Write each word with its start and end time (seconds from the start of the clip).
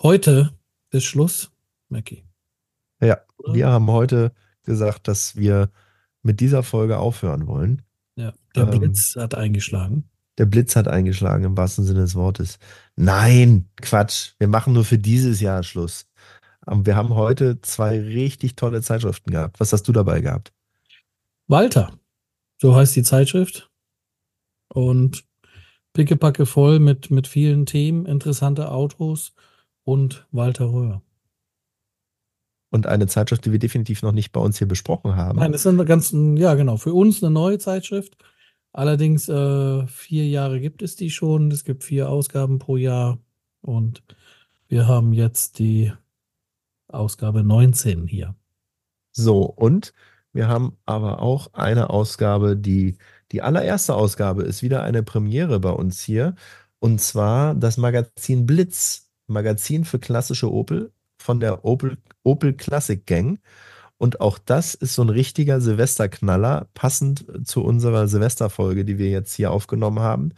Heute 0.00 0.56
ist 0.90 1.06
Schluss, 1.06 1.50
Mackie. 1.88 2.22
Ja, 3.00 3.18
wir 3.52 3.66
haben 3.66 3.88
heute 3.88 4.32
gesagt, 4.62 5.08
dass 5.08 5.34
wir 5.34 5.72
mit 6.22 6.38
dieser 6.38 6.62
Folge 6.62 6.98
aufhören 6.98 7.48
wollen. 7.48 7.82
Ja, 8.14 8.32
der 8.54 8.72
ähm, 8.72 8.78
Blitz 8.78 9.16
hat 9.16 9.34
eingeschlagen. 9.34 10.08
Der 10.38 10.46
Blitz 10.46 10.76
hat 10.76 10.86
eingeschlagen 10.86 11.42
im 11.42 11.56
wahrsten 11.56 11.84
Sinne 11.84 12.00
des 12.00 12.14
Wortes. 12.14 12.60
Nein, 12.94 13.68
Quatsch. 13.74 14.34
Wir 14.38 14.46
machen 14.46 14.72
nur 14.72 14.84
für 14.84 14.98
dieses 14.98 15.40
Jahr 15.40 15.64
Schluss. 15.64 16.06
Wir 16.64 16.94
haben 16.94 17.16
heute 17.16 17.60
zwei 17.62 17.98
richtig 17.98 18.54
tolle 18.54 18.82
Zeitschriften 18.82 19.32
gehabt. 19.32 19.58
Was 19.58 19.72
hast 19.72 19.88
du 19.88 19.92
dabei 19.92 20.20
gehabt? 20.20 20.52
Walter, 21.48 21.98
so 22.58 22.76
heißt 22.76 22.94
die 22.94 23.02
Zeitschrift. 23.02 23.68
Und 24.68 25.24
pickepacke 25.92 26.46
voll 26.46 26.78
mit, 26.78 27.10
mit 27.10 27.26
vielen 27.26 27.66
Themen, 27.66 28.06
interessante 28.06 28.70
Autos 28.70 29.34
und 29.88 30.26
Walter 30.32 30.70
Röhr. 30.70 31.00
Und 32.70 32.86
eine 32.86 33.06
Zeitschrift, 33.06 33.46
die 33.46 33.52
wir 33.52 33.58
definitiv 33.58 34.02
noch 34.02 34.12
nicht 34.12 34.32
bei 34.32 34.40
uns 34.40 34.58
hier 34.58 34.68
besprochen 34.68 35.16
haben. 35.16 35.38
Nein, 35.38 35.52
das 35.52 35.62
ist 35.62 35.66
eine 35.66 35.86
ganz, 35.86 36.12
ja 36.12 36.54
genau, 36.56 36.76
für 36.76 36.92
uns 36.92 37.22
eine 37.22 37.32
neue 37.32 37.58
Zeitschrift. 37.58 38.14
Allerdings 38.74 39.30
äh, 39.30 39.86
vier 39.86 40.28
Jahre 40.28 40.60
gibt 40.60 40.82
es 40.82 40.94
die 40.94 41.08
schon. 41.08 41.50
Es 41.50 41.64
gibt 41.64 41.84
vier 41.84 42.10
Ausgaben 42.10 42.58
pro 42.58 42.76
Jahr. 42.76 43.16
Und 43.62 44.02
wir 44.68 44.86
haben 44.86 45.14
jetzt 45.14 45.58
die 45.58 45.90
Ausgabe 46.88 47.42
19 47.42 48.06
hier. 48.06 48.34
So, 49.12 49.40
und 49.44 49.94
wir 50.34 50.48
haben 50.48 50.76
aber 50.84 51.22
auch 51.22 51.54
eine 51.54 51.88
Ausgabe, 51.88 52.58
die 52.58 52.98
die 53.32 53.40
allererste 53.40 53.94
Ausgabe 53.94 54.42
ist 54.42 54.62
wieder 54.62 54.82
eine 54.82 55.02
Premiere 55.02 55.60
bei 55.60 55.70
uns 55.70 56.02
hier. 56.02 56.34
Und 56.78 57.00
zwar 57.00 57.54
das 57.54 57.78
Magazin 57.78 58.44
Blitz, 58.44 59.07
Magazin 59.28 59.84
für 59.84 59.98
klassische 59.98 60.52
Opel 60.52 60.92
von 61.18 61.40
der 61.40 61.64
Opel, 61.64 61.98
Opel 62.22 62.54
Classic 62.54 63.04
Gang. 63.06 63.40
Und 63.98 64.20
auch 64.20 64.38
das 64.38 64.74
ist 64.74 64.94
so 64.94 65.02
ein 65.02 65.08
richtiger 65.08 65.60
Silvesterknaller, 65.60 66.68
passend 66.74 67.26
zu 67.44 67.64
unserer 67.64 68.06
Silvesterfolge, 68.06 68.84
die 68.84 68.98
wir 68.98 69.10
jetzt 69.10 69.34
hier 69.34 69.50
aufgenommen 69.50 70.00
haben. 70.00 70.32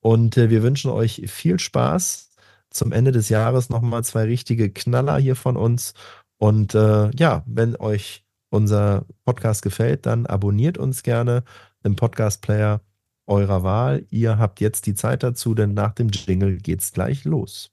Und 0.00 0.36
äh, 0.36 0.48
wir 0.48 0.62
wünschen 0.62 0.90
euch 0.90 1.22
viel 1.26 1.58
Spaß. 1.58 2.30
Zum 2.70 2.92
Ende 2.92 3.10
des 3.10 3.28
Jahres 3.28 3.68
nochmal 3.68 4.04
zwei 4.04 4.24
richtige 4.24 4.70
Knaller 4.70 5.18
hier 5.18 5.34
von 5.34 5.56
uns. 5.56 5.94
Und 6.38 6.74
äh, 6.74 7.10
ja, 7.16 7.42
wenn 7.46 7.74
euch 7.76 8.24
unser 8.48 9.06
Podcast 9.24 9.62
gefällt, 9.62 10.06
dann 10.06 10.26
abonniert 10.26 10.78
uns 10.78 11.02
gerne 11.02 11.42
im 11.82 11.96
Podcast-Player 11.96 12.80
eurer 13.26 13.62
Wahl. 13.62 14.06
Ihr 14.10 14.38
habt 14.38 14.60
jetzt 14.60 14.86
die 14.86 14.94
Zeit 14.94 15.22
dazu, 15.22 15.54
denn 15.54 15.74
nach 15.74 15.92
dem 15.92 16.10
Jingle 16.10 16.58
geht's 16.58 16.92
gleich 16.92 17.24
los. 17.24 17.72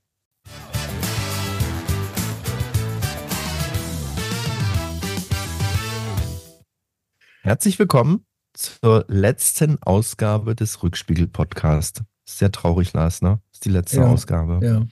Herzlich 7.42 7.80
willkommen 7.80 8.26
zur 8.54 9.06
letzten 9.08 9.82
Ausgabe 9.82 10.54
des 10.54 10.84
Rückspiegel-Podcast. 10.84 12.04
Sehr 12.26 12.52
traurig, 12.52 12.92
Lars, 12.92 13.22
ne? 13.22 13.40
Das 13.50 13.58
ist 13.58 13.66
die 13.66 13.70
letzte 13.70 13.98
ja, 13.98 14.08
Ausgabe. 14.08 14.60
Ja. 14.66 14.86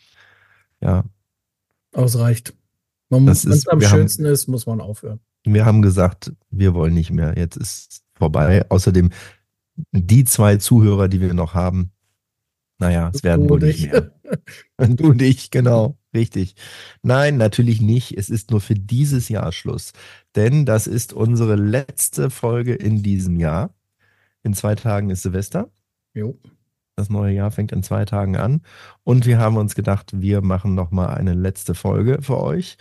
Ja. 0.80 1.04
Ausreicht. 1.94 2.54
Wenn 3.10 3.28
es 3.28 3.68
am 3.68 3.82
schönsten 3.82 4.24
haben, 4.24 4.32
ist, 4.32 4.48
muss 4.48 4.66
man 4.66 4.80
aufhören. 4.80 5.20
Wir 5.44 5.66
haben 5.66 5.82
gesagt, 5.82 6.32
wir 6.50 6.74
wollen 6.74 6.94
nicht 6.94 7.12
mehr. 7.12 7.38
Jetzt 7.38 7.58
ist 7.58 8.04
vorbei. 8.14 8.66
Außerdem 8.70 9.10
die 9.92 10.24
zwei 10.24 10.58
Zuhörer, 10.58 11.08
die 11.08 11.22
wir 11.22 11.34
noch 11.34 11.54
haben, 11.54 11.92
naja, 12.80 13.12
es 13.14 13.24
werden 13.24 13.50
wohl 13.50 13.60
nicht 13.60 13.92
mehr. 13.92 14.12
du 14.78 15.10
und 15.10 15.22
ich, 15.22 15.52
genau, 15.52 15.98
richtig. 16.14 16.56
Nein, 17.02 17.38
natürlich 17.38 17.82
nicht. 17.82 18.18
Es 18.18 18.30
ist 18.30 18.52
nur 18.52 18.62
für 18.62 18.76
dieses 18.76 19.30
Jahr 19.30 19.52
Schluss. 19.52 19.94
Denn 20.36 20.66
das 20.66 20.88
ist 20.88 21.14
unsere 21.14 21.56
letzte 21.56 22.30
Folge 22.30 22.74
in 22.74 23.04
diesem 23.04 23.40
Jahr. 23.40 23.74
In 24.44 24.54
zwei 24.54 24.76
Tagen 24.76 25.10
ist 25.10 25.24
Silvester. 25.24 25.70
Jo. 26.14 26.38
Das 26.96 27.10
neue 27.10 27.34
Jahr 27.34 27.52
fängt 27.52 27.74
in 27.74 27.84
zwei 27.84 28.06
Tagen 28.06 28.38
an. 28.38 28.62
Und 29.04 29.26
wir 29.26 29.38
haben 29.38 29.58
uns 29.58 29.76
gedacht, 29.76 30.12
wir 30.16 30.42
machen 30.42 30.76
nochmal 30.76 31.16
eine 31.16 31.34
letzte 31.34 31.76
Folge 31.76 32.20
für 32.22 32.40
euch. 32.40 32.78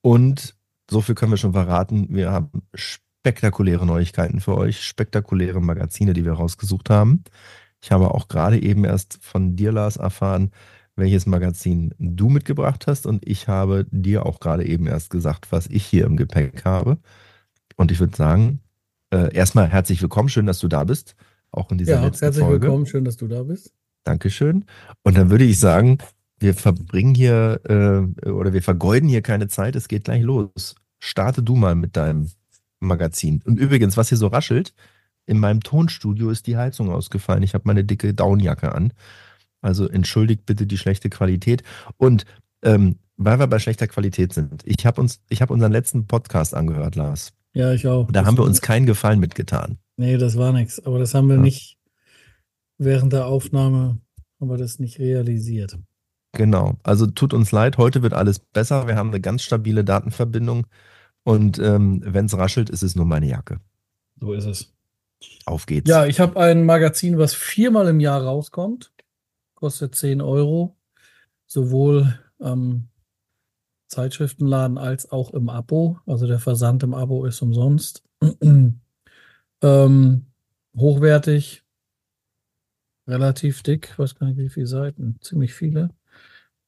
Und 0.00 0.54
so 0.90 1.00
viel 1.02 1.14
können 1.14 1.32
wir 1.32 1.36
schon 1.36 1.52
verraten. 1.52 2.08
Wir 2.10 2.30
haben 2.30 2.50
spektakuläre 2.74 3.84
Neuigkeiten 3.84 4.40
für 4.40 4.56
euch, 4.56 4.82
spektakuläre 4.82 5.60
Magazine, 5.60 6.14
die 6.14 6.24
wir 6.24 6.32
rausgesucht 6.32 6.88
haben. 6.88 7.22
Ich 7.82 7.92
habe 7.92 8.12
auch 8.14 8.28
gerade 8.28 8.60
eben 8.60 8.84
erst 8.84 9.18
von 9.22 9.56
dir, 9.56 9.72
Lars, 9.72 9.96
erfahren, 9.96 10.50
welches 11.00 11.26
Magazin 11.26 11.94
du 11.98 12.28
mitgebracht 12.28 12.86
hast. 12.86 13.06
Und 13.06 13.26
ich 13.26 13.48
habe 13.48 13.86
dir 13.90 14.26
auch 14.26 14.38
gerade 14.38 14.64
eben 14.64 14.86
erst 14.86 15.10
gesagt, 15.10 15.50
was 15.50 15.66
ich 15.66 15.84
hier 15.84 16.06
im 16.06 16.16
Gepäck 16.16 16.64
habe. 16.64 16.98
Und 17.76 17.90
ich 17.90 17.98
würde 17.98 18.16
sagen, 18.16 18.60
äh, 19.10 19.34
erstmal 19.34 19.68
herzlich 19.68 20.00
willkommen, 20.00 20.28
schön, 20.28 20.46
dass 20.46 20.60
du 20.60 20.68
da 20.68 20.84
bist. 20.84 21.16
Auch 21.50 21.70
in 21.70 21.78
dieser 21.78 21.94
ja, 21.94 22.04
letzten 22.04 22.26
herzlich 22.26 22.44
Folge. 22.44 22.62
willkommen, 22.62 22.86
schön, 22.86 23.04
dass 23.04 23.16
du 23.16 23.26
da 23.26 23.42
bist. 23.42 23.72
Dankeschön. 24.04 24.64
Und 25.02 25.16
dann 25.16 25.30
würde 25.30 25.44
ich 25.44 25.58
sagen, 25.58 25.98
wir 26.38 26.54
verbringen 26.54 27.14
hier 27.14 27.60
äh, 27.64 28.28
oder 28.30 28.52
wir 28.52 28.62
vergeuden 28.62 29.08
hier 29.08 29.22
keine 29.22 29.48
Zeit. 29.48 29.76
Es 29.76 29.88
geht 29.88 30.04
gleich 30.04 30.22
los. 30.22 30.74
Starte 30.98 31.42
du 31.42 31.56
mal 31.56 31.74
mit 31.74 31.96
deinem 31.96 32.30
Magazin. 32.78 33.42
Und 33.44 33.58
übrigens, 33.58 33.96
was 33.96 34.08
hier 34.08 34.18
so 34.18 34.28
raschelt, 34.28 34.74
in 35.26 35.38
meinem 35.38 35.60
Tonstudio 35.60 36.30
ist 36.30 36.46
die 36.46 36.56
Heizung 36.56 36.90
ausgefallen. 36.90 37.42
Ich 37.42 37.54
habe 37.54 37.64
meine 37.66 37.84
dicke 37.84 38.14
Downjacke 38.14 38.74
an. 38.74 38.92
Also 39.60 39.88
entschuldigt 39.88 40.46
bitte 40.46 40.66
die 40.66 40.78
schlechte 40.78 41.10
Qualität. 41.10 41.62
Und 41.96 42.24
ähm, 42.62 42.96
weil 43.16 43.38
wir 43.38 43.46
bei 43.46 43.58
schlechter 43.58 43.86
Qualität 43.86 44.32
sind, 44.32 44.62
ich 44.64 44.86
habe 44.86 45.00
uns, 45.00 45.20
ich 45.28 45.42
habe 45.42 45.52
unseren 45.52 45.72
letzten 45.72 46.06
Podcast 46.06 46.54
angehört, 46.54 46.96
Lars. 46.96 47.32
Ja, 47.52 47.72
ich 47.72 47.86
auch. 47.86 48.06
Da 48.06 48.20
das 48.20 48.26
haben 48.26 48.38
wir 48.38 48.44
uns 48.44 48.60
keinen 48.60 48.86
Gefallen 48.86 49.20
mitgetan. 49.20 49.78
Nee, 49.96 50.16
das 50.16 50.38
war 50.38 50.52
nichts. 50.52 50.84
Aber 50.84 50.98
das 50.98 51.14
haben 51.14 51.28
wir 51.28 51.36
ja. 51.36 51.42
nicht 51.42 51.78
während 52.78 53.12
der 53.12 53.26
Aufnahme 53.26 54.00
haben 54.40 54.50
wir 54.50 54.56
das 54.56 54.78
nicht 54.78 54.98
realisiert. 54.98 55.78
Genau. 56.32 56.78
Also 56.82 57.06
tut 57.06 57.34
uns 57.34 57.52
leid, 57.52 57.76
heute 57.76 58.02
wird 58.02 58.14
alles 58.14 58.38
besser. 58.38 58.86
Wir 58.86 58.96
haben 58.96 59.10
eine 59.10 59.20
ganz 59.20 59.42
stabile 59.42 59.84
Datenverbindung. 59.84 60.66
Und 61.22 61.58
ähm, 61.58 62.00
wenn 62.04 62.26
es 62.26 62.36
raschelt, 62.36 62.70
ist 62.70 62.82
es 62.82 62.96
nur 62.96 63.04
meine 63.04 63.26
Jacke. 63.26 63.60
So 64.18 64.32
ist 64.32 64.46
es. 64.46 64.72
Auf 65.44 65.66
geht's. 65.66 65.90
Ja, 65.90 66.06
ich 66.06 66.20
habe 66.20 66.40
ein 66.40 66.64
Magazin, 66.64 67.18
was 67.18 67.34
viermal 67.34 67.88
im 67.88 68.00
Jahr 68.00 68.22
rauskommt. 68.22 68.92
Kostet 69.60 69.94
10 69.94 70.20
Euro. 70.20 70.76
Sowohl 71.46 72.18
am 72.38 72.88
Zeitschriftenladen 73.88 74.78
als 74.78 75.10
auch 75.10 75.34
im 75.34 75.48
Abo. 75.48 75.98
Also 76.06 76.26
der 76.26 76.38
Versand 76.38 76.82
im 76.82 76.94
Abo 76.94 77.26
ist 77.26 77.42
umsonst. 77.42 78.02
ähm, 79.62 80.26
hochwertig. 80.76 81.62
Relativ 83.06 83.62
dick. 83.62 83.98
Weiß 83.98 84.14
gar 84.14 84.28
nicht, 84.28 84.38
wie 84.38 84.48
viele 84.48 84.66
Seiten. 84.66 85.18
Ziemlich 85.20 85.52
viele. 85.52 85.90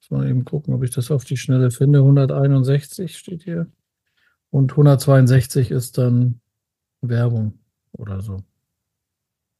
Muss 0.00 0.10
mal 0.10 0.28
eben 0.28 0.44
gucken, 0.44 0.75
ob 0.75 0.82
ich 0.82 0.91
das 0.91 1.10
auf 1.10 1.25
die 1.25 1.36
Schnelle 1.36 1.70
finde. 1.70 2.00
161 2.00 3.16
steht 3.16 3.44
hier. 3.44 3.70
Und 4.50 4.72
162 4.72 5.70
ist 5.70 5.97
dann 5.97 6.41
Werbung 7.00 7.58
oder 7.92 8.20
so. 8.20 8.42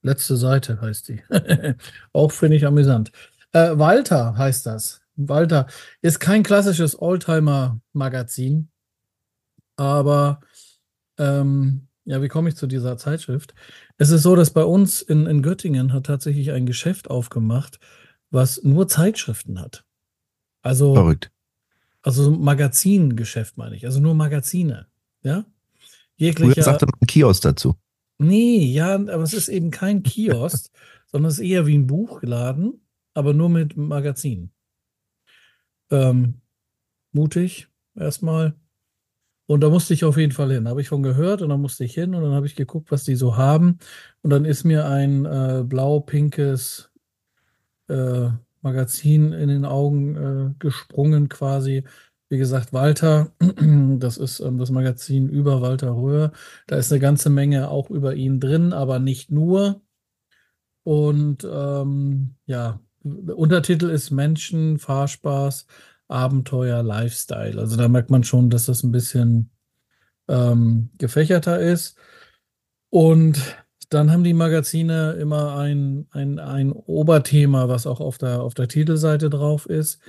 Letzte 0.02 0.36
Seite 0.36 0.80
heißt 0.80 1.08
die. 1.08 1.22
Auch 2.12 2.32
finde 2.32 2.56
ich 2.56 2.66
amüsant. 2.66 3.12
Äh, 3.52 3.78
Walter 3.78 4.36
heißt 4.36 4.66
das. 4.66 5.00
Walter 5.16 5.66
ist 6.00 6.18
kein 6.20 6.42
klassisches 6.42 7.00
Oldtimer-Magazin, 7.00 8.68
aber 9.76 10.41
ähm, 11.18 11.88
ja, 12.04 12.20
wie 12.22 12.28
komme 12.28 12.48
ich 12.48 12.56
zu 12.56 12.66
dieser 12.66 12.96
Zeitschrift? 12.96 13.54
Es 13.98 14.10
ist 14.10 14.22
so, 14.22 14.34
dass 14.34 14.50
bei 14.50 14.64
uns 14.64 15.02
in, 15.02 15.26
in 15.26 15.42
Göttingen 15.42 15.92
hat 15.92 16.06
tatsächlich 16.06 16.50
ein 16.50 16.66
Geschäft 16.66 17.10
aufgemacht, 17.10 17.78
was 18.30 18.62
nur 18.64 18.88
Zeitschriften 18.88 19.60
hat. 19.60 19.84
Also 20.62 20.94
Verrückt. 20.94 21.30
Also 22.02 22.32
Magazingeschäft 22.32 23.56
meine 23.56 23.77
ich, 23.77 23.84
also 23.84 24.00
nur 24.00 24.15
Magazine. 24.15 24.86
Ja? 25.22 25.44
Jeglicher, 26.16 26.54
Früher 26.54 26.65
sagte 26.65 26.86
man 26.86 27.06
Kiosk 27.06 27.42
dazu. 27.42 27.77
Nee, 28.22 28.66
ja, 28.66 28.95
aber 28.95 29.22
es 29.22 29.34
ist 29.34 29.48
eben 29.48 29.71
kein 29.71 30.03
Kiosk, 30.04 30.71
sondern 31.07 31.30
es 31.30 31.39
ist 31.39 31.45
eher 31.45 31.66
wie 31.66 31.77
ein 31.77 31.86
Buchladen, 31.86 32.86
aber 33.15 33.34
nur 33.34 33.48
mit 33.48 33.77
Magazinen. 33.77 34.53
Ähm, 35.91 36.41
mutig 37.13 37.69
erstmal. 37.95 38.54
Und 39.47 39.60
da 39.60 39.69
musste 39.69 39.92
ich 39.92 40.04
auf 40.04 40.16
jeden 40.16 40.33
Fall 40.33 40.53
hin. 40.53 40.69
Habe 40.69 40.80
ich 40.80 40.89
von 40.89 41.03
gehört 41.03 41.42
und 41.42 41.51
dann 41.51 41.60
musste 41.60 41.84
ich 41.84 41.95
hin 41.95 42.15
und 42.15 42.22
dann 42.22 42.33
habe 42.33 42.47
ich 42.47 42.57
geguckt, 42.57 42.91
was 42.91 43.04
die 43.04 43.16
so 43.16 43.36
haben. 43.36 43.78
Und 44.22 44.30
dann 44.30 44.45
ist 44.45 44.65
mir 44.65 44.86
ein 44.86 45.27
äh, 45.27 45.63
blau-pinkes 45.66 46.91
äh, 47.89 48.28
Magazin 48.63 49.33
in 49.33 49.48
den 49.48 49.65
Augen 49.65 50.16
äh, 50.16 50.54
gesprungen 50.59 51.28
quasi. 51.28 51.84
Wie 52.32 52.38
gesagt, 52.38 52.72
Walter, 52.72 53.30
das 53.98 54.16
ist 54.16 54.40
ähm, 54.40 54.56
das 54.56 54.70
Magazin 54.70 55.28
über 55.28 55.60
Walter 55.60 55.94
Röhr. 55.94 56.32
Da 56.66 56.76
ist 56.76 56.90
eine 56.90 56.98
ganze 56.98 57.28
Menge 57.28 57.68
auch 57.68 57.90
über 57.90 58.14
ihn 58.14 58.40
drin, 58.40 58.72
aber 58.72 58.98
nicht 58.98 59.30
nur. 59.30 59.82
Und 60.82 61.44
ähm, 61.44 62.36
ja, 62.46 62.80
Untertitel 63.02 63.90
ist 63.90 64.12
Menschen, 64.12 64.78
Fahrspaß, 64.78 65.66
Abenteuer, 66.08 66.82
Lifestyle. 66.82 67.60
Also 67.60 67.76
da 67.76 67.86
merkt 67.88 68.08
man 68.08 68.24
schon, 68.24 68.48
dass 68.48 68.64
das 68.64 68.82
ein 68.82 68.92
bisschen 68.92 69.50
ähm, 70.26 70.88
gefächerter 70.96 71.60
ist. 71.60 71.98
Und 72.88 73.42
dann 73.90 74.10
haben 74.10 74.24
die 74.24 74.32
Magazine 74.32 75.18
immer 75.20 75.58
ein, 75.58 76.06
ein, 76.12 76.38
ein 76.38 76.72
Oberthema, 76.72 77.68
was 77.68 77.86
auch 77.86 78.00
auf 78.00 78.16
der, 78.16 78.40
auf 78.40 78.54
der 78.54 78.68
Titelseite 78.68 79.28
drauf 79.28 79.66
ist, 79.66 80.00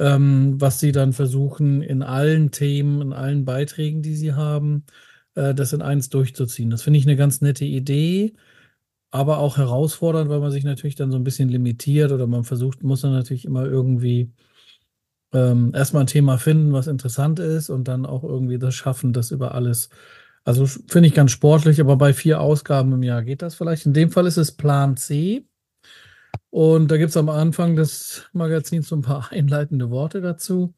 ähm, 0.00 0.60
was 0.60 0.80
sie 0.80 0.92
dann 0.92 1.12
versuchen, 1.12 1.82
in 1.82 2.02
allen 2.02 2.50
Themen, 2.50 3.02
in 3.02 3.12
allen 3.12 3.44
Beiträgen, 3.44 4.02
die 4.02 4.16
sie 4.16 4.32
haben, 4.32 4.84
äh, 5.34 5.54
das 5.54 5.74
in 5.74 5.82
eins 5.82 6.08
durchzuziehen. 6.08 6.70
Das 6.70 6.82
finde 6.82 6.98
ich 6.98 7.06
eine 7.06 7.16
ganz 7.16 7.42
nette 7.42 7.66
Idee, 7.66 8.32
aber 9.10 9.38
auch 9.38 9.58
herausfordernd, 9.58 10.30
weil 10.30 10.40
man 10.40 10.52
sich 10.52 10.64
natürlich 10.64 10.96
dann 10.96 11.10
so 11.12 11.18
ein 11.18 11.24
bisschen 11.24 11.50
limitiert 11.50 12.12
oder 12.12 12.26
man 12.26 12.44
versucht, 12.44 12.82
muss 12.82 13.02
dann 13.02 13.12
natürlich 13.12 13.44
immer 13.44 13.66
irgendwie 13.66 14.32
ähm, 15.32 15.72
erstmal 15.74 16.04
ein 16.04 16.08
Thema 16.08 16.38
finden, 16.38 16.72
was 16.72 16.86
interessant 16.86 17.38
ist 17.38 17.70
und 17.70 17.86
dann 17.88 18.06
auch 18.06 18.24
irgendwie 18.24 18.58
das 18.58 18.74
schaffen, 18.74 19.12
das 19.12 19.30
über 19.30 19.54
alles. 19.54 19.90
Also 20.44 20.66
finde 20.66 21.08
ich 21.08 21.14
ganz 21.14 21.32
sportlich, 21.32 21.80
aber 21.80 21.96
bei 21.96 22.14
vier 22.14 22.40
Ausgaben 22.40 22.92
im 22.92 23.02
Jahr 23.02 23.22
geht 23.22 23.42
das 23.42 23.54
vielleicht. 23.54 23.86
In 23.86 23.92
dem 23.92 24.10
Fall 24.10 24.26
ist 24.26 24.38
es 24.38 24.52
Plan 24.52 24.96
C. 24.96 25.44
Und 26.50 26.90
da 26.90 26.96
gibt 26.96 27.10
es 27.10 27.16
am 27.16 27.28
Anfang 27.28 27.76
des 27.76 28.28
Magazins 28.32 28.88
so 28.88 28.96
ein 28.96 29.02
paar 29.02 29.28
einleitende 29.32 29.90
Worte 29.90 30.20
dazu, 30.20 30.74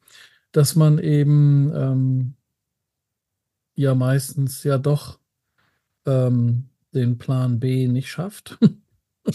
dass 0.51 0.75
man 0.75 0.99
eben 0.99 1.71
ähm, 1.75 2.33
ja 3.75 3.95
meistens 3.95 4.63
ja 4.63 4.77
doch 4.77 5.19
ähm, 6.05 6.69
den 6.93 7.17
Plan 7.17 7.59
B 7.59 7.87
nicht 7.87 8.09
schafft. 8.09 8.59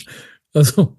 also 0.52 0.96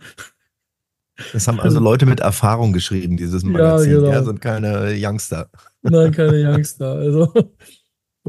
das 1.34 1.48
haben 1.48 1.60
also 1.60 1.80
Leute 1.80 2.06
mit 2.06 2.22
Erfahrung 2.22 2.72
geschrieben, 2.74 3.18
dieses 3.18 3.44
Magazin. 3.44 3.92
Ja, 3.92 3.98
genau. 3.98 4.12
ja 4.12 4.24
sind 4.24 4.42
keine 4.42 4.94
Youngster. 4.96 5.50
Nein, 5.82 6.12
keine 6.12 6.38
Youngster. 6.50 6.94
Also 6.94 7.34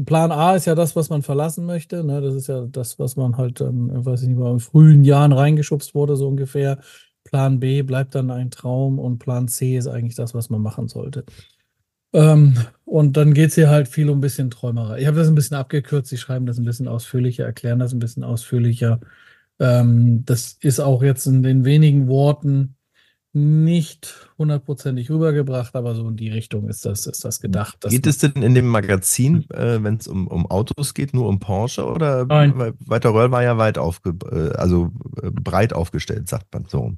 Plan 0.05 0.31
A 0.31 0.55
ist 0.55 0.65
ja 0.65 0.75
das, 0.75 0.95
was 0.95 1.09
man 1.09 1.21
verlassen 1.21 1.65
möchte. 1.65 2.03
Ne? 2.03 2.21
Das 2.21 2.35
ist 2.35 2.47
ja 2.47 2.65
das, 2.65 2.99
was 2.99 3.15
man 3.15 3.37
halt 3.37 3.61
dann, 3.61 4.05
weiß 4.05 4.21
ich 4.23 4.27
nicht 4.27 4.37
mal, 4.37 4.51
in 4.51 4.59
frühen 4.59 5.03
Jahren 5.03 5.33
reingeschubst 5.33 5.95
wurde, 5.95 6.15
so 6.15 6.27
ungefähr. 6.27 6.79
Plan 7.23 7.59
B 7.59 7.81
bleibt 7.83 8.15
dann 8.15 8.31
ein 8.31 8.51
Traum 8.51 8.99
und 8.99 9.19
Plan 9.19 9.47
C 9.47 9.77
ist 9.77 9.87
eigentlich 9.87 10.15
das, 10.15 10.33
was 10.33 10.49
man 10.49 10.61
machen 10.61 10.87
sollte. 10.87 11.25
Ähm, 12.13 12.55
und 12.83 13.15
dann 13.15 13.33
geht 13.33 13.49
es 13.49 13.55
hier 13.55 13.69
halt 13.69 13.87
viel 13.87 14.09
um 14.09 14.17
ein 14.17 14.21
bisschen 14.21 14.51
Träumerei. 14.51 14.99
Ich 14.99 15.07
habe 15.07 15.17
das 15.17 15.27
ein 15.27 15.35
bisschen 15.35 15.57
abgekürzt, 15.57 16.09
sie 16.09 16.17
schreiben 16.17 16.45
das 16.45 16.57
ein 16.57 16.65
bisschen 16.65 16.87
ausführlicher, 16.87 17.45
erklären 17.45 17.79
das 17.79 17.93
ein 17.93 17.99
bisschen 17.99 18.23
ausführlicher. 18.23 18.99
Ähm, 19.59 20.25
das 20.25 20.57
ist 20.61 20.79
auch 20.79 21.03
jetzt 21.03 21.25
in 21.25 21.43
den 21.43 21.63
wenigen 21.65 22.07
Worten 22.07 22.75
nicht 23.33 24.29
hundertprozentig 24.37 25.09
rübergebracht, 25.09 25.75
aber 25.75 25.95
so 25.95 26.07
in 26.07 26.17
die 26.17 26.29
Richtung 26.29 26.67
ist 26.67 26.85
das, 26.85 27.05
ist 27.05 27.23
das 27.23 27.39
gedacht. 27.39 27.77
Geht 27.87 28.05
es 28.05 28.17
denn 28.17 28.33
in 28.33 28.53
dem 28.53 28.67
Magazin, 28.67 29.49
äh, 29.51 29.81
wenn 29.81 29.95
es 29.95 30.07
um, 30.07 30.27
um 30.27 30.45
Autos 30.47 30.93
geht, 30.93 31.13
nur 31.13 31.29
um 31.29 31.39
Porsche 31.39 31.85
oder 31.85 32.25
Nein. 32.25 32.75
Walter 32.85 33.13
Röll 33.13 33.31
war 33.31 33.41
ja 33.41 33.57
weit 33.57 33.77
aufge, 33.77 34.15
äh, 34.31 34.57
also 34.57 34.91
äh, 35.21 35.31
breit 35.31 35.71
aufgestellt, 35.71 36.27
sagt 36.27 36.53
man 36.53 36.65
so. 36.65 36.93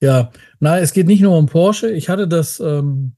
Ja, 0.00 0.30
na, 0.60 0.78
es 0.78 0.92
geht 0.92 1.06
nicht 1.06 1.20
nur 1.20 1.36
um 1.36 1.46
Porsche. 1.46 1.90
Ich 1.90 2.08
hatte 2.08 2.26
das 2.26 2.60
ähm, 2.60 3.16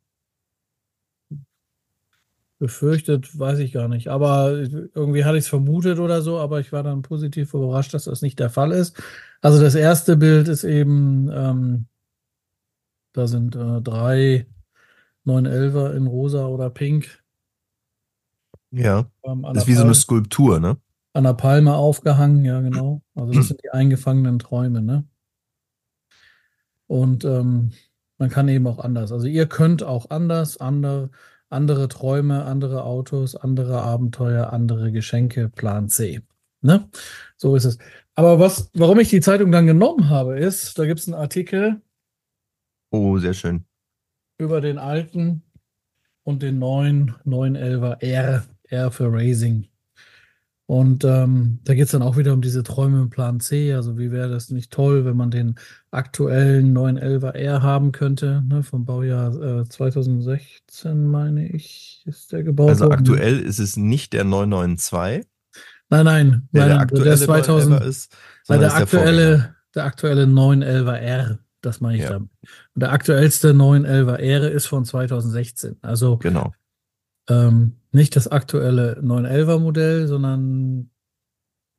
befürchtet, 2.58 3.38
weiß 3.38 3.61
ich 3.61 3.72
gar 3.72 3.88
nicht. 3.88 4.08
Aber 4.08 4.50
irgendwie 4.50 5.25
hatte 5.25 5.38
ich 5.38 5.44
es 5.44 5.49
vermutet 5.49 5.99
oder 5.99 6.22
so, 6.22 6.38
aber 6.38 6.61
ich 6.61 6.72
war 6.72 6.82
dann 6.82 7.02
positiv 7.02 7.55
überrascht, 7.55 7.94
dass 7.94 8.05
das 8.05 8.22
nicht 8.22 8.38
der 8.38 8.50
Fall 8.50 8.72
ist. 8.72 9.00
Also 9.40 9.61
das 9.61 9.75
erste 9.75 10.17
Bild 10.17 10.49
ist 10.49 10.64
eben 10.64 11.31
ähm, 11.32 11.87
da 13.16 13.26
sind 13.26 13.56
äh, 13.56 13.80
drei 13.80 14.46
911er 15.26 15.92
in 15.94 16.06
rosa 16.06 16.46
oder 16.46 16.70
pink. 16.70 17.22
Ja. 18.70 19.06
Ähm, 19.24 19.42
das 19.42 19.62
ist 19.62 19.68
wie 19.68 19.74
so 19.74 19.84
eine 19.84 19.94
Skulptur, 19.94 20.60
ne? 20.60 20.76
An 21.14 21.24
der 21.24 21.32
Palme 21.32 21.74
aufgehangen, 21.74 22.44
ja, 22.44 22.60
genau. 22.60 23.00
Also, 23.14 23.32
das 23.32 23.48
sind 23.48 23.62
die 23.64 23.70
eingefangenen 23.70 24.38
Träume, 24.38 24.82
ne? 24.82 25.06
Und 26.86 27.24
ähm, 27.24 27.72
man 28.18 28.28
kann 28.28 28.48
eben 28.48 28.66
auch 28.66 28.78
anders. 28.78 29.12
Also, 29.12 29.26
ihr 29.26 29.46
könnt 29.46 29.82
auch 29.82 30.10
anders, 30.10 30.58
andere, 30.58 31.10
andere 31.48 31.88
Träume, 31.88 32.44
andere 32.44 32.84
Autos, 32.84 33.34
andere 33.34 33.80
Abenteuer, 33.80 34.52
andere 34.52 34.92
Geschenke, 34.92 35.48
Plan 35.48 35.88
C. 35.88 36.20
Ne? 36.60 36.88
So 37.36 37.56
ist 37.56 37.64
es. 37.64 37.78
Aber 38.14 38.38
was, 38.38 38.70
warum 38.74 38.98
ich 38.98 39.08
die 39.08 39.20
Zeitung 39.20 39.52
dann 39.52 39.66
genommen 39.66 40.10
habe, 40.10 40.38
ist, 40.38 40.78
da 40.78 40.86
gibt 40.86 41.00
es 41.00 41.06
einen 41.06 41.14
Artikel, 41.14 41.80
Oh, 42.96 43.19
sehr 43.19 43.34
schön. 43.34 43.64
Über 44.38 44.60
den 44.60 44.78
alten 44.78 45.43
und 46.22 46.43
den 46.43 46.58
neuen 46.58 47.14
911er 47.25 48.02
R, 48.02 48.44
R 48.69 48.90
für 48.90 49.12
Racing. 49.12 49.69
Und 50.69 51.04
ähm, 51.04 51.60
da 51.62 51.75
geht 51.75 51.84
es 51.84 51.93
dann 51.93 52.02
auch 52.02 52.16
wieder 52.16 52.32
um 52.32 52.43
diese 52.43 52.64
Träume 52.64 53.00
im 53.00 53.08
Plan 53.08 53.38
C. 53.38 53.72
Also 53.72 53.98
wie 53.98 54.10
wäre 54.10 54.28
das 54.28 54.50
nicht 54.50 54.72
toll, 54.72 55.04
wenn 55.04 55.16
man 55.16 55.31
den 55.31 55.54
aktuellen 55.93 56.76
911er 56.76 57.34
R 57.34 57.62
haben 57.62 57.93
könnte, 57.93 58.43
ne, 58.48 58.64
vom 58.64 58.84
Baujahr 58.84 59.60
äh, 59.60 59.69
2016, 59.69 61.06
meine 61.06 61.46
ich, 61.48 62.02
ist 62.06 62.32
der 62.32 62.43
gebaut 62.43 62.70
Also 62.70 62.87
worden. 62.87 62.98
aktuell 62.98 63.38
ist 63.38 63.60
es 63.60 63.76
nicht 63.76 64.12
der 64.12 64.25
992. 64.25 65.25
Nein, 65.88 66.04
nein, 66.04 66.48
der, 66.50 66.62
nein, 66.62 66.69
der 66.70 66.81
aktuelle 66.81 67.16
der 67.16 67.19
2000, 67.19 67.81
ist, 67.82 68.16
der, 68.48 68.58
der 68.58 68.75
aktuelle, 68.75 69.37
der, 69.37 69.54
der 69.76 69.84
aktuelle 69.84 70.25
911er 70.25 70.96
R. 70.96 71.38
Das 71.66 71.80
meine 71.80 71.96
ich 71.96 72.04
ja. 72.04 72.10
damit. 72.10 72.30
Und 72.74 72.80
der 72.80 72.92
aktuellste 72.92 73.50
911er 73.50 74.18
Ehre 74.18 74.48
ist 74.48 74.66
von 74.66 74.84
2016. 74.84 75.78
Also 75.82 76.16
genau. 76.16 76.54
Ähm, 77.28 77.80
nicht 77.90 78.14
das 78.14 78.28
aktuelle 78.28 79.00
911er 79.00 79.58
Modell, 79.58 80.06
sondern 80.06 80.90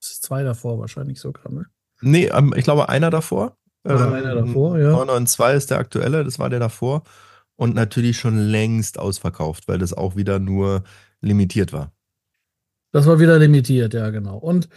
zwei 0.02 0.44
davor 0.44 0.80
wahrscheinlich 0.80 1.22
sogar, 1.22 1.52
ne? 1.52 1.68
Nee, 2.02 2.26
ähm, 2.26 2.54
ich 2.56 2.66
glaube 2.66 2.90
einer 2.90 3.10
davor. 3.10 3.58
Oder 3.86 4.08
ähm, 4.08 4.14
einer 4.14 4.36
davor, 4.36 4.78
ja. 4.78 4.90
992 4.92 5.58
ist 5.58 5.72
der 5.72 5.80
aktuelle, 5.80 6.26
das 6.26 6.38
war 6.38 6.50
der 6.50 6.60
davor. 6.60 7.04
Und 7.56 7.74
natürlich 7.74 8.18
schon 8.18 8.38
längst 8.38 9.00
ausverkauft, 9.00 9.70
weil 9.70 9.80
das 9.80 9.94
auch 9.94 10.18
wieder 10.18 10.38
nur 10.38 10.84
limitiert 11.22 11.72
war. 11.72 11.94
Das 12.92 13.06
war 13.06 13.20
wieder 13.20 13.40
limitiert, 13.40 13.94
ja, 13.94 14.10
genau. 14.10 14.38
Und 14.38 14.68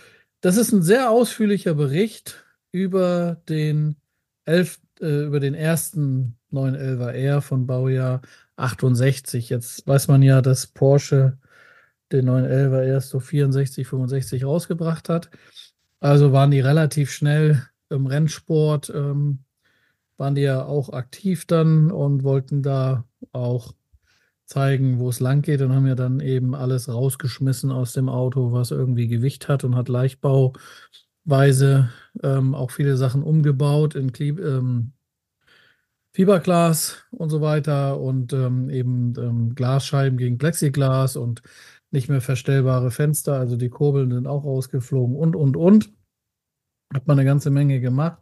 das 0.40 0.56
ist 0.56 0.72
ein 0.72 0.82
sehr 0.82 1.10
ausführlicher 1.10 1.74
Bericht 1.74 2.44
über 2.72 3.42
den 3.48 3.96
11, 4.44 4.79
äh, 5.00 5.24
über 5.24 5.40
den 5.40 5.54
ersten 5.54 6.36
911er 6.52 7.10
R 7.12 7.42
von 7.42 7.66
Baujahr 7.66 8.22
68. 8.56 9.48
Jetzt 9.50 9.86
weiß 9.86 10.08
man 10.08 10.22
ja, 10.22 10.42
dass 10.42 10.66
Porsche 10.66 11.38
den 12.12 12.28
911er 12.28 12.82
erst 12.84 13.10
so 13.10 13.20
64, 13.20 13.86
65 13.86 14.44
rausgebracht 14.44 15.08
hat. 15.08 15.30
Also 16.00 16.32
waren 16.32 16.50
die 16.50 16.60
relativ 16.60 17.10
schnell 17.10 17.62
im 17.88 18.06
Rennsport, 18.06 18.90
ähm, 18.94 19.40
waren 20.16 20.34
die 20.34 20.42
ja 20.42 20.64
auch 20.64 20.90
aktiv 20.90 21.46
dann 21.46 21.90
und 21.90 22.24
wollten 22.24 22.62
da 22.62 23.04
auch 23.32 23.74
zeigen, 24.46 24.98
wo 24.98 25.08
es 25.08 25.20
lang 25.20 25.42
geht 25.42 25.62
und 25.62 25.72
haben 25.72 25.86
ja 25.86 25.94
dann 25.94 26.20
eben 26.20 26.54
alles 26.54 26.88
rausgeschmissen 26.88 27.70
aus 27.70 27.92
dem 27.92 28.08
Auto, 28.08 28.52
was 28.52 28.72
irgendwie 28.72 29.06
Gewicht 29.06 29.48
hat 29.48 29.62
und 29.62 29.76
hat 29.76 29.88
Leichtbauweise 31.30 31.90
ähm, 32.22 32.54
auch 32.54 32.70
viele 32.72 32.96
Sachen 32.96 33.22
umgebaut 33.22 33.94
in 33.94 34.12
ähm, 34.18 34.92
Fiberglas 36.12 37.04
und 37.12 37.30
so 37.30 37.40
weiter 37.40 38.00
und 38.00 38.32
ähm, 38.32 38.68
eben 38.68 39.14
ähm, 39.16 39.54
Glasscheiben 39.54 40.18
gegen 40.18 40.38
Plexiglas 40.38 41.16
und 41.16 41.42
nicht 41.92 42.08
mehr 42.08 42.20
verstellbare 42.20 42.90
Fenster, 42.90 43.34
also 43.34 43.56
die 43.56 43.68
Kurbeln 43.68 44.10
sind 44.10 44.26
auch 44.26 44.44
rausgeflogen 44.44 45.16
und, 45.16 45.36
und, 45.36 45.56
und. 45.56 45.90
Hat 46.92 47.06
man 47.06 47.18
eine 47.18 47.26
ganze 47.26 47.50
Menge 47.50 47.80
gemacht, 47.80 48.20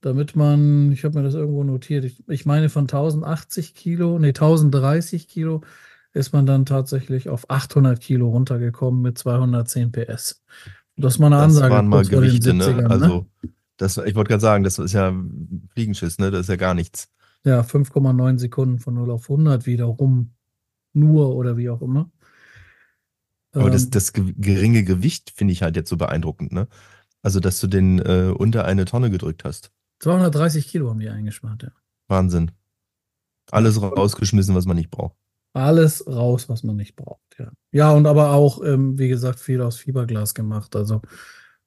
damit 0.00 0.34
man, 0.34 0.92
ich 0.92 1.04
habe 1.04 1.18
mir 1.18 1.24
das 1.24 1.34
irgendwo 1.34 1.64
notiert, 1.64 2.04
ich, 2.04 2.26
ich 2.28 2.46
meine 2.46 2.70
von 2.70 2.84
1080 2.84 3.74
Kilo, 3.74 4.18
nee, 4.18 4.28
1030 4.28 5.28
Kilo 5.28 5.62
ist 6.14 6.32
man 6.32 6.46
dann 6.46 6.64
tatsächlich 6.64 7.28
auf 7.28 7.50
800 7.50 8.00
Kilo 8.00 8.28
runtergekommen 8.28 9.02
mit 9.02 9.18
210 9.18 9.92
PS. 9.92 10.42
Das 10.98 11.18
mal 11.18 11.28
eine 11.28 11.36
das 11.36 11.44
Ansage. 11.44 11.74
Waren 11.74 11.88
mal 11.88 12.04
Gewichte, 12.04 12.52
ne? 12.52 12.64
70ern, 12.64 12.82
ne? 12.82 12.90
Also, 12.90 13.26
das, 13.76 13.96
ich 13.98 14.14
wollte 14.16 14.28
gerade 14.28 14.40
sagen, 14.40 14.64
das 14.64 14.78
ist 14.78 14.92
ja 14.92 15.14
Fliegenschiss, 15.70 16.18
ne? 16.18 16.30
Das 16.30 16.42
ist 16.42 16.48
ja 16.48 16.56
gar 16.56 16.74
nichts. 16.74 17.08
Ja, 17.44 17.60
5,9 17.60 18.38
Sekunden 18.38 18.78
von 18.80 18.94
0 18.94 19.12
auf 19.12 19.30
100 19.30 19.66
wiederum. 19.66 20.34
Nur 20.92 21.34
oder 21.36 21.56
wie 21.56 21.70
auch 21.70 21.82
immer. 21.82 22.10
Aber 23.52 23.66
ähm, 23.66 23.72
das, 23.72 23.90
das 23.90 24.12
geringe 24.12 24.82
Gewicht 24.82 25.30
finde 25.30 25.52
ich 25.52 25.62
halt 25.62 25.76
jetzt 25.76 25.88
so 25.88 25.96
beeindruckend, 25.96 26.52
ne? 26.52 26.66
Also, 27.22 27.40
dass 27.40 27.60
du 27.60 27.68
den 27.68 28.00
äh, 28.00 28.32
unter 28.36 28.64
eine 28.64 28.84
Tonne 28.84 29.10
gedrückt 29.10 29.44
hast. 29.44 29.70
230 30.00 30.68
Kilo 30.68 30.90
haben 30.90 31.00
die 31.00 31.08
eingespart, 31.08 31.62
ja. 31.62 31.70
Wahnsinn. 32.08 32.50
Alles 33.50 33.80
rausgeschmissen, 33.80 34.54
was 34.54 34.66
man 34.66 34.76
nicht 34.76 34.90
braucht. 34.90 35.16
Alles 35.52 36.06
raus, 36.06 36.48
was 36.48 36.62
man 36.62 36.76
nicht 36.76 36.94
braucht, 36.94 37.38
ja. 37.38 37.50
Ja, 37.72 37.92
und 37.92 38.06
aber 38.06 38.32
auch, 38.32 38.62
ähm, 38.64 38.98
wie 38.98 39.08
gesagt, 39.08 39.40
viel 39.40 39.60
aus 39.62 39.76
Fiberglas 39.76 40.34
gemacht. 40.34 40.76
Also 40.76 41.02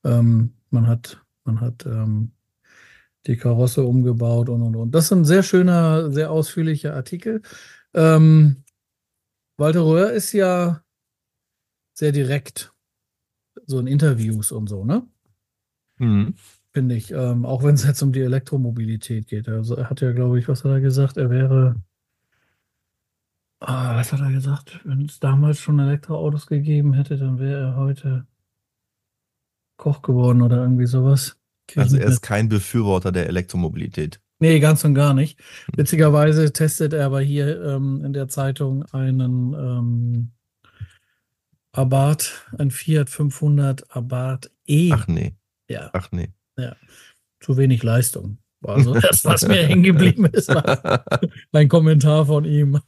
ähm, 0.04 0.54
man 0.70 0.88
hat, 0.88 1.24
man 1.44 1.62
hat 1.62 1.86
ähm, 1.86 2.32
die 3.28 3.38
Karosse 3.38 3.84
umgebaut 3.84 4.50
und 4.50 4.62
und 4.62 4.76
und. 4.76 4.92
Das 4.92 5.06
ist 5.06 5.12
ein 5.12 5.26
sehr 5.26 5.44
schöner, 5.44 6.12
sehr 6.12 6.32
ausführlicher 6.32 6.96
Artikel. 6.96 7.42
Ähm, 7.94 8.64
Walter 9.58 9.86
Röhr 9.86 10.12
ist 10.12 10.32
ja 10.32 10.82
sehr 11.94 12.12
direkt, 12.12 12.74
so 13.66 13.80
in 13.80 13.88
Interviews 13.88 14.52
und 14.52 14.68
so, 14.68 14.84
ne? 14.84 15.08
Mhm. 15.98 16.36
Finde 16.74 16.96
ich. 16.96 17.12
Ähm, 17.12 17.46
auch 17.46 17.64
wenn 17.64 17.76
es 17.76 17.86
jetzt 17.86 18.02
um 18.02 18.12
die 18.12 18.22
Elektromobilität 18.22 19.28
geht. 19.28 19.48
Also 19.50 19.76
er 19.76 19.90
hat 19.90 20.02
ja, 20.02 20.14
glaube 20.14 20.40
ich, 20.40 20.48
was 20.48 20.64
hat 20.64 20.72
er 20.72 20.82
gesagt? 20.82 21.18
Er 21.18 21.30
wäre, 21.30 21.76
ah, 23.62 23.96
was 23.96 24.12
hat 24.12 24.20
er 24.20 24.32
gesagt? 24.32 24.80
Wenn 24.84 25.06
es 25.06 25.20
damals 25.20 25.60
schon 25.60 25.80
Elektroautos 25.80 26.48
gegeben 26.48 26.94
hätte, 26.94 27.18
dann 27.18 27.40
wäre 27.40 27.62
er 27.62 27.76
heute 27.76 28.28
Koch 29.78 30.02
geworden 30.02 30.42
oder 30.42 30.58
irgendwie 30.58 30.86
sowas. 30.86 31.38
Also 31.76 31.98
er 31.98 32.08
ist 32.08 32.22
kein 32.22 32.50
Befürworter 32.50 33.12
der 33.12 33.28
Elektromobilität. 33.28 34.20
Nee, 34.40 34.60
ganz 34.60 34.84
und 34.84 34.96
gar 34.96 35.14
nicht. 35.14 35.40
Witzigerweise 35.76 36.52
testet 36.52 36.94
er 36.94 37.06
aber 37.06 37.22
hier 37.22 37.64
ähm, 37.64 38.04
in 38.04 38.12
der 38.12 38.28
Zeitung 38.28 38.84
einen 38.92 39.54
ähm, 39.54 40.32
Abarth, 41.72 42.48
ein 42.58 42.72
Fiat 42.72 43.10
500 43.10 43.96
Abarth 43.96 44.52
E. 44.66 44.92
Ach 44.92 45.08
nee, 45.08 45.36
Ja, 45.70 45.90
ach 45.94 46.12
nee. 46.12 46.30
zu 47.40 47.56
wenig 47.58 47.84
Leistung. 47.84 48.40
War 48.62 48.82
so 48.82 48.94
das, 49.00 49.24
was 49.26 49.48
mir 49.48 49.68
hängen 49.68 49.84
geblieben 49.84 50.26
ist, 50.26 50.50
war 50.54 51.06
ein 51.54 51.70
Kommentar 51.70 52.26
von 52.26 52.46
ihm. 52.46 52.80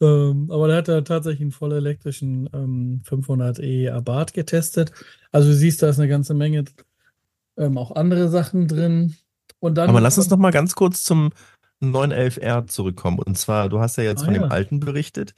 Ähm, 0.00 0.50
aber 0.50 0.68
der 0.68 0.76
hat 0.78 0.88
da 0.88 1.00
tatsächlich 1.02 1.42
einen 1.42 1.52
voll 1.52 1.72
elektrischen 1.72 2.48
ähm, 2.52 3.02
500e 3.04 3.90
Abarth 3.90 4.32
getestet. 4.32 4.92
Also 5.32 5.48
du 5.48 5.54
siehst, 5.54 5.82
da 5.82 5.90
ist 5.90 5.98
eine 5.98 6.08
ganze 6.08 6.34
Menge 6.34 6.64
ähm, 7.56 7.78
auch 7.78 7.92
andere 7.92 8.28
Sachen 8.28 8.68
drin. 8.68 9.16
Und 9.58 9.74
dann 9.76 9.90
Aber 9.90 10.00
lass 10.00 10.18
uns 10.18 10.30
noch 10.30 10.38
mal 10.38 10.52
ganz 10.52 10.74
kurz 10.74 11.04
zum 11.04 11.30
911R 11.82 12.66
zurückkommen. 12.66 13.18
Und 13.18 13.36
zwar, 13.36 13.68
du 13.68 13.80
hast 13.80 13.96
ja 13.96 14.04
jetzt 14.04 14.22
Ah, 14.22 14.26
von 14.26 14.34
ja. 14.34 14.40
dem 14.42 14.50
alten 14.50 14.80
berichtet. 14.80 15.34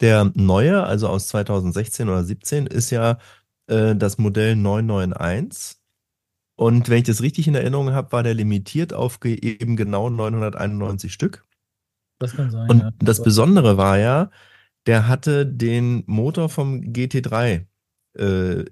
Der 0.00 0.30
neue, 0.34 0.82
also 0.84 1.08
aus 1.08 1.28
2016 1.28 2.08
oder 2.08 2.22
17, 2.22 2.66
ist 2.66 2.90
ja 2.90 3.18
äh, 3.66 3.96
das 3.96 4.18
Modell 4.18 4.56
991. 4.56 5.78
Und 6.58 6.88
wenn 6.88 6.98
ich 6.98 7.04
das 7.04 7.22
richtig 7.22 7.48
in 7.48 7.54
Erinnerung 7.54 7.92
habe, 7.92 8.12
war 8.12 8.22
der 8.22 8.34
limitiert 8.34 8.92
auf 8.94 9.18
eben 9.24 9.76
genau 9.76 10.10
991 10.10 11.12
Stück. 11.12 11.45
Das 12.18 12.34
kann 12.34 12.50
sein, 12.50 12.68
Und 12.70 12.78
ja. 12.80 12.92
das 12.98 13.22
Besondere 13.22 13.76
war 13.76 13.98
ja, 13.98 14.30
der 14.86 15.08
hatte 15.08 15.46
den 15.46 16.04
Motor 16.06 16.48
vom 16.48 16.80
GT3 16.80 17.66
äh, 18.14 18.64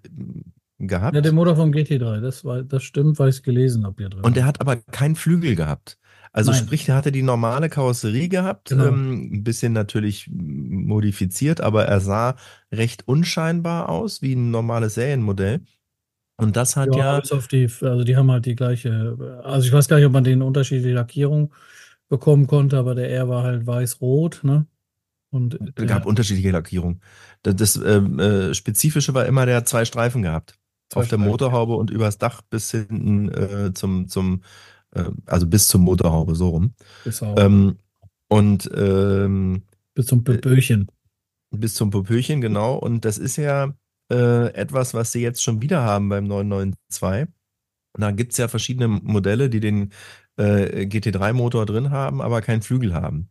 gehabt. 0.78 1.14
Ja, 1.14 1.20
der 1.20 1.32
Motor 1.32 1.56
vom 1.56 1.70
GT3, 1.70 2.20
das, 2.20 2.44
war, 2.44 2.62
das 2.62 2.82
stimmt, 2.82 3.18
weil 3.18 3.28
ich 3.30 3.36
es 3.36 3.42
gelesen 3.42 3.84
habe 3.84 3.96
hier 3.98 4.08
drin. 4.08 4.24
Und 4.24 4.36
der 4.36 4.46
hat 4.46 4.60
aber 4.60 4.76
keinen 4.76 5.16
Flügel 5.16 5.56
gehabt. 5.56 5.98
Also 6.32 6.50
Nein. 6.50 6.64
sprich, 6.64 6.84
der 6.86 6.96
hatte 6.96 7.12
die 7.12 7.22
normale 7.22 7.68
Karosserie 7.68 8.28
gehabt, 8.28 8.70
Genau. 8.70 8.86
ähm, 8.86 9.30
ein 9.34 9.44
bisschen 9.44 9.72
natürlich 9.72 10.28
modifiziert, 10.32 11.60
aber 11.60 11.84
er 11.84 12.00
sah 12.00 12.34
recht 12.72 13.06
unscheinbar 13.06 13.88
aus, 13.88 14.20
wie 14.20 14.34
ein 14.34 14.50
normales 14.50 14.94
Serienmodell. 14.94 15.60
Und 16.36 16.56
das 16.56 16.74
hat 16.74 16.94
ja, 16.96 17.20
bis 17.20 17.30
auf 17.30 17.46
die, 17.46 17.68
also 17.80 18.02
die 18.02 18.16
haben 18.16 18.30
halt 18.32 18.46
die 18.46 18.56
gleiche, 18.56 19.16
also 19.44 19.64
ich 19.64 19.72
weiß 19.72 19.86
gar 19.86 19.98
nicht, 19.98 20.06
ob 20.06 20.12
man 20.12 20.24
den 20.24 20.42
unterschiedliche 20.42 20.94
Lackierung 20.94 21.54
bekommen 22.08 22.46
konnte, 22.46 22.78
aber 22.78 22.94
der 22.94 23.10
R 23.10 23.28
war 23.28 23.42
halt 23.42 23.66
weiß-rot, 23.66 24.40
ne? 24.42 24.66
Und 25.30 25.58
der, 25.60 25.86
gab 25.86 26.06
unterschiedliche 26.06 26.52
Lackierungen. 26.52 27.00
Das, 27.42 27.56
das 27.56 27.76
ähm, 27.76 28.20
äh, 28.20 28.54
Spezifische 28.54 29.14
war 29.14 29.26
immer, 29.26 29.46
der 29.46 29.56
hat 29.56 29.68
zwei 29.68 29.84
Streifen 29.84 30.22
gehabt. 30.22 30.56
Zwei 30.90 31.00
auf 31.00 31.08
der 31.08 31.18
Streifen, 31.18 31.28
Motorhaube 31.28 31.74
und 31.74 31.90
übers 31.90 32.18
Dach 32.18 32.40
bis 32.42 32.70
hinten 32.70 33.28
äh, 33.30 33.72
zum, 33.74 34.06
zum 34.08 34.42
äh, 34.92 35.10
also 35.26 35.46
bis 35.48 35.66
zur 35.66 35.80
Motorhaube, 35.80 36.36
so 36.36 36.50
rum. 36.50 36.74
bis, 37.02 37.20
Ähm, 37.20 37.78
und 38.28 38.70
ähm, 38.76 39.64
bis 39.94 40.06
zum 40.06 40.22
Böchen. 40.22 40.88
Bis 41.50 41.74
zum 41.74 41.90
Popöchen, 41.90 42.40
genau. 42.40 42.76
Und 42.76 43.04
das 43.04 43.18
ist 43.18 43.36
ja 43.36 43.74
äh, 44.12 44.52
etwas, 44.54 44.94
was 44.94 45.12
sie 45.12 45.22
jetzt 45.22 45.42
schon 45.42 45.62
wieder 45.62 45.82
haben 45.82 46.08
beim 46.08 46.24
992. 46.26 47.34
Und 47.92 48.00
da 48.00 48.10
gibt 48.10 48.32
es 48.32 48.38
ja 48.38 48.48
verschiedene 48.48 48.88
Modelle, 48.88 49.48
die 49.48 49.60
den 49.60 49.92
äh, 50.36 50.86
GT3-Motor 50.86 51.66
drin 51.66 51.90
haben, 51.90 52.20
aber 52.20 52.40
keinen 52.42 52.62
Flügel 52.62 52.94
haben. 52.94 53.28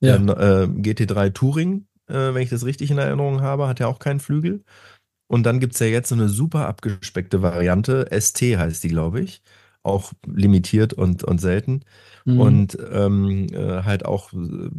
Ja, 0.00 0.16
äh, 0.16 0.66
GT3 0.66 1.32
Touring, 1.32 1.86
äh, 2.08 2.34
wenn 2.34 2.42
ich 2.42 2.50
das 2.50 2.64
richtig 2.64 2.90
in 2.90 2.98
Erinnerung 2.98 3.42
habe, 3.42 3.68
hat 3.68 3.80
ja 3.80 3.86
auch 3.86 3.98
keinen 3.98 4.20
Flügel. 4.20 4.64
Und 5.28 5.44
dann 5.44 5.60
gibt 5.60 5.74
es 5.74 5.80
ja 5.80 5.86
jetzt 5.86 6.08
so 6.08 6.14
eine 6.16 6.28
super 6.28 6.66
abgespeckte 6.66 7.40
Variante. 7.42 8.08
ST 8.10 8.40
heißt 8.40 8.82
die, 8.82 8.88
glaube 8.88 9.20
ich. 9.20 9.42
Auch 9.82 10.12
limitiert 10.26 10.92
und, 10.92 11.22
und 11.24 11.40
selten. 11.40 11.84
mhm. 12.24 12.40
Und 12.40 12.78
ähm, 12.92 13.46
äh, 13.52 13.82
halt 13.84 14.04
auch 14.04 14.32
äh, 14.32 14.70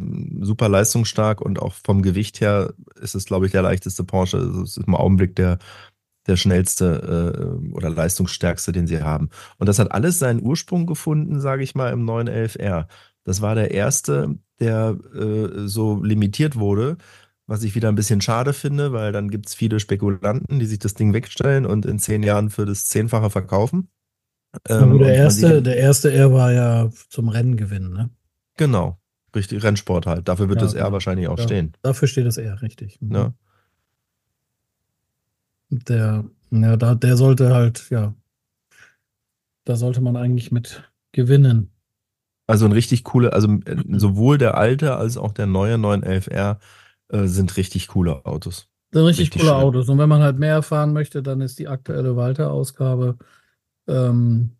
super 0.42 0.68
leistungsstark 0.68 1.40
und 1.40 1.58
auch 1.60 1.72
vom 1.84 2.02
Gewicht 2.02 2.40
her 2.40 2.74
ist 3.00 3.14
es, 3.14 3.24
glaube 3.24 3.46
ich, 3.46 3.52
der 3.52 3.62
leichteste 3.62 4.04
Porsche. 4.04 4.38
Es 4.38 4.76
ist 4.76 4.86
im 4.86 4.94
Augenblick 4.94 5.34
der, 5.36 5.58
der 6.26 6.36
schnellste 6.36 7.62
äh, 7.68 7.72
oder 7.72 7.90
leistungsstärkste, 7.90 8.72
den 8.72 8.86
sie 8.86 9.02
haben. 9.02 9.30
Und 9.58 9.68
das 9.68 9.78
hat 9.78 9.92
alles 9.92 10.18
seinen 10.18 10.42
Ursprung 10.42 10.86
gefunden, 10.86 11.40
sage 11.40 11.62
ich 11.62 11.74
mal, 11.74 11.92
im 11.92 12.04
911R. 12.08 12.86
Das 13.24 13.40
war 13.40 13.54
der 13.54 13.70
erste, 13.72 14.36
der 14.60 14.96
äh, 15.14 15.66
so 15.66 16.02
limitiert 16.02 16.56
wurde, 16.56 16.96
was 17.46 17.64
ich 17.64 17.74
wieder 17.74 17.88
ein 17.88 17.94
bisschen 17.96 18.20
schade 18.20 18.52
finde, 18.52 18.92
weil 18.92 19.12
dann 19.12 19.28
gibt 19.30 19.46
es 19.46 19.54
viele 19.54 19.80
Spekulanten, 19.80 20.58
die 20.58 20.66
sich 20.66 20.78
das 20.78 20.94
Ding 20.94 21.12
wegstellen 21.12 21.66
und 21.66 21.86
in 21.86 21.98
zehn 21.98 22.22
Jahren 22.22 22.50
für 22.50 22.66
das 22.66 22.86
Zehnfache 22.86 23.30
verkaufen. 23.30 23.88
Ähm, 24.68 24.98
der 24.98 25.14
erste, 25.14 25.62
der 25.62 25.76
erste 25.76 26.12
R 26.12 26.32
war 26.32 26.52
ja 26.52 26.90
zum 27.08 27.28
Rennen 27.28 27.56
gewinnen, 27.56 27.92
ne? 27.92 28.10
Genau, 28.56 28.98
richtig, 29.34 29.62
Rennsport 29.62 30.06
halt. 30.06 30.28
Dafür 30.28 30.48
wird 30.48 30.60
Ja, 30.60 30.66
das 30.66 30.74
R 30.74 30.92
wahrscheinlich 30.92 31.28
auch 31.28 31.38
Ja. 31.38 31.44
stehen. 31.44 31.72
Dafür 31.82 32.06
steht 32.06 32.26
das 32.26 32.36
R, 32.36 32.60
richtig. 32.62 33.00
Mhm. 33.00 33.08
Ne? 33.08 33.34
Der, 35.72 36.24
ja, 36.50 36.76
da, 36.76 36.94
der 36.94 37.16
sollte 37.16 37.54
halt, 37.54 37.88
ja, 37.90 38.14
da 39.64 39.76
sollte 39.76 40.00
man 40.00 40.16
eigentlich 40.16 40.52
mit 40.52 40.82
gewinnen. 41.12 41.70
Also 42.46 42.66
ein 42.66 42.72
richtig 42.72 43.04
coole, 43.04 43.32
also 43.32 43.48
äh, 43.64 43.76
sowohl 43.98 44.36
der 44.36 44.58
alte 44.58 44.96
als 44.96 45.16
auch 45.16 45.32
der 45.32 45.46
neue 45.46 45.76
911R 45.76 46.58
äh, 47.08 47.26
sind 47.26 47.56
richtig 47.56 47.88
coole 47.88 48.24
Autos. 48.26 48.68
Sind 48.92 49.04
richtig, 49.04 49.26
Richtig 49.28 49.40
coole 49.42 49.52
schön. 49.54 49.62
Autos. 49.62 49.88
Und 49.88 49.98
wenn 49.98 50.08
man 50.08 50.22
halt 50.22 50.38
mehr 50.38 50.52
erfahren 50.54 50.92
möchte, 50.92 51.22
dann 51.22 51.40
ist 51.40 51.58
die 51.58 51.68
aktuelle 51.68 52.16
Walter-Ausgabe 52.16 53.16
ähm, 53.88 54.50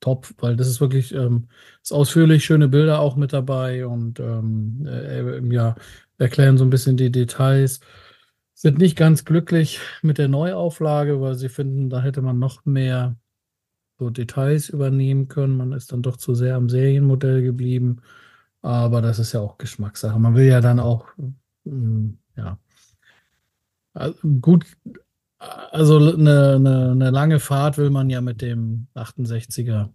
top, 0.00 0.28
weil 0.38 0.56
das 0.56 0.68
ist 0.68 0.80
wirklich 0.80 1.14
ähm, 1.14 1.48
ist 1.82 1.92
ausführlich, 1.92 2.44
schöne 2.44 2.68
Bilder 2.68 3.00
auch 3.00 3.16
mit 3.16 3.32
dabei 3.32 3.86
und 3.86 4.20
ähm, 4.20 4.86
äh, 4.86 5.40
ja, 5.54 5.74
erklären 6.18 6.58
so 6.58 6.64
ein 6.64 6.70
bisschen 6.70 6.96
die 6.96 7.10
Details. 7.10 7.80
Sind 8.54 8.78
nicht 8.78 8.96
ganz 8.96 9.24
glücklich 9.24 9.80
mit 10.02 10.18
der 10.18 10.28
Neuauflage, 10.28 11.20
weil 11.20 11.34
sie 11.34 11.48
finden, 11.48 11.90
da 11.90 12.02
hätte 12.02 12.22
man 12.22 12.38
noch 12.38 12.64
mehr 12.64 13.16
so 13.98 14.10
Details 14.10 14.68
übernehmen 14.68 15.28
können. 15.28 15.56
Man 15.56 15.72
ist 15.72 15.92
dann 15.92 16.02
doch 16.02 16.16
zu 16.16 16.34
sehr 16.34 16.56
am 16.56 16.68
Serienmodell 16.68 17.42
geblieben. 17.42 18.00
Aber 18.62 19.02
das 19.02 19.18
ist 19.18 19.32
ja 19.32 19.40
auch 19.40 19.58
Geschmackssache. 19.58 20.18
Man 20.18 20.34
will 20.34 20.46
ja 20.46 20.60
dann 20.60 20.80
auch, 20.80 21.06
mm, 21.64 22.10
ja, 22.36 22.58
also 23.92 24.16
gut, 24.40 24.66
also 25.38 25.98
eine, 25.98 26.54
eine, 26.54 26.90
eine 26.92 27.10
lange 27.10 27.40
Fahrt 27.40 27.78
will 27.78 27.90
man 27.90 28.10
ja 28.10 28.20
mit 28.20 28.40
dem 28.42 28.88
68er 28.94 29.90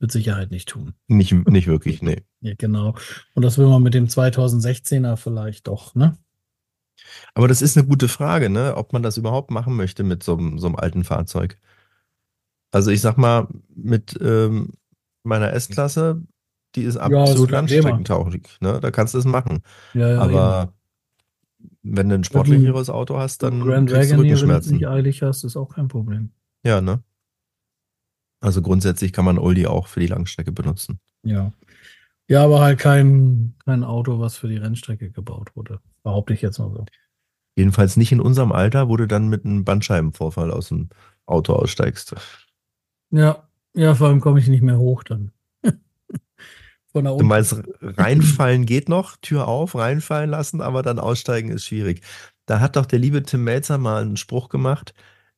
mit 0.00 0.12
Sicherheit 0.12 0.50
nicht 0.50 0.68
tun. 0.68 0.94
Nicht, 1.06 1.32
nicht 1.32 1.66
wirklich, 1.66 2.02
nee. 2.02 2.24
Ja, 2.40 2.54
genau. 2.56 2.94
Und 3.34 3.42
das 3.42 3.58
will 3.58 3.66
man 3.66 3.82
mit 3.82 3.94
dem 3.94 4.06
2016er 4.06 5.16
vielleicht 5.16 5.68
doch, 5.68 5.94
ne? 5.94 6.16
Aber 7.34 7.48
das 7.48 7.62
ist 7.62 7.76
eine 7.76 7.86
gute 7.86 8.08
Frage, 8.08 8.50
ne? 8.50 8.76
ob 8.76 8.92
man 8.92 9.02
das 9.02 9.16
überhaupt 9.16 9.50
machen 9.50 9.74
möchte 9.76 10.04
mit 10.04 10.22
so, 10.22 10.36
einem- 10.36 10.58
so 10.58 10.66
einem 10.68 10.76
alten 10.76 11.04
Fahrzeug. 11.04 11.58
Also 12.72 12.90
ich 12.90 13.00
sag 13.00 13.16
mal, 13.18 13.48
mit 13.74 14.18
ähm, 14.20 14.70
meiner 15.22 15.52
S-Klasse, 15.52 16.22
die 16.74 16.82
ist 16.82 16.96
absolut 16.96 17.28
bequemer. 17.50 17.52
landstreckentauglich. 17.52 18.60
Ne? 18.60 18.80
Da 18.80 18.90
kannst 18.90 19.14
du 19.14 19.18
es 19.18 19.24
machen. 19.24 19.62
Ja, 19.94 20.08
ja, 20.08 20.12
eben. 20.14 20.20
Aber 20.22 20.72
wenn 21.82 22.08
du 22.08 22.14
ein 22.16 22.24
sportlicheres 22.24 22.90
Auto 22.90 23.16
hast, 23.18 23.42
dann 23.42 23.60
Grand 23.60 23.88
kriegst 23.90 24.10
du 24.10 24.16
Wagoneer, 24.16 24.18
wenn 24.18 24.28
du 24.28 24.34
es 24.34 24.40
Rückenschmerzen. 24.42 24.72
nicht 24.76 24.88
eilig 24.88 25.22
hast, 25.22 25.44
ist 25.44 25.56
auch 25.56 25.74
kein 25.74 25.88
Problem. 25.88 26.30
Ja, 26.64 26.80
ne? 26.80 27.02
Also 28.40 28.60
grundsätzlich 28.60 29.12
kann 29.12 29.24
man 29.24 29.38
Oldie 29.38 29.66
auch 29.66 29.86
für 29.86 30.00
die 30.00 30.06
Langstrecke 30.06 30.52
benutzen. 30.52 30.98
Ja. 31.22 31.52
Ja, 32.28 32.44
aber 32.44 32.60
halt 32.60 32.78
kein, 32.78 33.54
kein 33.64 33.84
Auto, 33.84 34.18
was 34.18 34.36
für 34.36 34.48
die 34.48 34.56
Rennstrecke 34.56 35.10
gebaut 35.10 35.54
wurde. 35.56 35.80
Behaupte 36.04 36.34
ich 36.34 36.42
jetzt 36.42 36.60
mal 36.60 36.70
so. 36.70 36.86
Jedenfalls 37.56 37.96
nicht 37.96 38.12
in 38.12 38.20
unserem 38.20 38.52
Alter, 38.52 38.88
wo 38.88 38.96
du 38.96 39.06
dann 39.06 39.28
mit 39.28 39.44
einem 39.44 39.64
Bandscheibenvorfall 39.64 40.50
aus 40.52 40.68
dem 40.68 40.88
Auto 41.26 41.54
aussteigst. 41.54 42.14
Ja, 43.10 43.48
ja, 43.74 43.94
vor 43.94 44.08
allem 44.08 44.20
komme 44.20 44.40
ich 44.40 44.48
nicht 44.48 44.62
mehr 44.62 44.78
hoch 44.78 45.04
dann. 45.04 45.32
Von 46.92 47.04
da 47.04 47.10
Du 47.16 47.24
unten. 47.24 47.28
meinst, 47.28 47.62
reinfallen 47.80 48.66
geht 48.66 48.88
noch, 48.88 49.16
Tür 49.18 49.46
auf, 49.48 49.74
reinfallen 49.76 50.30
lassen, 50.30 50.60
aber 50.60 50.82
dann 50.82 50.98
aussteigen 50.98 51.50
ist 51.50 51.66
schwierig. 51.66 52.02
Da 52.46 52.60
hat 52.60 52.76
doch 52.76 52.86
der 52.86 52.98
liebe 52.98 53.22
Tim 53.22 53.44
Melzer 53.44 53.78
mal 53.78 54.02
einen 54.02 54.16
Spruch 54.16 54.48
gemacht, 54.48 54.94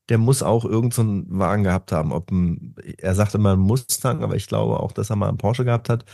der 0.08 0.18
muss 0.18 0.42
auch 0.42 0.64
irgendeinen 0.64 1.26
so 1.30 1.38
Wagen 1.38 1.64
gehabt 1.64 1.92
haben. 1.92 2.12
Ob 2.12 2.30
ein, 2.30 2.75
er 2.99 3.14
sagte 3.14 3.38
mal 3.38 3.52
einen 3.54 3.62
Mustang, 3.62 4.23
aber 4.23 4.37
ich 4.37 4.46
glaube 4.46 4.80
auch, 4.80 4.92
dass 4.92 5.11
er 5.11 5.16
mal 5.16 5.28
einen 5.28 5.38
Porsche 5.38 5.64
gehabt 5.64 5.88
hat. 5.90 6.04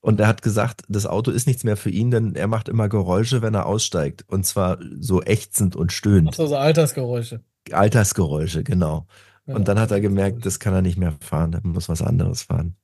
Und 0.00 0.18
er 0.18 0.28
hat 0.28 0.40
gesagt, 0.42 0.82
das 0.88 1.06
Auto 1.06 1.30
ist 1.30 1.46
nichts 1.46 1.62
mehr 1.62 1.76
für 1.76 1.90
ihn, 1.90 2.10
denn 2.10 2.34
er 2.34 2.46
macht 2.46 2.68
immer 2.68 2.88
Geräusche, 2.88 3.42
wenn 3.42 3.54
er 3.54 3.66
aussteigt. 3.66 4.24
Und 4.28 4.46
zwar 4.46 4.78
so 4.98 5.22
ächzend 5.22 5.76
und 5.76 5.92
stöhnt. 5.92 6.28
Achso, 6.28 6.46
so 6.46 6.56
Altersgeräusche. 6.56 7.42
Altersgeräusche, 7.70 8.64
genau. 8.64 9.06
Ja, 9.46 9.56
Und 9.56 9.68
dann 9.68 9.78
hat 9.78 9.90
er 9.90 10.00
gemerkt, 10.00 10.46
das 10.46 10.58
kann 10.58 10.72
er 10.72 10.82
nicht 10.82 10.96
mehr 10.96 11.12
fahren, 11.20 11.52
er 11.52 11.60
muss 11.62 11.88
was 11.88 12.00
anderes 12.00 12.42
fahren. 12.42 12.76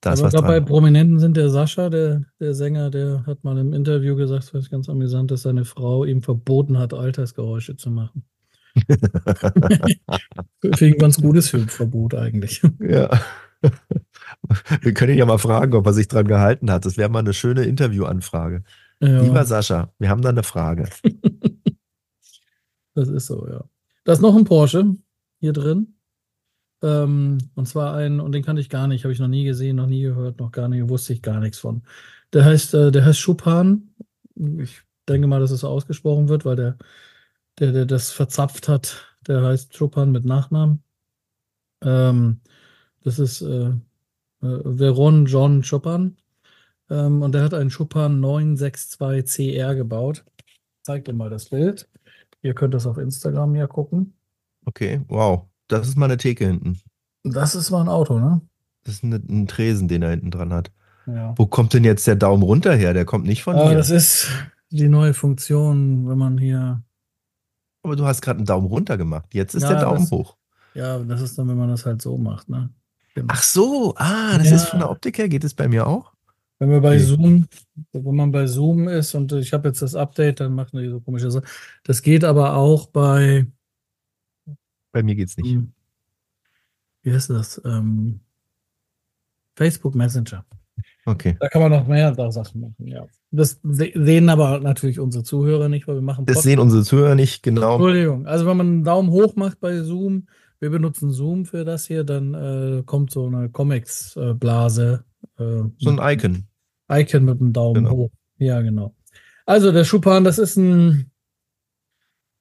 Da 0.00 0.12
ist 0.12 0.20
Aber 0.20 0.26
was 0.26 0.34
dabei 0.34 0.58
dran. 0.58 0.66
Prominenten 0.66 1.18
sind 1.18 1.36
der 1.36 1.48
Sascha, 1.48 1.88
der, 1.88 2.24
der 2.38 2.54
Sänger, 2.54 2.90
der 2.90 3.24
hat 3.26 3.42
mal 3.42 3.58
im 3.58 3.72
Interview 3.72 4.16
gesagt, 4.16 4.52
was 4.54 4.70
ganz 4.70 4.88
amüsant 4.88 5.32
ist, 5.32 5.42
seine 5.42 5.64
Frau 5.64 6.04
ihm 6.04 6.22
verboten 6.22 6.78
hat, 6.78 6.92
Altersgeräusche 6.92 7.76
zu 7.76 7.90
machen. 7.90 8.24
Ich 10.62 10.82
ein 10.82 10.98
ganz 10.98 11.20
gutes 11.20 11.48
Verbot 11.48 12.14
eigentlich. 12.14 12.62
Ja. 12.80 13.08
Wir 14.82 14.94
können 14.94 15.12
ihn 15.12 15.18
ja 15.18 15.26
mal 15.26 15.38
fragen, 15.38 15.74
ob 15.74 15.86
er 15.86 15.92
sich 15.92 16.08
dran 16.08 16.26
gehalten 16.26 16.70
hat. 16.70 16.84
Das 16.84 16.96
wäre 16.96 17.08
mal 17.08 17.20
eine 17.20 17.34
schöne 17.34 17.64
Interviewanfrage. 17.64 18.64
Ja, 19.00 19.20
Lieber 19.20 19.44
Sascha, 19.44 19.92
wir 19.98 20.08
haben 20.08 20.22
da 20.22 20.30
eine 20.30 20.42
Frage. 20.42 20.88
das 22.94 23.08
ist 23.08 23.26
so, 23.26 23.46
ja. 23.48 23.64
Da 24.04 24.12
ist 24.12 24.20
noch 24.20 24.34
ein 24.34 24.44
Porsche 24.44 24.96
hier 25.38 25.52
drin. 25.52 25.94
Ähm, 26.82 27.38
und 27.54 27.68
zwar 27.68 27.94
ein, 27.94 28.20
und 28.20 28.32
den 28.32 28.42
kannte 28.42 28.60
ich 28.60 28.70
gar 28.70 28.88
nicht, 28.88 29.04
habe 29.04 29.12
ich 29.12 29.20
noch 29.20 29.28
nie 29.28 29.44
gesehen, 29.44 29.76
noch 29.76 29.86
nie 29.86 30.02
gehört, 30.02 30.38
noch 30.40 30.50
gar 30.50 30.68
nicht, 30.68 30.88
wusste 30.88 31.12
ich 31.12 31.22
gar 31.22 31.40
nichts 31.40 31.58
von. 31.58 31.82
Der 32.32 32.44
heißt, 32.44 32.74
äh, 32.74 32.90
der 32.90 33.04
heißt 33.04 33.24
Chopin. 33.24 33.94
Ich 34.58 34.82
denke 35.08 35.26
mal, 35.26 35.40
dass 35.40 35.50
es 35.50 35.60
so 35.60 35.68
ausgesprochen 35.68 36.28
wird, 36.28 36.44
weil 36.44 36.56
der, 36.56 36.76
der, 37.58 37.72
der 37.72 37.86
das 37.86 38.10
verzapft 38.10 38.68
hat, 38.68 39.16
der 39.26 39.42
heißt 39.42 39.76
Chopin 39.76 40.12
mit 40.12 40.24
Nachnamen. 40.24 40.82
Ähm, 41.82 42.40
das 43.02 43.18
ist 43.18 43.42
äh, 43.42 43.72
Veron 44.40 45.26
John 45.26 45.62
Chopin. 45.62 46.16
Ähm, 46.90 47.22
und 47.22 47.32
der 47.32 47.42
hat 47.42 47.54
einen 47.54 47.70
Chopin 47.70 48.20
962 48.20 49.56
CR 49.56 49.74
gebaut. 49.74 50.24
Zeig 50.82 51.04
dir 51.04 51.12
mal 51.12 51.30
das 51.30 51.46
Bild. 51.50 51.88
Ihr 52.42 52.54
könnt 52.54 52.72
das 52.74 52.86
auf 52.86 52.98
Instagram 52.98 53.54
ja 53.56 53.66
gucken. 53.66 54.14
Okay, 54.64 55.00
wow. 55.08 55.42
Das 55.66 55.86
ist 55.88 55.96
mal 55.96 56.06
eine 56.06 56.16
Theke 56.16 56.46
hinten. 56.46 56.80
Das 57.24 57.54
ist 57.54 57.70
mal 57.70 57.80
ein 57.82 57.88
Auto, 57.88 58.18
ne? 58.18 58.40
Das 58.84 58.94
ist 58.94 59.04
eine, 59.04 59.16
ein 59.16 59.46
Tresen, 59.48 59.88
den 59.88 60.02
er 60.02 60.10
hinten 60.10 60.30
dran 60.30 60.52
hat. 60.52 60.70
Ja. 61.06 61.34
Wo 61.36 61.46
kommt 61.46 61.74
denn 61.74 61.84
jetzt 61.84 62.06
der 62.06 62.16
Daumen 62.16 62.42
runter 62.42 62.74
her? 62.74 62.94
Der 62.94 63.04
kommt 63.04 63.26
nicht 63.26 63.42
von 63.42 63.56
Aber 63.56 63.70
mir. 63.70 63.76
das 63.76 63.90
ist 63.90 64.28
die 64.70 64.88
neue 64.88 65.14
Funktion, 65.14 66.08
wenn 66.08 66.16
man 66.18 66.38
hier. 66.38 66.82
Aber 67.82 67.96
du 67.96 68.06
hast 68.06 68.22
gerade 68.22 68.38
einen 68.38 68.46
Daumen 68.46 68.66
runter 68.66 68.96
gemacht. 68.96 69.26
Jetzt 69.34 69.54
ist 69.54 69.62
Ja, 69.64 69.70
der 69.70 69.80
Daumen 69.82 70.00
das- 70.02 70.10
hoch. 70.10 70.36
Ja, 70.74 70.98
das 71.00 71.20
ist 71.22 71.36
dann, 71.38 71.48
wenn 71.48 71.56
man 71.56 71.68
das 71.70 71.84
halt 71.86 72.00
so 72.00 72.16
macht, 72.18 72.48
ne? 72.48 72.70
Ach 73.28 73.42
so, 73.42 73.94
ah, 73.96 74.38
das 74.38 74.50
Ja. 74.50 74.56
ist 74.56 74.64
von 74.66 74.78
der 74.80 74.90
Optik 74.90 75.18
her. 75.18 75.28
Geht 75.28 75.44
es 75.44 75.54
bei 75.54 75.66
mir 75.68 75.86
auch? 75.86 76.12
Wenn 76.60 76.70
wir 76.70 76.80
bei 76.80 76.96
Okay. 76.96 77.04
Zoom, 77.04 77.46
wenn 77.92 78.14
man 78.16 78.32
bei 78.32 78.46
Zoom 78.46 78.88
ist 78.88 79.14
und 79.14 79.32
ich 79.32 79.52
habe 79.52 79.68
jetzt 79.68 79.80
das 79.82 79.94
Update, 79.94 80.40
dann 80.40 80.54
macht 80.54 80.74
er 80.74 80.90
so 80.90 81.00
komische 81.00 81.30
Sachen. 81.30 81.46
Das 81.84 82.02
geht 82.02 82.24
aber 82.24 82.56
auch 82.56 82.86
bei, 82.88 83.46
Bei 84.92 85.02
mir 85.02 85.14
geht's 85.14 85.36
nicht. 85.36 85.52
hm, 85.52 85.72
wie 87.02 87.12
heißt 87.12 87.30
das? 87.30 87.60
Ähm, 87.64 88.20
Facebook 89.56 89.94
Messenger. 89.94 90.44
Okay. 91.06 91.36
Da 91.40 91.48
kann 91.48 91.62
man 91.62 91.70
noch 91.72 91.86
mehr 91.86 92.14
Sachen 92.32 92.60
machen, 92.60 92.86
ja. 92.86 93.06
Das 93.30 93.60
se- 93.62 93.92
sehen 93.94 94.28
aber 94.28 94.60
natürlich 94.60 94.98
unsere 95.00 95.24
Zuhörer 95.24 95.68
nicht, 95.68 95.86
weil 95.88 95.94
wir 95.96 96.02
machen 96.02 96.26
Das 96.26 96.42
sehen 96.42 96.58
unsere 96.58 96.82
Zuhörer 96.82 97.14
nicht 97.14 97.42
genau. 97.42 97.74
Entschuldigung. 97.74 98.26
Also 98.26 98.46
wenn 98.46 98.56
man 98.56 98.66
einen 98.66 98.84
Daumen 98.84 99.10
hoch 99.10 99.34
macht 99.36 99.60
bei 99.60 99.80
Zoom, 99.82 100.26
wir 100.60 100.70
benutzen 100.70 101.10
Zoom 101.12 101.44
für 101.44 101.64
das 101.64 101.86
hier, 101.86 102.04
dann 102.04 102.34
äh, 102.34 102.82
kommt 102.84 103.10
so 103.10 103.26
eine 103.26 103.48
Comics-Blase. 103.48 105.04
Äh, 105.38 105.62
So 105.78 105.90
ein 105.90 105.98
Icon. 106.00 106.46
Icon 106.90 107.24
mit 107.24 107.40
dem 107.40 107.52
Daumen 107.52 107.84
Genau. 107.84 107.90
hoch. 107.96 108.10
Ja, 108.38 108.60
genau. 108.60 108.94
Also 109.46 109.72
der 109.72 109.84
Chopin, 109.84 110.24
das 110.24 110.38
ist 110.38 110.56
ein, 110.56 111.10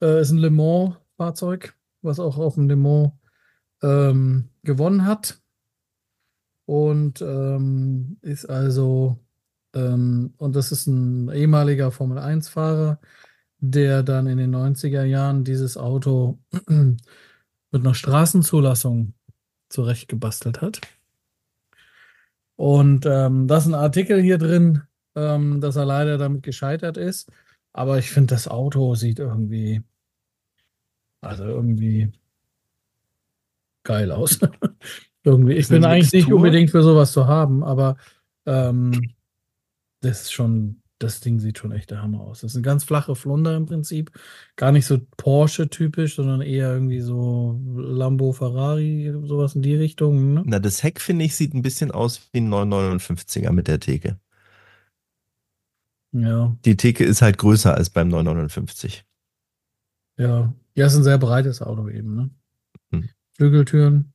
äh, 0.02 0.22
ist 0.22 0.32
ein 0.32 0.38
Le 0.38 0.50
Mans-Fahrzeug, 0.50 1.76
was 2.02 2.20
auch 2.20 2.38
auf 2.38 2.56
dem 2.56 2.68
Le 2.68 2.76
Mans 2.76 3.12
ähm, 3.82 4.50
gewonnen 4.64 5.06
hat. 5.06 5.40
Und 6.66 7.22
ähm, 7.22 8.18
ist 8.22 8.46
also, 8.50 9.18
ähm, 9.74 10.34
und 10.38 10.56
das 10.56 10.72
ist 10.72 10.88
ein 10.88 11.30
ehemaliger 11.30 11.92
Formel-1-Fahrer, 11.92 13.00
der 13.60 14.04
dann 14.04 14.28
in 14.28 14.38
den 14.38 14.54
90er 14.54 15.04
Jahren 15.04 15.44
dieses 15.46 15.78
Auto 15.78 16.40
mit 17.72 17.84
einer 17.84 17.94
Straßenzulassung 17.94 19.14
zurechtgebastelt 19.70 20.62
hat. 20.62 20.82
Und 22.56 23.06
ähm, 23.06 23.48
da 23.48 23.58
ist 23.58 23.68
ein 23.68 23.76
Artikel 23.76 24.22
hier 24.22 24.38
drin, 24.38 24.84
ähm, 25.16 25.62
dass 25.62 25.76
er 25.76 25.86
leider 25.86 26.18
damit 26.18 26.44
gescheitert 26.44 26.98
ist. 26.98 27.32
Aber 27.74 28.00
ich 28.00 28.10
finde, 28.10 28.34
das 28.34 28.48
Auto 28.48 28.96
sieht 28.96 29.20
irgendwie, 29.20 29.84
also 31.22 31.44
irgendwie 31.44 32.12
geil 33.84 34.12
aus. 34.12 34.40
irgendwie. 35.24 35.54
Ich 35.54 35.68
bin 35.68 35.86
eigentlich 35.86 36.14
nicht 36.14 36.32
unbedingt 36.32 36.72
für 36.72 36.82
sowas 36.82 37.12
zu 37.12 37.28
haben, 37.28 37.64
aber 37.64 37.98
ähm, 38.46 39.14
das 40.02 40.24
ist 40.24 40.34
schon, 40.34 40.82
das 41.00 41.20
Ding 41.20 41.40
sieht 41.40 41.60
schon 41.60 41.72
echt 41.72 41.92
der 41.92 42.02
Hammer 42.02 42.22
aus. 42.22 42.42
Das 42.42 42.52
ist 42.52 42.56
eine 42.56 42.64
ganz 42.64 42.84
flache 42.84 43.16
Flunder 43.16 43.56
im 43.56 43.66
Prinzip. 43.66 44.12
Gar 44.56 44.72
nicht 44.72 44.86
so 44.86 45.00
Porsche-typisch, 45.18 46.16
sondern 46.16 46.42
eher 46.42 46.74
irgendwie 46.74 47.02
so 47.02 47.60
Lambo, 47.76 48.34
Ferrari, 48.34 49.14
sowas 49.24 49.56
in 49.56 49.62
die 49.62 49.76
Richtung. 49.76 50.34
Ne? 50.34 50.44
Na, 50.46 50.60
das 50.60 50.84
Heck, 50.84 51.00
finde 51.00 51.26
ich, 51.26 51.36
sieht 51.36 51.54
ein 51.54 51.62
bisschen 51.62 51.92
aus 51.92 52.30
wie 52.32 52.40
ein 52.40 52.52
959er 52.52 53.52
mit 53.52 53.68
der 53.68 53.80
Theke. 53.80 54.20
Ja. 56.12 56.56
Die 56.66 56.78
Theke 56.78 57.04
ist 57.04 57.22
halt 57.22 57.38
größer 57.38 57.76
als 57.76 57.90
beim 57.90 58.08
959. 58.08 59.06
Ja, 60.18 60.54
ja, 60.74 60.86
ist 60.88 60.96
ein 60.96 61.04
sehr 61.04 61.20
breites 61.20 61.62
Auto 61.62 61.90
eben, 61.90 62.16
ne? 62.16 62.30
Hm. 62.92 63.10
Flügeltüren, 63.34 64.14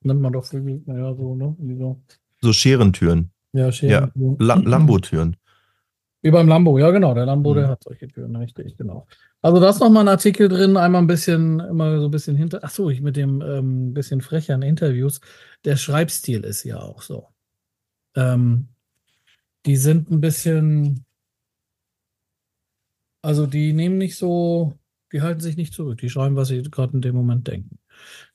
nennt 0.00 0.20
man 0.20 0.32
doch 0.32 0.46
Flügel, 0.46 0.82
naja, 0.86 1.14
so, 1.14 1.34
ne? 1.34 1.54
So. 1.78 2.02
So 2.40 2.52
Scherentüren. 2.52 3.30
Ja, 3.52 3.70
Scheren. 3.70 4.12
La 4.38 4.54
Lambo-Türen. 4.54 5.36
Wie 6.22 6.30
beim 6.30 6.46
Lambo, 6.48 6.78
ja, 6.78 6.90
genau. 6.90 7.14
Der 7.14 7.26
Lambo, 7.26 7.50
Mhm. 7.50 7.56
der 7.56 7.68
hat 7.68 7.82
solche 7.82 8.06
Türen, 8.08 8.36
richtig, 8.36 8.76
genau. 8.76 9.06
Also 9.42 9.60
da 9.60 9.70
ist 9.70 9.80
nochmal 9.80 10.04
ein 10.04 10.08
Artikel 10.08 10.48
drin, 10.48 10.76
einmal 10.76 11.02
ein 11.02 11.08
bisschen, 11.08 11.58
immer 11.60 11.98
so 12.00 12.06
ein 12.06 12.10
bisschen 12.12 12.36
hinter, 12.36 12.60
ach 12.62 12.70
so, 12.70 12.90
ich 12.90 13.00
mit 13.00 13.16
dem 13.16 13.42
ähm, 13.42 13.92
bisschen 13.92 14.20
frecheren 14.20 14.62
Interviews. 14.62 15.20
Der 15.64 15.76
Schreibstil 15.76 16.44
ist 16.44 16.62
ja 16.64 16.78
auch 16.80 17.02
so. 17.02 17.28
Ähm, 18.14 18.68
die 19.66 19.76
sind 19.76 20.10
ein 20.10 20.20
bisschen, 20.20 21.04
also 23.22 23.46
die 23.46 23.72
nehmen 23.72 23.98
nicht 23.98 24.16
so, 24.16 24.74
die 25.12 25.22
halten 25.22 25.40
sich 25.40 25.56
nicht 25.56 25.74
zurück. 25.74 25.98
Die 25.98 26.10
schreiben, 26.10 26.36
was 26.36 26.48
sie 26.48 26.62
gerade 26.62 26.94
in 26.94 27.02
dem 27.02 27.14
Moment 27.14 27.48
denken. 27.48 27.78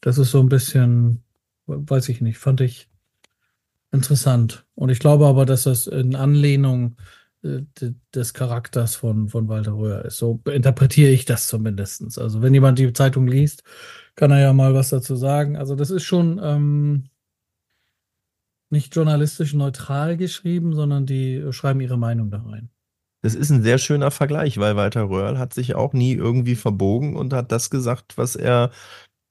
Das 0.02 0.18
ist 0.18 0.32
so 0.32 0.40
ein 0.42 0.50
bisschen, 0.50 1.24
weiß 1.68 2.10
ich 2.10 2.22
nicht, 2.22 2.38
fand 2.38 2.62
ich 2.62 2.90
interessant. 3.92 4.66
Und 4.76 4.90
ich 4.90 5.00
glaube 5.00 5.26
aber, 5.28 5.46
dass 5.46 5.64
das 5.64 5.88
in 5.88 6.16
Anlehnung 6.16 6.98
des 8.14 8.34
Charakters 8.34 8.96
von, 8.96 9.30
von 9.30 9.48
Walter 9.48 9.74
Röhr 9.74 10.06
ist. 10.06 10.18
So 10.18 10.42
interpretiere 10.46 11.12
ich 11.12 11.26
das 11.26 11.48
zumindest. 11.48 12.20
Also 12.20 12.42
wenn 12.42 12.54
jemand 12.54 12.80
die 12.80 12.92
Zeitung 12.94 13.28
liest, 13.28 13.64
kann 14.16 14.32
er 14.32 14.40
ja 14.40 14.54
mal 14.54 14.74
was 14.74 14.90
dazu 14.90 15.16
sagen. 15.16 15.58
Also 15.58 15.76
das 15.76 15.90
ist 15.90 16.04
schon 16.04 16.40
ähm, 16.44 17.10
nicht 18.70 18.96
journalistisch 18.96 19.54
neutral 19.54 20.18
geschrieben, 20.18 20.74
sondern 20.74 21.06
die 21.06 21.46
schreiben 21.52 21.82
ihre 21.82 21.98
Meinung 21.98 22.30
da 22.32 22.42
rein. 22.42 22.70
Das 23.22 23.36
ist 23.36 23.50
ein 23.50 23.64
sehr 23.64 23.78
schöner 23.78 24.12
Vergleich, 24.12 24.58
weil 24.58 24.76
Walter 24.76 25.10
Röhrl 25.10 25.40
hat 25.40 25.54
sich 25.54 25.76
auch 25.76 25.94
nie 25.94 26.14
irgendwie 26.14 26.56
verbogen 26.56 27.16
und 27.16 27.34
hat 27.34 27.52
das 27.52 27.70
gesagt, 27.70 28.18
was 28.18 28.36
er 28.36 28.72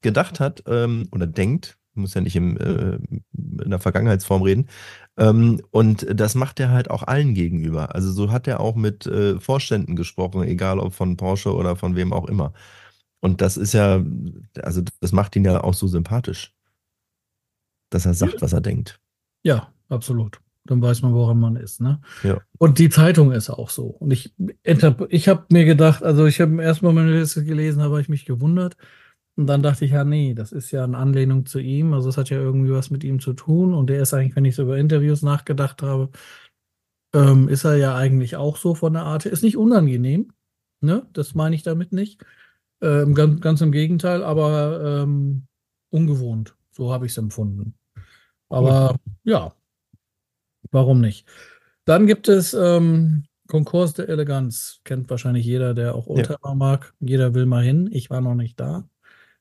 gedacht 0.02 0.40
hat 0.40 0.62
ähm, 0.66 1.08
oder 1.12 1.26
denkt. 1.26 1.78
Muss 1.96 2.14
ja 2.14 2.20
nicht 2.20 2.36
im, 2.36 2.56
äh, 2.58 2.98
in 3.62 3.70
der 3.70 3.78
Vergangenheitsform 3.78 4.42
reden. 4.42 4.68
Ähm, 5.16 5.60
und 5.70 6.06
das 6.14 6.34
macht 6.34 6.60
er 6.60 6.70
halt 6.70 6.90
auch 6.90 7.02
allen 7.02 7.34
gegenüber. 7.34 7.94
Also 7.94 8.12
so 8.12 8.30
hat 8.30 8.46
er 8.46 8.60
auch 8.60 8.76
mit 8.76 9.06
äh, 9.06 9.40
Vorständen 9.40 9.96
gesprochen, 9.96 10.42
egal 10.42 10.78
ob 10.78 10.94
von 10.94 11.16
Porsche 11.16 11.54
oder 11.54 11.76
von 11.76 11.96
wem 11.96 12.12
auch 12.12 12.28
immer. 12.28 12.52
Und 13.20 13.40
das 13.40 13.56
ist 13.56 13.72
ja, 13.72 14.04
also 14.62 14.82
das 15.00 15.12
macht 15.12 15.34
ihn 15.36 15.44
ja 15.44 15.64
auch 15.64 15.74
so 15.74 15.88
sympathisch, 15.88 16.52
dass 17.90 18.06
er 18.06 18.14
sagt, 18.14 18.42
was 18.42 18.52
er 18.52 18.60
denkt. 18.60 19.00
Ja, 19.42 19.72
absolut. 19.88 20.40
Dann 20.64 20.82
weiß 20.82 21.02
man, 21.02 21.14
woran 21.14 21.38
man 21.38 21.56
ist. 21.56 21.80
Ne? 21.80 22.00
Ja. 22.22 22.40
Und 22.58 22.78
die 22.78 22.88
Zeitung 22.90 23.32
ist 23.32 23.50
auch 23.50 23.70
so. 23.70 23.86
Und 23.86 24.12
ich, 24.12 24.34
ich 24.62 25.28
habe 25.28 25.46
mir 25.50 25.64
gedacht, 25.64 26.02
also 26.02 26.26
ich 26.26 26.40
habe 26.40 26.52
im 26.52 26.60
ersten 26.60 26.84
Moment, 26.84 27.08
wenn 27.08 27.22
ich 27.22 27.32
das 27.32 27.44
gelesen 27.44 27.82
habe, 27.82 27.92
habe 27.92 28.00
ich 28.00 28.08
mich 28.08 28.24
gewundert. 28.24 28.76
Und 29.36 29.46
dann 29.46 29.62
dachte 29.62 29.84
ich, 29.84 29.90
ja, 29.92 30.04
nee, 30.04 30.34
das 30.34 30.52
ist 30.52 30.70
ja 30.70 30.84
eine 30.84 30.96
Anlehnung 30.96 31.46
zu 31.46 31.58
ihm. 31.58 31.92
Also 31.92 32.08
es 32.08 32.16
hat 32.16 32.30
ja 32.30 32.38
irgendwie 32.38 32.72
was 32.72 32.90
mit 32.90 33.04
ihm 33.04 33.20
zu 33.20 33.34
tun. 33.34 33.74
Und 33.74 33.88
der 33.90 34.00
ist 34.00 34.14
eigentlich, 34.14 34.36
wenn 34.36 34.44
ich 34.46 34.56
so 34.56 34.62
über 34.62 34.78
Interviews 34.78 35.22
nachgedacht 35.22 35.82
habe, 35.82 36.10
ähm, 37.14 37.48
ist 37.48 37.64
er 37.64 37.76
ja 37.76 37.94
eigentlich 37.96 38.36
auch 38.36 38.56
so 38.56 38.74
von 38.74 38.94
der 38.94 39.02
Art. 39.02 39.26
Ist 39.26 39.42
nicht 39.42 39.56
unangenehm. 39.56 40.32
Ne? 40.80 41.06
Das 41.12 41.34
meine 41.34 41.54
ich 41.54 41.62
damit 41.62 41.92
nicht. 41.92 42.24
Ähm, 42.80 43.14
ganz, 43.14 43.40
ganz 43.40 43.60
im 43.60 43.72
Gegenteil, 43.72 44.22
aber 44.22 45.02
ähm, 45.02 45.46
ungewohnt. 45.90 46.56
So 46.70 46.92
habe 46.92 47.06
ich 47.06 47.12
es 47.12 47.18
empfunden. 47.18 47.74
Aber 48.48 48.96
ja, 49.24 49.54
Warum 50.70 51.00
nicht? 51.00 51.26
Dann 51.84 52.06
gibt 52.06 52.28
es 52.28 52.54
ähm, 52.54 53.24
Concours 53.48 53.94
de 53.94 54.06
Elegance. 54.06 54.78
Kennt 54.84 55.08
wahrscheinlich 55.10 55.46
jeder, 55.46 55.74
der 55.74 55.94
auch 55.94 56.06
Ja. 56.06 56.14
Oldtimer 56.14 56.54
mag. 56.54 56.94
Jeder 57.00 57.34
will 57.34 57.46
mal 57.46 57.62
hin. 57.62 57.88
Ich 57.92 58.10
war 58.10 58.20
noch 58.20 58.34
nicht 58.34 58.58
da. 58.58 58.88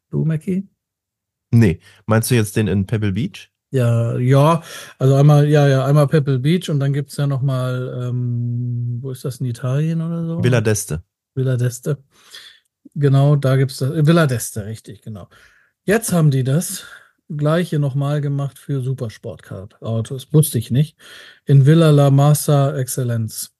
Du, 0.09 0.25
Mackie? 0.25 0.67
Nee, 1.51 1.79
meinst 2.05 2.31
du 2.31 2.35
jetzt 2.35 2.55
den 2.55 2.67
in 2.67 2.85
Pebble 2.85 3.11
Beach? 3.13 3.51
Ja, 3.71 4.17
ja, 4.17 4.63
also 4.99 5.15
einmal, 5.15 5.47
ja, 5.49 5.67
ja, 5.67 5.85
einmal 5.85 6.07
Pebble 6.07 6.39
Beach 6.39 6.69
und 6.69 6.79
dann 6.79 6.93
gibt 6.93 7.11
es 7.11 7.17
ja 7.17 7.27
noch 7.27 7.41
mal, 7.41 8.07
ähm, 8.09 8.99
wo 9.01 9.11
ist 9.11 9.25
das, 9.25 9.41
in 9.41 9.47
Italien 9.47 10.01
oder 10.01 10.25
so? 10.25 10.43
Villa 10.43 10.59
d'Este. 10.59 11.01
Villa 11.33 11.55
d'Este. 11.55 11.97
Genau, 12.93 13.35
da 13.35 13.57
gibt 13.57 13.71
es 13.71 13.79
das. 13.79 13.91
äh, 13.91 14.05
Villa 14.05 14.25
d'Este, 14.25 14.65
richtig, 14.65 15.01
genau. 15.01 15.27
Jetzt 15.83 16.13
haben 16.13 16.31
die 16.31 16.43
das 16.43 16.85
gleiche 17.29 17.79
nochmal 17.79 18.21
gemacht 18.21 18.57
für 18.59 18.81
Supersportcar-Autos. 18.81 20.31
Wusste 20.31 20.57
ich 20.57 20.71
nicht. 20.71 20.97
In 21.45 21.65
Villa 21.65 21.89
La 21.89 22.11
Massa 22.11 22.75
Excellence. 22.77 23.53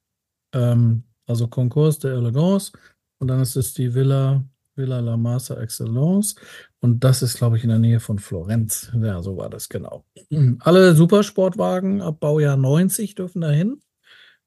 Ähm, 0.54 1.04
also 1.26 1.48
Concours 1.48 2.00
de 2.00 2.16
Elegance. 2.16 2.72
Und 3.18 3.28
dann 3.28 3.42
ist 3.42 3.56
es 3.56 3.74
die 3.74 3.94
Villa, 3.94 4.44
Villa 4.76 5.00
La 5.00 5.18
Massa 5.18 5.60
Excellence. 5.62 6.36
Und 6.80 7.04
das 7.04 7.22
ist, 7.22 7.38
glaube 7.38 7.58
ich, 7.58 7.64
in 7.64 7.70
der 7.70 7.80
Nähe 7.80 8.00
von 8.00 8.20
Florenz. 8.20 8.92
Ja, 8.94 9.22
so 9.22 9.38
war 9.38 9.50
das 9.50 9.70
genau. 9.70 10.06
Alle 10.60 10.96
Supersportwagen 10.96 12.02
ab 12.02 12.20
Baujahr 12.20 12.58
90 12.58 13.16
dürfen 13.16 13.42
da 13.42 13.50
hin. 13.50 13.82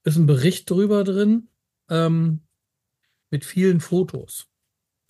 Ist 0.05 0.17
ein 0.17 0.27
Bericht 0.27 0.71
drüber 0.71 1.05
drin. 1.05 1.49
Ähm, 1.91 2.43
mit 3.31 3.45
vielen 3.45 3.81
Fotos. 3.81 4.47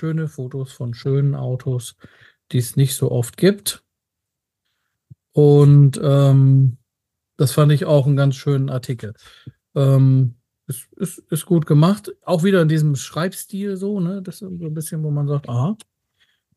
Schöne 0.01 0.29
Fotos 0.29 0.73
von 0.73 0.95
schönen 0.95 1.35
Autos, 1.35 1.97
die 2.53 2.59
es 2.59 2.77
nicht 2.77 2.95
so 2.95 3.11
oft 3.11 3.37
gibt. 3.37 3.85
Und 5.33 6.01
ähm, 6.03 6.79
das 7.37 7.53
fand 7.53 7.73
ich 7.73 7.85
auch 7.85 8.07
einen 8.07 8.17
ganz 8.17 8.37
schönen 8.37 8.71
Artikel. 8.71 9.15
Ähm, 9.75 10.38
ist, 10.69 10.93
ist, 10.93 11.19
ist 11.31 11.47
gut 11.47 11.67
gemacht. 11.67 12.13
Auch 12.25 12.45
wieder 12.45 12.63
in 12.63 12.69
diesem 12.69 12.95
Schreibstil 12.95 13.77
so, 13.77 14.01
ne? 14.01 14.23
Das 14.23 14.37
ist 14.37 14.41
so 14.41 14.67
ein 14.67 14.75
bisschen, 14.75 15.03
wo 15.03 15.11
man 15.11 15.27
sagt, 15.27 15.49
aha, 15.49 15.77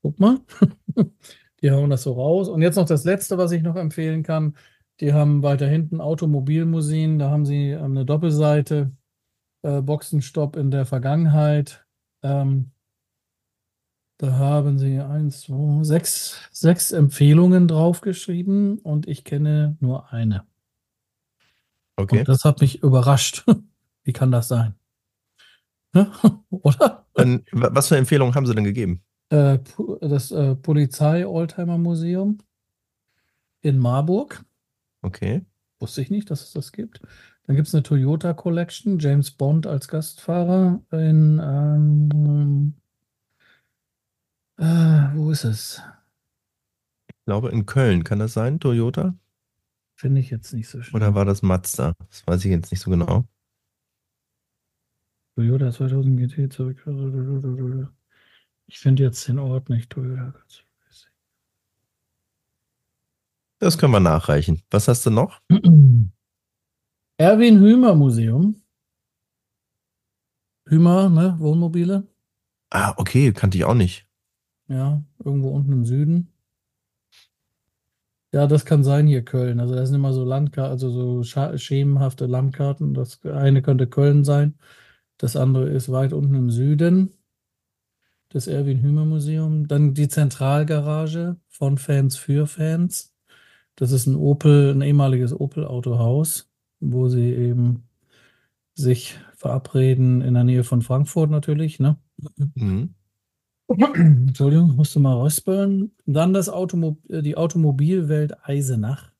guck 0.02 0.20
mal. 0.20 0.40
Die 1.62 1.72
hauen 1.72 1.90
das 1.90 2.04
so 2.04 2.14
raus. 2.14 2.50
Und 2.50 2.62
jetzt 2.62 2.76
noch 2.76 2.86
das 2.86 3.06
letzte, 3.06 3.38
was 3.38 3.52
ich 3.52 3.62
noch 3.62 3.76
empfehlen 3.76 4.24
kann. 4.24 4.56
Die 5.00 5.14
haben 5.14 5.42
weiter 5.44 5.68
hinten 5.68 6.02
Automobilmuseen, 6.02 7.18
da 7.18 7.30
haben 7.30 7.46
sie 7.46 7.70
ähm, 7.70 7.92
eine 7.92 8.06
Doppelseite, 8.06 8.92
äh, 9.64 9.82
Boxenstopp 9.82 10.56
in 10.56 10.70
der 10.70 10.86
Vergangenheit. 10.86 11.86
Ähm, 12.22 12.72
da 14.18 14.34
haben 14.34 14.78
sie 14.78 15.00
eins, 15.00 15.42
zwei, 15.42 15.84
sechs, 15.84 16.50
sechs 16.52 16.92
Empfehlungen 16.92 17.68
draufgeschrieben 17.68 18.78
und 18.78 19.08
ich 19.08 19.24
kenne 19.24 19.78
nur 19.80 20.12
eine. 20.14 20.46
Okay. 21.96 22.20
Und 22.20 22.28
das 22.28 22.44
hat 22.44 22.62
mich 22.62 22.84
überrascht. 22.84 23.46
Wie 24.04 24.14
kann 24.14 24.32
das 24.32 24.48
sein? 24.48 24.76
Ne? 25.94 26.10
Oder? 26.50 27.06
Dann, 27.16 27.44
wa- 27.52 27.70
was 27.74 27.90
für 27.90 27.98
Empfehlungen 27.98 28.34
haben 28.34 28.46
sie 28.46 28.56
denn 28.56 28.64
gegeben? 28.64 29.04
Äh, 29.28 29.60
das 30.00 30.32
äh, 30.32 30.56
Polizei-Oldtimer-Museum 30.56 32.38
in 33.60 33.78
Marburg. 33.78 34.46
Okay. 35.02 35.46
Wusste 35.82 36.02
ich 36.02 36.10
nicht, 36.10 36.32
dass 36.32 36.44
es 36.44 36.54
das 36.54 36.72
gibt. 36.72 37.02
Dann 37.46 37.58
gibt 37.58 37.68
es 37.68 37.76
eine 37.76 37.84
Toyota 37.84 38.34
Collection, 38.34 39.00
James 39.00 39.32
Bond 39.32 39.68
als 39.68 39.90
Gastfahrer 39.90 40.82
in, 40.92 41.42
ähm, 41.44 42.76
äh, 44.58 44.64
wo 45.16 45.32
ist 45.32 45.44
es? 45.44 45.82
Ich 47.10 47.26
glaube, 47.26 47.50
in 47.50 47.66
Köln 47.66 48.06
kann 48.06 48.20
das 48.20 48.32
sein, 48.32 48.62
Toyota? 48.62 49.14
Finde 49.96 50.22
ich 50.22 50.30
jetzt 50.30 50.54
nicht 50.54 50.70
so 50.70 50.82
schnell. 50.82 51.02
Oder 51.02 51.16
war 51.16 51.26
das 51.26 51.42
Mazda? 51.42 51.94
Das 52.10 52.26
weiß 52.26 52.46
ich 52.46 52.52
jetzt 52.52 52.72
nicht 52.72 52.80
so 52.80 52.90
genau. 52.92 53.26
Toyota 55.36 55.72
2000 55.72 56.20
GT 56.20 56.54
zurück. 56.54 56.78
Ich 58.68 58.80
finde 58.80 59.04
jetzt 59.04 59.28
den 59.28 59.40
Ort 59.40 59.70
nicht. 59.70 59.90
Toyota. 59.90 60.34
Das 63.60 63.78
können 63.78 63.94
wir 63.94 64.00
nachreichen. 64.00 64.64
Was 64.72 64.88
hast 64.88 65.06
du 65.06 65.12
noch? 65.12 65.40
Erwin 67.18 67.60
Hümer 67.60 67.94
Museum. 67.94 68.56
Hümer, 70.68 71.10
ne? 71.10 71.36
Wohnmobile. 71.38 72.08
Ah, 72.72 72.94
okay, 72.98 73.32
kannte 73.34 73.58
ich 73.58 73.66
auch 73.66 73.76
nicht. 73.76 74.08
Ja, 74.68 75.04
irgendwo 75.24 75.50
unten 75.50 75.74
im 75.74 75.86
Süden. 75.86 76.32
Ja, 78.34 78.48
das 78.48 78.66
kann 78.66 78.84
sein 78.84 79.08
hier 79.08 79.24
Köln. 79.24 79.60
Also 79.60 79.76
das 79.76 79.90
sind 79.90 79.98
immer 79.98 80.14
so 80.14 80.24
Landkarten, 80.24 80.72
also 80.72 81.22
so 81.22 81.58
schemenhafte 81.58 82.26
Landkarten. 82.26 82.94
Das 82.94 83.24
eine 83.26 83.62
könnte 83.62 83.88
Köln 83.88 84.24
sein, 84.24 84.58
das 85.22 85.36
andere 85.36 85.70
ist 85.70 85.92
weit 85.92 86.14
unten 86.14 86.34
im 86.34 86.50
Süden. 86.50 87.12
Das 88.30 88.48
Erwin 88.48 88.82
Hümer 88.82 89.06
Museum. 89.06 89.68
Dann 89.68 89.94
die 89.94 90.08
Zentralgarage 90.08 91.36
von 91.48 91.78
Fans 91.78 92.18
für 92.18 92.48
Fans. 92.48 93.14
Das 93.76 93.92
ist 93.92 94.08
ein 94.08 94.16
Opel, 94.16 94.72
ein 94.72 94.82
ehemaliges 94.82 95.40
Opel-Autohaus, 95.40 96.50
wo 96.80 97.08
sie 97.08 97.36
eben 97.36 97.84
sich 98.74 99.20
verabreden 99.36 100.22
in 100.22 100.34
der 100.34 100.44
Nähe 100.44 100.64
von 100.64 100.82
Frankfurt 100.82 101.30
natürlich, 101.30 101.80
ne? 101.80 101.98
Mhm. 102.56 102.96
Entschuldigung, 103.68 104.76
musste 104.76 105.00
mal 105.00 105.14
räuspern. 105.14 105.92
Dann 106.08 106.34
das 106.34 106.50
Automo 106.50 106.98
äh, 107.10 107.22
die 107.22 107.38
Automobilwelt 107.38 108.44
Eisenach. 108.44 109.12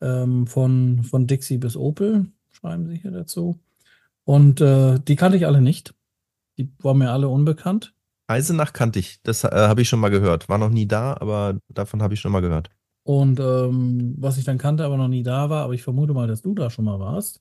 Ähm, 0.00 0.46
von, 0.46 1.02
von 1.02 1.26
Dixie 1.26 1.58
bis 1.58 1.76
Opel, 1.76 2.28
schreiben 2.50 2.86
sie 2.86 2.96
hier 2.96 3.10
dazu. 3.10 3.60
Und 4.26 4.60
äh, 4.60 4.98
die 4.98 5.14
kannte 5.14 5.36
ich 5.36 5.46
alle 5.46 5.62
nicht. 5.62 5.94
Die 6.58 6.68
waren 6.80 6.98
mir 6.98 7.12
alle 7.12 7.28
unbekannt. 7.28 7.94
Eisenach 8.26 8.72
kannte 8.72 8.98
ich. 8.98 9.22
Das 9.22 9.44
äh, 9.44 9.50
habe 9.52 9.82
ich 9.82 9.88
schon 9.88 10.00
mal 10.00 10.10
gehört. 10.10 10.48
War 10.48 10.58
noch 10.58 10.70
nie 10.70 10.86
da, 10.86 11.16
aber 11.20 11.58
davon 11.68 12.02
habe 12.02 12.14
ich 12.14 12.20
schon 12.20 12.32
mal 12.32 12.40
gehört. 12.40 12.68
Und 13.04 13.38
ähm, 13.38 14.16
was 14.18 14.36
ich 14.36 14.44
dann 14.44 14.58
kannte, 14.58 14.84
aber 14.84 14.96
noch 14.96 15.06
nie 15.06 15.22
da 15.22 15.48
war, 15.48 15.62
aber 15.62 15.74
ich 15.74 15.84
vermute 15.84 16.12
mal, 16.12 16.26
dass 16.26 16.42
du 16.42 16.56
da 16.56 16.70
schon 16.70 16.86
mal 16.86 16.98
warst, 16.98 17.40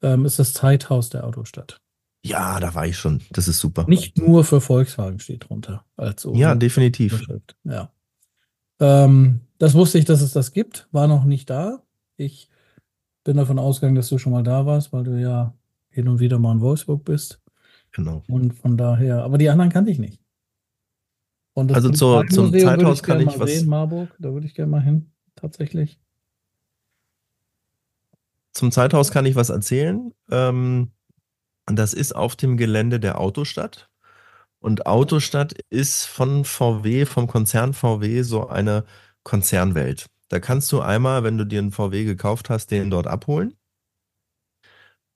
ähm, 0.00 0.24
ist 0.24 0.38
das 0.38 0.54
Zeithaus 0.54 1.10
der 1.10 1.24
Autostadt. 1.26 1.82
Ja, 2.24 2.58
da 2.58 2.74
war 2.74 2.86
ich 2.86 2.96
schon. 2.96 3.20
Das 3.30 3.46
ist 3.46 3.60
super. 3.60 3.84
Nicht 3.86 4.16
nur 4.16 4.44
für 4.44 4.62
Volkswagen 4.62 5.18
steht 5.18 5.50
drunter. 5.50 5.84
Als 5.98 6.26
Ja, 6.32 6.54
definitiv. 6.54 7.22
Ja. 7.64 7.90
Ähm, 8.80 9.40
das 9.58 9.74
wusste 9.74 9.98
ich, 9.98 10.06
dass 10.06 10.22
es 10.22 10.32
das 10.32 10.52
gibt, 10.52 10.88
war 10.90 11.06
noch 11.06 11.24
nicht 11.24 11.50
da. 11.50 11.82
Ich 12.16 12.48
bin 13.24 13.36
davon 13.36 13.58
ausgegangen, 13.58 13.96
dass 13.96 14.08
du 14.08 14.16
schon 14.16 14.32
mal 14.32 14.42
da 14.42 14.64
warst, 14.64 14.90
weil 14.94 15.04
du 15.04 15.20
ja 15.20 15.52
hin 15.94 16.08
und 16.08 16.18
wieder 16.20 16.38
mal 16.38 16.52
in 16.52 16.60
Wolfsburg 16.60 17.04
bist. 17.04 17.40
Genau. 17.92 18.22
Und 18.28 18.52
von 18.54 18.76
daher, 18.76 19.22
aber 19.22 19.38
die 19.38 19.48
anderen 19.48 19.70
kannte 19.70 19.90
ich 19.92 19.98
nicht. 19.98 20.20
Also 21.54 21.90
zur- 21.90 22.26
zum 22.26 22.52
Zeithaus 22.52 23.02
kann 23.02 23.20
ich 23.20 23.38
was- 23.38 23.48
sehen, 23.50 23.68
Marburg, 23.68 24.14
da 24.18 24.32
würde 24.32 24.46
ich 24.46 24.54
gerne 24.54 24.70
mal 24.72 24.82
hin, 24.82 25.12
tatsächlich. 25.36 26.00
Zum 28.52 28.72
Zeithaus 28.72 29.10
kann 29.10 29.26
ich 29.26 29.36
was 29.36 29.50
erzählen. 29.50 30.12
Ähm, 30.30 30.90
das 31.66 31.94
ist 31.94 32.14
auf 32.14 32.36
dem 32.36 32.56
Gelände 32.56 33.00
der 33.00 33.20
Autostadt. 33.20 33.88
Und 34.58 34.86
Autostadt 34.86 35.54
ist 35.70 36.04
von 36.06 36.44
VW, 36.44 37.04
vom 37.06 37.26
Konzern 37.26 37.74
VW, 37.74 38.22
so 38.22 38.48
eine 38.48 38.84
Konzernwelt. 39.22 40.06
Da 40.28 40.40
kannst 40.40 40.72
du 40.72 40.80
einmal, 40.80 41.22
wenn 41.22 41.36
du 41.38 41.44
dir 41.44 41.60
einen 41.60 41.70
VW 41.70 42.04
gekauft 42.04 42.50
hast, 42.50 42.70
den 42.70 42.90
dort 42.90 43.06
abholen. 43.06 43.54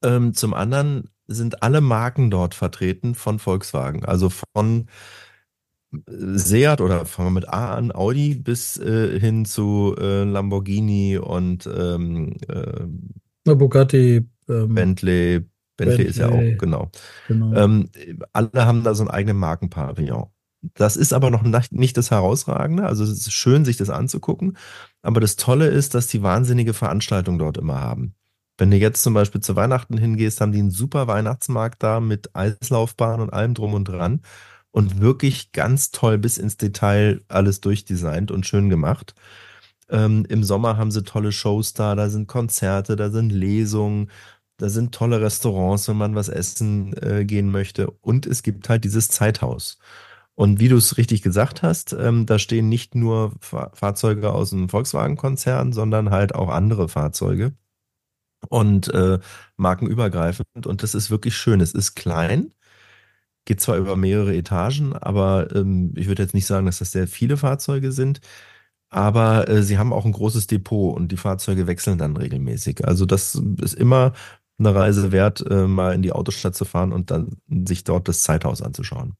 Ähm, 0.02 0.34
zum 0.34 0.54
anderen 0.54 1.10
sind 1.26 1.62
alle 1.62 1.80
Marken 1.80 2.30
dort 2.30 2.54
vertreten 2.54 3.14
von 3.14 3.38
Volkswagen. 3.38 4.04
Also 4.04 4.30
von 4.30 4.86
Seat 6.06 6.80
oder 6.80 7.06
fangen 7.06 7.28
wir 7.28 7.40
mit 7.40 7.48
A 7.48 7.74
an, 7.74 7.92
Audi 7.92 8.34
bis 8.34 8.76
äh, 8.78 9.18
hin 9.18 9.44
zu 9.46 9.94
äh, 9.98 10.24
Lamborghini 10.24 11.16
und 11.18 11.66
ähm, 11.66 12.36
äh, 12.48 13.54
Bugatti, 13.54 14.28
ähm, 14.48 14.74
Bentley. 14.74 15.46
Bentley 15.78 16.04
ist 16.04 16.18
ja 16.18 16.28
auch, 16.28 16.58
genau. 16.58 16.90
genau. 17.28 17.54
Ähm, 17.54 17.88
alle 18.32 18.66
haben 18.66 18.82
da 18.82 18.94
so 18.94 19.02
einen 19.04 19.10
eigenen 19.10 19.38
Markenpavillon. 19.38 20.26
Das 20.74 20.96
ist 20.96 21.12
aber 21.12 21.30
noch 21.30 21.42
nicht- 21.70 21.96
das 21.96 22.10
Herausragende. 22.10 22.84
Also 22.84 23.04
es 23.04 23.10
ist 23.10 23.32
schön, 23.32 23.64
sich 23.64 23.76
das 23.76 23.88
anzugucken. 23.88 24.56
Aber 25.02 25.20
das 25.20 25.36
Tolle 25.36 25.68
ist, 25.68 25.94
dass 25.94 26.08
die 26.08 26.22
wahnsinnige 26.22 26.74
Veranstaltungen 26.74 27.38
dort 27.38 27.56
immer 27.58 27.80
haben. 27.80 28.14
Wenn 28.58 28.70
du 28.72 28.76
jetzt 28.76 29.02
zum 29.02 29.14
Beispiel 29.14 29.40
zu 29.40 29.56
Weihnachten 29.56 29.96
hingehst, 29.98 30.40
haben 30.40 30.52
die 30.52 30.58
einen 30.58 30.70
super 30.70 31.06
Weihnachtsmarkt 31.06 31.82
da 31.82 32.00
mit 32.00 32.34
Eislaufbahn 32.34 33.20
und 33.20 33.32
allem 33.32 33.54
drum 33.54 33.74
und 33.74 33.84
dran. 33.86 34.22
Und 34.72 35.00
wirklich 35.00 35.52
ganz 35.52 35.90
toll 35.92 36.18
bis 36.18 36.38
ins 36.38 36.56
Detail 36.58 37.22
alles 37.28 37.60
durchdesignt 37.60 38.30
und 38.30 38.46
schön 38.46 38.68
gemacht. 38.68 39.14
Ähm, 39.90 40.26
Im 40.28 40.44
Sommer 40.44 40.76
haben 40.76 40.90
sie 40.90 41.04
tolle 41.04 41.32
Shows 41.32 41.72
da, 41.74 41.94
da 41.94 42.10
sind 42.10 42.28
Konzerte, 42.28 42.96
da 42.96 43.10
sind 43.10 43.30
Lesungen, 43.30 44.10
da 44.58 44.68
sind 44.68 44.94
tolle 44.94 45.20
Restaurants, 45.20 45.88
wenn 45.88 45.96
man 45.96 46.14
was 46.14 46.28
essen 46.28 46.94
äh, 47.02 47.24
gehen 47.24 47.50
möchte. 47.50 47.90
Und 47.90 48.26
es 48.26 48.42
gibt 48.42 48.68
halt 48.68 48.84
dieses 48.84 49.08
Zeithaus. 49.08 49.78
Und 50.34 50.60
wie 50.60 50.68
du 50.68 50.76
es 50.76 50.96
richtig 50.98 51.22
gesagt 51.22 51.62
hast, 51.62 51.92
ähm, 51.94 52.26
da 52.26 52.38
stehen 52.38 52.68
nicht 52.68 52.94
nur 52.94 53.32
Fa 53.40 53.70
Fahrzeuge 53.74 54.32
aus 54.32 54.50
dem 54.50 54.68
Volkswagen-Konzern, 54.68 55.72
sondern 55.72 56.10
halt 56.10 56.34
auch 56.34 56.48
andere 56.50 56.88
Fahrzeuge. 56.88 57.54
Und 58.48 58.92
äh, 58.94 59.18
markenübergreifend. 59.56 60.66
Und 60.66 60.82
das 60.82 60.94
ist 60.94 61.10
wirklich 61.10 61.36
schön. 61.36 61.60
Es 61.60 61.72
ist 61.72 61.94
klein, 61.94 62.52
geht 63.44 63.60
zwar 63.60 63.76
über 63.76 63.96
mehrere 63.96 64.36
Etagen, 64.36 64.94
aber 64.94 65.54
ähm, 65.54 65.92
ich 65.96 66.06
würde 66.06 66.22
jetzt 66.22 66.34
nicht 66.34 66.46
sagen, 66.46 66.66
dass 66.66 66.78
das 66.78 66.92
sehr 66.92 67.08
viele 67.08 67.36
Fahrzeuge 67.36 67.92
sind. 67.92 68.20
Aber 68.90 69.48
äh, 69.48 69.62
sie 69.62 69.78
haben 69.78 69.92
auch 69.92 70.04
ein 70.04 70.12
großes 70.12 70.46
Depot 70.46 70.96
und 70.96 71.12
die 71.12 71.16
Fahrzeuge 71.16 71.66
wechseln 71.66 71.98
dann 71.98 72.16
regelmäßig. 72.16 72.86
Also 72.86 73.04
das 73.06 73.34
ist 73.60 73.74
immer 73.74 74.14
eine 74.58 74.74
Reise 74.74 75.12
wert, 75.12 75.44
äh, 75.48 75.66
mal 75.66 75.94
in 75.94 76.02
die 76.02 76.12
Autostadt 76.12 76.56
zu 76.56 76.64
fahren 76.64 76.92
und 76.92 77.10
dann 77.10 77.36
sich 77.66 77.84
dort 77.84 78.08
das 78.08 78.22
Zeithaus 78.22 78.62
anzuschauen. 78.62 79.14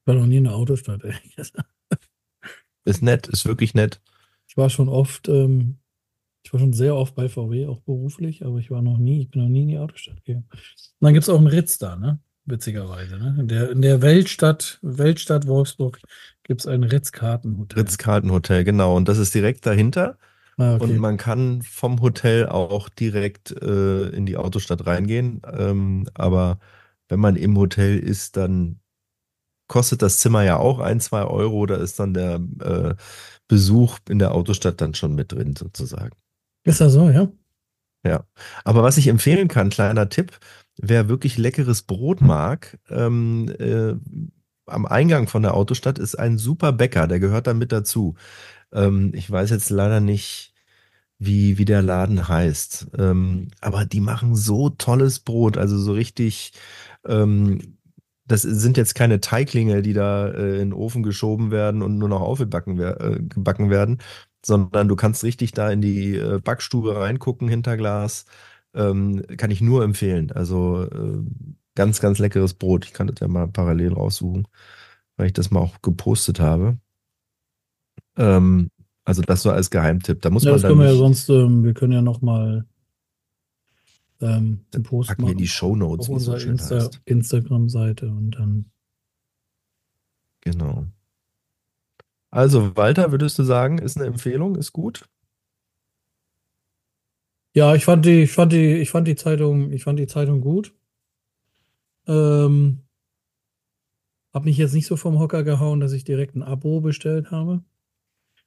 Ich 0.00 0.06
war 0.06 0.14
noch 0.14 0.26
nie 0.26 0.36
in 0.36 0.44
der 0.44 0.54
Autostadt, 0.54 1.04
ehrlich 1.04 1.34
gesagt. 1.36 1.68
Ist 2.84 3.02
nett, 3.02 3.26
ist 3.26 3.44
wirklich 3.44 3.74
nett. 3.74 4.00
Ich 4.46 4.56
war 4.56 4.70
schon 4.70 4.88
oft, 4.88 5.28
ähm, 5.28 5.78
ich 6.46 6.52
war 6.52 6.60
schon 6.60 6.72
sehr 6.72 6.94
oft 6.94 7.16
bei 7.16 7.28
VW, 7.28 7.66
auch 7.66 7.80
beruflich, 7.80 8.44
aber 8.44 8.58
ich 8.58 8.70
war 8.70 8.80
noch 8.80 8.98
nie, 8.98 9.22
ich 9.22 9.30
bin 9.30 9.42
noch 9.42 9.48
nie 9.48 9.62
in 9.62 9.68
die 9.68 9.78
Autostadt 9.80 10.24
gegangen. 10.24 10.46
Und 10.52 10.60
dann 11.00 11.12
gibt 11.12 11.24
es 11.24 11.28
auch 11.28 11.38
einen 11.38 11.48
Ritz 11.48 11.78
da, 11.78 11.96
ne? 11.96 12.20
Witzigerweise, 12.44 13.18
ne? 13.18 13.36
In 13.40 13.48
der, 13.48 13.70
in 13.72 13.82
der 13.82 14.00
Weltstadt, 14.00 14.78
Weltstadt 14.80 15.48
Wolfsburg 15.48 15.98
gibt 16.44 16.60
es 16.60 16.68
ein 16.68 16.84
Ritz-Kartenhotel. 16.84 17.80
Ritz-Kartenhotel, 17.80 18.62
genau. 18.62 18.96
Und 18.96 19.08
das 19.08 19.18
ist 19.18 19.34
direkt 19.34 19.66
dahinter. 19.66 20.18
Ah, 20.56 20.74
Und 20.74 20.82
okay. 20.82 20.98
man 20.98 21.16
kann 21.16 21.62
vom 21.62 22.00
Hotel 22.00 22.46
auch 22.46 22.90
direkt 22.90 23.50
äh, 23.50 24.10
in 24.10 24.24
die 24.24 24.36
Autostadt 24.36 24.86
reingehen. 24.86 25.42
Ähm, 25.52 26.08
aber 26.14 26.60
wenn 27.08 27.18
man 27.18 27.34
im 27.34 27.58
Hotel 27.58 27.98
ist, 27.98 28.36
dann 28.36 28.78
kostet 29.66 30.00
das 30.00 30.20
Zimmer 30.20 30.44
ja 30.44 30.58
auch 30.58 30.78
ein, 30.78 31.00
zwei 31.00 31.24
Euro. 31.24 31.66
Da 31.66 31.74
ist 31.74 31.98
dann 31.98 32.14
der 32.14 32.40
äh, 32.60 32.94
Besuch 33.48 33.98
in 34.08 34.20
der 34.20 34.32
Autostadt 34.32 34.80
dann 34.80 34.94
schon 34.94 35.16
mit 35.16 35.32
drin, 35.32 35.56
sozusagen. 35.56 36.16
Ist 36.66 36.80
das 36.80 36.92
so, 36.92 37.08
ja? 37.08 37.28
Ja. 38.04 38.24
Aber 38.64 38.82
was 38.82 38.98
ich 38.98 39.08
empfehlen 39.08 39.48
kann, 39.48 39.70
kleiner 39.70 40.08
Tipp, 40.08 40.38
wer 40.76 41.08
wirklich 41.08 41.38
leckeres 41.38 41.82
Brot 41.82 42.20
mag, 42.20 42.78
ähm, 42.90 43.48
äh, 43.58 43.94
am 44.66 44.84
Eingang 44.86 45.28
von 45.28 45.42
der 45.42 45.54
Autostadt 45.54 45.98
ist 45.98 46.16
ein 46.16 46.38
super 46.38 46.72
Bäcker, 46.72 47.06
der 47.06 47.20
gehört 47.20 47.46
da 47.46 47.54
mit 47.54 47.72
dazu. 47.72 48.16
Ähm, 48.72 49.12
ich 49.14 49.30
weiß 49.30 49.50
jetzt 49.50 49.70
leider 49.70 50.00
nicht, 50.00 50.54
wie, 51.18 51.58
wie 51.58 51.64
der 51.64 51.82
Laden 51.82 52.28
heißt. 52.28 52.88
Ähm, 52.98 53.48
aber 53.60 53.84
die 53.86 54.00
machen 54.00 54.34
so 54.34 54.70
tolles 54.70 55.20
Brot, 55.20 55.56
also 55.56 55.78
so 55.78 55.92
richtig, 55.92 56.52
ähm, 57.06 57.78
das 58.26 58.42
sind 58.42 58.76
jetzt 58.76 58.94
keine 58.94 59.20
Teiglinge, 59.20 59.82
die 59.82 59.92
da 59.92 60.28
äh, 60.28 60.54
in 60.54 60.70
den 60.70 60.72
Ofen 60.72 61.02
geschoben 61.04 61.50
werden 61.52 61.82
und 61.82 61.98
nur 61.98 62.08
noch 62.08 62.20
aufgebacken 62.20 62.78
äh, 62.80 63.70
werden, 63.70 63.98
sondern 64.46 64.88
du 64.88 64.96
kannst 64.96 65.24
richtig 65.24 65.52
da 65.52 65.70
in 65.70 65.80
die 65.80 66.16
äh, 66.16 66.40
Backstube 66.40 66.96
reingucken 66.96 67.48
hinter 67.48 67.76
Glas. 67.76 68.26
Ähm, 68.74 69.24
kann 69.36 69.50
ich 69.50 69.60
nur 69.60 69.84
empfehlen. 69.84 70.32
Also 70.32 70.84
äh, 70.84 71.20
ganz, 71.74 72.00
ganz 72.00 72.18
leckeres 72.18 72.54
Brot. 72.54 72.84
Ich 72.84 72.92
kann 72.92 73.06
das 73.08 73.20
ja 73.20 73.28
mal 73.28 73.48
parallel 73.48 73.92
raussuchen, 73.94 74.48
weil 75.16 75.26
ich 75.28 75.32
das 75.32 75.50
mal 75.50 75.60
auch 75.60 75.82
gepostet 75.82 76.40
habe. 76.40 76.78
Ähm, 78.16 78.70
also 79.04 79.22
das 79.22 79.42
so 79.42 79.50
als 79.50 79.70
Geheimtipp. 79.70 80.20
Da 80.22 80.30
muss 80.30 80.44
Ja, 80.44 80.50
man 80.50 80.54
das 80.56 80.62
dann 80.62 80.70
können 80.72 80.80
wir 80.80 80.88
ja 80.88 80.96
sonst, 80.96 81.28
ähm, 81.28 81.64
wir 81.64 81.74
können 81.74 81.92
ja 81.92 82.02
noch 82.02 82.22
mal 82.22 82.66
ähm, 84.20 84.60
einen 84.74 84.82
Post 84.82 85.08
packen 85.10 85.22
wir 85.24 85.32
in 85.32 85.38
die 85.38 85.44
machen 85.44 85.52
Shownotes, 85.52 86.08
auf 86.08 86.14
unserer 86.14 86.40
Insta. 86.40 86.90
Instagram-Seite 87.04 88.08
und 88.08 88.30
dann. 88.32 88.70
Genau. 90.40 90.86
Also, 92.30 92.76
Walter, 92.76 93.10
würdest 93.10 93.36
du 93.38 93.42
sagen, 93.42 93.78
ist 93.78 93.96
eine 93.96 94.06
Empfehlung, 94.06 94.54
ist 94.54 94.72
gut? 94.72 95.08
Ja, 97.54 97.74
ich 97.74 97.84
fand 97.84 98.04
die, 98.04 98.22
ich 98.22 98.32
fand 98.32 98.52
die, 98.52 98.74
ich 98.76 98.90
fand 98.90 99.08
die 99.08 99.16
Zeitung, 99.16 99.72
ich 99.72 99.84
fand 99.84 99.98
die 99.98 100.06
Zeitung 100.06 100.40
gut. 100.42 100.74
Ähm, 102.06 102.82
hab 104.34 104.44
mich 104.44 104.58
jetzt 104.58 104.74
nicht 104.74 104.86
so 104.86 104.96
vom 104.96 105.18
Hocker 105.18 105.42
gehauen, 105.42 105.80
dass 105.80 105.92
ich 105.92 106.04
direkt 106.04 106.36
ein 106.36 106.42
Abo 106.42 106.80
bestellt 106.82 107.30
habe, 107.30 107.64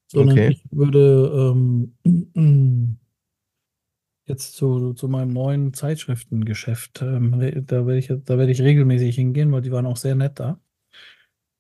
sondern 0.08 0.38
Okay. 0.38 0.52
ich 0.52 0.64
würde 0.70 1.54
ähm, 1.56 1.96
jetzt 4.26 4.54
zu, 4.54 4.94
zu 4.94 5.08
meinem 5.08 5.34
neuen 5.34 5.74
Zeitschriftengeschäft, 5.74 7.02
ähm, 7.02 7.32
da 7.66 7.88
werde 7.88 7.98
ich, 7.98 8.08
da 8.08 8.38
werde 8.38 8.52
ich 8.52 8.62
regelmäßig 8.62 9.16
hingehen, 9.16 9.52
weil 9.52 9.64
die 9.64 9.72
waren 9.72 9.88
auch 9.88 9.98
sehr 9.98 10.14
nett 10.14 10.40
da. 10.40 10.60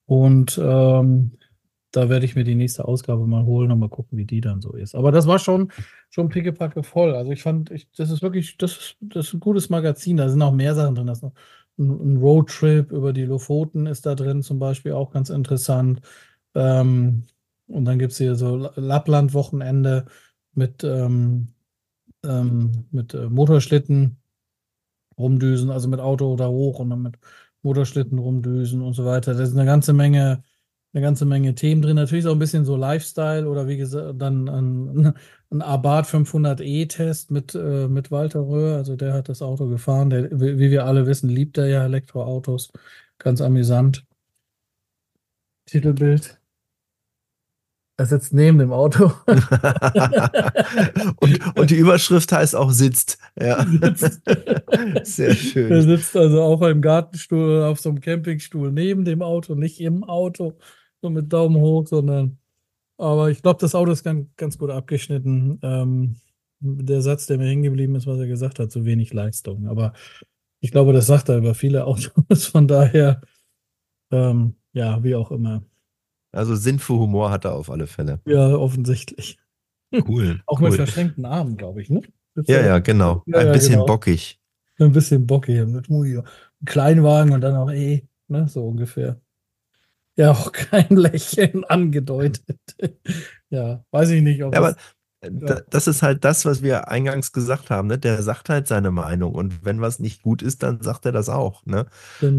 Und 0.06 0.60
ähm, 0.62 1.39
da 1.92 2.10
werde 2.10 2.26
ich 2.26 2.36
mir 2.36 2.44
die 2.44 2.56
nächste 2.56 2.86
Ausgabe 2.88 3.26
mal 3.28 3.46
holen 3.46 3.72
und 3.72 3.80
mal 3.80 3.90
gucken, 3.90 4.18
wie 4.18 4.26
die 4.26 4.42
dann 4.42 4.62
so 4.62 4.74
ist. 4.74 4.96
Aber 4.96 5.12
das 5.12 5.28
war 5.28 5.40
schon, 5.40 5.72
schon 6.10 6.30
pickepacke 6.30 6.84
voll. 6.84 7.16
Also 7.16 7.32
ich 7.32 7.42
fand, 7.44 7.72
ich, 7.72 7.90
das 7.92 8.12
ist 8.12 8.22
wirklich, 8.22 8.58
das 8.58 8.72
ist, 8.78 8.98
das 9.02 9.28
ist 9.28 9.34
ein 9.34 9.40
gutes 9.40 9.70
Magazin. 9.70 10.18
Da 10.18 10.30
sind 10.30 10.42
auch 10.42 10.54
mehr 10.54 10.76
Sachen 10.76 10.96
drin. 10.96 11.08
Da 11.08 11.14
ist 11.14 11.24
ein, 11.24 11.32
ein 11.78 12.18
Roadtrip 12.18 12.92
über 12.92 13.14
die 13.14 13.26
Lofoten 13.26 13.86
ist 13.88 14.06
da 14.06 14.16
drin 14.16 14.44
zum 14.44 14.60
Beispiel 14.60 14.94
auch 14.94 15.12
ganz 15.12 15.30
interessant. 15.30 16.02
Ähm, 16.56 17.24
und 17.68 17.86
dann 17.86 18.00
gibt 18.00 18.12
es 18.12 18.18
hier 18.18 18.36
so 18.36 18.56
La- 18.56 18.74
Lappland-Wochenende 18.76 20.06
mit, 20.54 20.84
ähm, 20.84 21.50
ähm, 22.24 22.86
mit 22.92 23.14
äh, 23.14 23.30
Motorschlitten 23.30 24.18
rumdüsen, 25.18 25.70
also 25.70 25.88
mit 25.88 26.00
Auto 26.00 26.36
da 26.36 26.48
hoch 26.48 26.80
und 26.80 26.90
dann 26.90 27.02
mit 27.02 27.16
Motorschlitten 27.62 28.18
rumdüsen 28.20 28.82
und 28.82 28.94
so 28.94 29.06
weiter. 29.06 29.34
Da 29.34 29.44
ist 29.44 29.54
eine 29.54 29.66
ganze 29.66 29.94
Menge, 29.94 30.44
eine 30.94 31.02
ganze 31.04 31.26
Menge 31.26 31.54
Themen 31.56 31.82
drin. 31.82 31.96
Natürlich 31.96 32.26
ist 32.26 32.30
auch 32.30 32.36
ein 32.36 32.40
bisschen 32.40 32.66
so 32.66 32.76
Lifestyle 32.76 33.48
oder 33.48 33.68
wie 33.68 33.78
gesagt, 33.78 34.20
dann 34.22 34.50
ein, 34.50 35.14
ein 35.52 35.62
Abarth 35.62 36.08
500e-Test 36.08 37.32
mit, 37.32 37.54
äh, 37.56 37.88
mit 37.88 38.12
Walter 38.12 38.42
Röhr. 38.42 38.76
Also 38.78 38.96
der 38.96 39.14
hat 39.14 39.30
das 39.30 39.42
Auto 39.42 39.68
gefahren. 39.68 40.10
Der, 40.10 40.32
wie 40.32 40.72
wir 40.72 40.86
alle 40.86 41.06
wissen, 41.06 41.30
liebt 41.30 41.58
er 41.58 41.68
ja 41.68 41.84
Elektroautos. 41.86 42.72
Ganz 43.20 43.42
amüsant. 43.42 44.06
Titelbild. 45.66 46.40
Er 48.00 48.06
sitzt 48.06 48.34
neben 48.34 48.58
dem 48.60 48.72
Auto. 48.72 49.12
und, 51.18 51.58
und 51.58 51.70
die 51.70 51.76
Überschrift 51.76 52.32
heißt 52.32 52.56
auch 52.56 52.72
sitzt. 52.72 53.18
Ja. 53.38 53.66
Sitzt. 53.66 54.22
Sehr 55.04 55.28
Er 55.28 55.36
schön. 55.36 55.82
sitzt 55.82 56.16
also 56.16 56.42
auf 56.42 56.62
einem 56.62 56.82
Gartenstuhl 56.82 57.62
auf 57.64 57.82
so 57.82 57.90
einem 57.90 58.00
Campingstuhl 58.00 58.72
neben 58.72 59.04
dem 59.04 59.22
Auto, 59.22 59.54
nicht 59.54 59.82
im 59.82 60.06
Auto, 60.06 60.58
so 61.02 61.10
mit 61.10 61.32
Daumen 61.32 61.58
hoch, 61.58 61.88
sondern. 61.88 62.38
Aber 62.98 63.30
ich 63.30 63.42
glaube, 63.42 63.60
das 63.62 63.76
Auto 63.76 63.92
ist 63.92 64.04
ganz, 64.04 64.28
ganz 64.36 64.58
gut 64.58 64.70
abgeschnitten. 64.70 65.60
Ähm, 65.62 66.16
der 66.60 67.02
Satz, 67.02 67.26
der 67.28 67.38
mir 67.38 67.48
hängen 67.48 67.64
geblieben 67.64 67.96
ist, 67.96 68.08
was 68.08 68.20
er 68.20 68.28
gesagt 68.28 68.60
hat, 68.60 68.72
zu 68.72 68.84
wenig 68.86 69.14
Leistung. 69.14 69.68
Aber 69.68 69.94
ich 70.60 70.72
glaube, 70.72 70.92
das 70.92 71.08
sagt 71.08 71.30
er 71.30 71.38
über 71.38 71.56
viele 71.56 71.86
Autos. 71.86 72.46
Von 72.48 72.68
daher, 72.68 73.22
ähm, 74.12 74.56
ja, 74.74 75.02
wie 75.04 75.16
auch 75.16 75.32
immer. 75.32 75.64
Also 76.32 76.56
Sinn 76.56 76.80
für 76.80 76.94
Humor 76.94 77.32
hat 77.32 77.46
er 77.46 77.54
auf 77.54 77.70
alle 77.70 77.88
Fälle. 77.88 78.20
Ja, 78.26 78.56
offensichtlich. 78.56 79.40
Cool. 79.92 80.42
Auch 80.46 80.60
mit 80.60 80.72
cool. 80.72 80.78
verschränkten 80.78 81.26
Armen, 81.26 81.58
glaube 81.58 81.82
ich, 81.82 81.90
ne? 81.90 82.02
Ja, 82.46 82.64
ja, 82.64 82.80
genau. 82.80 83.24
Ja, 83.26 83.40
Ein 83.40 83.52
bisschen 83.52 83.74
genau. 83.74 83.86
bockig. 83.86 84.40
Ein 84.78 84.92
bisschen 84.92 85.26
bockig. 85.26 85.66
Mit 85.66 85.88
Kleinwagen 86.66 87.34
und 87.34 87.42
dann 87.42 87.56
auch 87.56 87.72
eh, 87.72 88.08
ne, 88.28 88.48
so 88.48 88.68
ungefähr. 88.68 89.20
Ja, 90.20 90.32
auch 90.32 90.52
kein 90.52 90.90
Lächeln 90.90 91.64
angedeutet. 91.64 92.60
Ja, 93.50 93.84
weiß 93.92 94.10
ich 94.12 94.22
nicht, 94.22 94.44
ob 94.44 94.54
Ja, 94.54 94.60
aber 94.60 94.74
das, 94.74 94.78
äh, 95.22 95.32
da- 95.32 95.62
das 95.70 95.88
ist 95.88 96.02
halt 96.04 96.24
das, 96.26 96.46
was 96.46 96.62
wir 96.62 96.90
eingangs 96.90 97.32
gesagt 97.32 97.70
haben. 97.70 97.88
Ne? 97.88 97.98
Der 97.98 98.22
sagt 98.22 98.50
halt 98.50 98.68
seine 98.68 98.92
Meinung. 98.92 99.34
Und 99.34 99.64
wenn 99.66 99.82
was 99.82 100.00
nicht 100.00 100.22
gut 100.22 100.42
ist, 100.42 100.62
dann 100.64 100.82
sagt 100.82 101.06
er 101.06 101.12
das 101.14 101.30
auch. 101.30 101.66
Ne? 101.66 101.86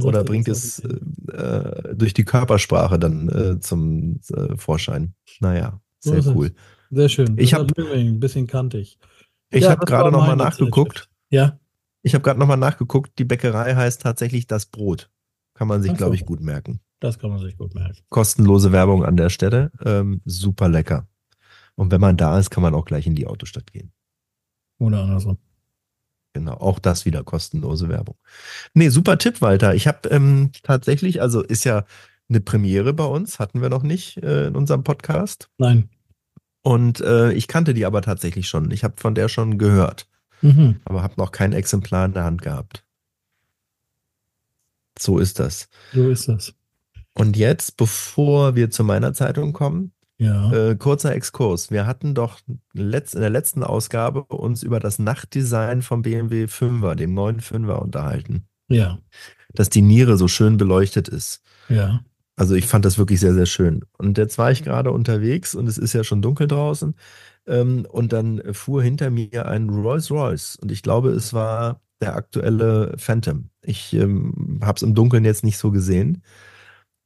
Oder 0.03 0.21
er 0.21 0.25
bringt 0.25 0.49
es 0.49 0.83
auch. 0.85 1.35
äh, 1.35 1.95
durch 1.95 2.15
die 2.15 2.25
Körpersprache 2.25 2.99
dann 2.99 3.29
äh, 3.29 3.61
zum 3.61 4.21
äh, 4.35 4.57
Vorschein. 4.57 5.15
Naja, 5.41 5.81
So 6.01 6.11
sehr 6.11 6.19
es. 6.21 6.27
cool. 6.37 6.55
Sehr 6.91 7.09
schön. 7.09 7.39
Ich 7.39 7.51
Das 7.51 7.61
hab- 7.61 7.71
hat 7.71 7.79
mir 7.79 7.91
ein 7.93 8.21
bisschen 8.21 8.47
kantig. 8.47 8.99
Ich 9.51 9.63
Ja, 9.65 9.71
habe 9.71 9.87
gerade 9.87 10.05
war 10.05 10.11
noch 10.11 10.21
mal 10.21 10.37
meine 10.37 10.45
nachgeguckt. 10.45 11.09
Ja, 11.31 11.59
Ich 12.03 12.15
habe 12.15 12.23
gerade 12.23 12.39
noch 12.39 12.47
mal 12.47 12.57
nachgeguckt. 12.57 13.19
Die 13.19 13.25
Bäckerei 13.25 13.75
heißt 13.75 14.03
tatsächlich 14.03 14.47
das 14.47 14.67
Brot. 14.67 15.11
Kann 15.55 15.67
man 15.69 15.83
sich, 15.83 15.91
so. 15.93 15.97
glaube 15.97 16.15
ich, 16.15 16.25
gut 16.27 16.41
merken. 16.41 16.81
Das 17.01 17.19
kann 17.19 17.31
man 17.31 17.39
sich 17.41 17.57
gut 17.57 17.75
merken. 17.75 17.99
Kostenlose 18.09 18.73
Werbung 18.73 19.05
an 19.05 19.17
der 19.17 19.31
Stelle. 19.31 19.71
Ähm, 19.85 20.21
super 20.25 20.69
lecker. 20.69 21.09
Und 21.75 21.91
wenn 21.91 22.01
man 22.01 22.17
da 22.17 22.39
ist, 22.39 22.51
kann 22.51 22.63
man 22.63 22.75
auch 22.75 22.85
gleich 22.85 23.07
in 23.07 23.15
die 23.15 23.27
Autostadt 23.27 23.73
gehen. 23.73 23.93
Oder 24.79 25.03
andersrum. 25.03 25.39
Genau, 26.33 26.55
auch 26.55 26.79
das 26.79 27.05
wieder 27.07 27.25
kostenlose 27.25 27.89
Werbung. 27.89 28.17
Nee, 28.75 28.91
super 28.91 29.19
Tipp, 29.19 29.41
Walter. 29.41 29.75
Ich 29.75 29.89
habe 29.89 30.09
ähm, 30.11 30.51
tatsächlich, 30.63 31.21
also 31.21 31.43
ist 31.43 31.65
ja 31.65 31.85
eine 32.29 32.41
Premiere 32.41 32.93
bei 32.93 33.05
uns, 33.05 33.39
hatten 33.41 33.61
wir 33.63 33.69
noch 33.69 33.83
nicht 33.83 34.19
äh, 34.19 34.47
in 34.47 34.55
unserem 34.55 34.85
Podcast. 34.85 35.51
Nein. 35.59 35.89
Und 36.63 37.01
äh, 37.01 37.33
ich 37.33 37.49
kannte 37.49 37.75
die 37.75 37.87
aber 37.87 38.03
tatsächlich 38.03 38.49
schon. 38.49 38.71
Ich 38.71 38.85
habe 38.85 38.95
von 38.99 39.15
der 39.15 39.29
schon 39.29 39.59
gehört, 39.59 40.07
Mhm. 40.43 40.81
aber 40.85 41.03
habe 41.03 41.15
noch 41.17 41.33
kein 41.33 41.53
Exemplar 41.53 42.05
in 42.07 42.13
der 42.13 42.25
Hand 42.25 42.43
gehabt. 42.43 42.85
So 44.99 45.19
ist 45.19 45.39
das. 45.39 45.69
So 45.93 46.11
ist 46.11 46.29
das. 46.29 46.55
Und 47.21 47.37
jetzt, 47.37 47.77
bevor 47.77 48.57
wir 48.57 48.71
zu 48.71 48.85
meiner 48.85 49.13
Zeitung 49.13 49.53
kommen, 49.53 49.93
Ja, 50.19 50.53
Äh, 50.53 50.77
kurzer 50.77 51.15
Exkurs. 51.15 51.71
Wir 51.71 51.87
hatten 51.87 52.15
doch 52.15 52.41
letzt, 52.75 53.15
in 53.15 53.23
der 53.23 53.31
letzten 53.31 53.63
Ausgabe 53.63 54.25
uns 54.25 54.63
über 54.63 54.79
das 54.79 54.99
Nachtdesign 54.99 55.81
vom 55.81 56.03
BMW 56.03 56.45
5er, 56.47 56.95
dem 56.95 57.15
neuen 57.15 57.41
5er, 57.41 57.77
unterhalten. 57.77 58.45
ja, 58.69 58.99
Dass 59.55 59.71
die 59.71 59.81
Niere 59.83 60.17
so 60.19 60.29
schön 60.29 60.57
beleuchtet 60.59 61.09
ist. 61.09 61.43
ja. 61.69 62.01
Also 62.37 62.55
ich 62.55 62.67
fand 62.67 62.87
das 62.87 62.97
wirklich 62.97 63.21
sehr, 63.21 63.35
sehr 63.35 63.45
schön. 63.45 63.83
Und 63.99 64.17
jetzt 64.17 64.39
war 64.39 64.51
ich 64.51 64.63
gerade 64.65 64.93
unterwegs 64.93 65.55
und 65.55 65.67
es 65.69 65.77
ist 65.77 65.93
ja 65.93 66.05
schon 66.05 66.23
dunkel 66.23 66.47
draußen. 66.49 66.95
Ähm, 67.47 67.87
und 67.91 68.15
dann 68.15 68.41
fuhr 68.55 68.83
hinter 68.83 69.11
mir 69.11 69.45
ein 69.47 69.69
Rolls 69.69 70.11
Royce. 70.11 70.57
Und 70.57 70.73
ich 70.73 70.83
glaube, 70.83 71.11
es 71.11 71.35
war 71.35 71.83
der 72.01 72.17
aktuelle 72.17 72.95
Phantom. 72.97 73.51
Ich 73.63 73.93
ähm, 73.93 74.61
habe 74.63 74.77
es 74.77 74.83
im 74.83 74.95
Dunkeln 74.95 75.27
jetzt 75.27 75.45
nicht 75.45 75.59
so 75.59 75.71
gesehen. 75.71 76.23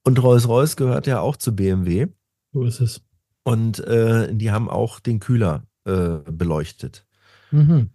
Und 0.04 0.22
Rolls 0.22 0.48
Royce 0.48 0.76
gehört 0.76 1.06
ja 1.06 1.20
auch 1.20 1.36
zu 1.36 1.56
BMW. 1.56 2.08
So 2.52 2.64
ist 2.64 2.80
es. 2.80 3.02
Und 3.42 3.80
äh, 3.80 4.34
die 4.34 4.50
haben 4.50 4.70
auch 4.70 5.00
den 5.00 5.20
Kühler 5.20 5.66
äh, 5.84 6.18
beleuchtet. 6.30 7.06
Mhm. 7.50 7.90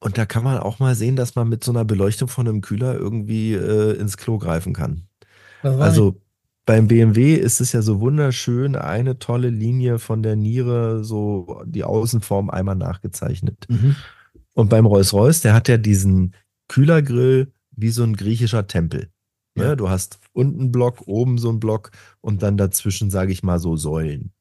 Und 0.00 0.18
da 0.18 0.26
kann 0.26 0.44
man 0.44 0.58
auch 0.58 0.78
mal 0.78 0.94
sehen, 0.94 1.16
dass 1.16 1.34
man 1.34 1.48
mit 1.48 1.64
so 1.64 1.72
einer 1.72 1.84
Beleuchtung 1.84 2.28
von 2.28 2.46
einem 2.46 2.60
Kühler 2.60 2.94
irgendwie 2.94 3.54
äh, 3.54 3.92
ins 3.98 4.16
Klo 4.18 4.38
greifen 4.38 4.74
kann. 4.74 5.08
Also 5.62 6.20
beim 6.66 6.88
BMW 6.88 7.34
ist 7.34 7.60
es 7.60 7.72
ja 7.72 7.80
so 7.80 8.00
wunderschön, 8.00 8.76
eine 8.76 9.18
tolle 9.18 9.48
Linie 9.48 9.98
von 9.98 10.22
der 10.22 10.36
Niere, 10.36 11.04
so 11.04 11.62
die 11.64 11.84
Außenform 11.84 12.50
einmal 12.50 12.76
nachgezeichnet. 12.76 13.66
Mhm. 13.68 13.96
Und 14.54 14.68
beim 14.70 14.86
Rolls-Royce, 14.86 15.40
der 15.40 15.54
hat 15.54 15.68
ja 15.68 15.76
diesen 15.78 16.34
Kühlergrill 16.68 17.52
wie 17.72 17.90
so 17.90 18.02
ein 18.02 18.14
griechischer 18.16 18.66
Tempel. 18.66 19.08
Ne? 19.54 19.64
Ja. 19.64 19.76
Du 19.76 19.88
hast 19.88 20.18
unten 20.32 20.60
einen 20.60 20.72
Block, 20.72 21.02
oben 21.06 21.38
so 21.38 21.48
einen 21.48 21.60
Block 21.60 21.90
und 22.20 22.42
dann 22.42 22.56
dazwischen, 22.56 23.10
sage 23.10 23.32
ich 23.32 23.42
mal, 23.42 23.58
so 23.58 23.76
Säulen. 23.76 24.32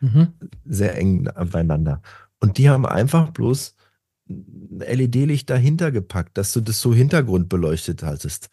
Mhm. 0.00 0.32
Sehr 0.64 0.96
eng 0.96 1.28
beieinander. 1.50 2.02
Und 2.40 2.58
die 2.58 2.68
haben 2.68 2.86
einfach 2.86 3.30
bloß 3.30 3.76
ein 4.28 4.80
LED-Licht 4.80 5.48
dahinter 5.50 5.92
gepackt, 5.92 6.38
dass 6.38 6.52
du 6.52 6.60
das 6.60 6.80
so 6.80 6.94
hintergrundbeleuchtet 6.94 8.02
hattest. 8.02 8.50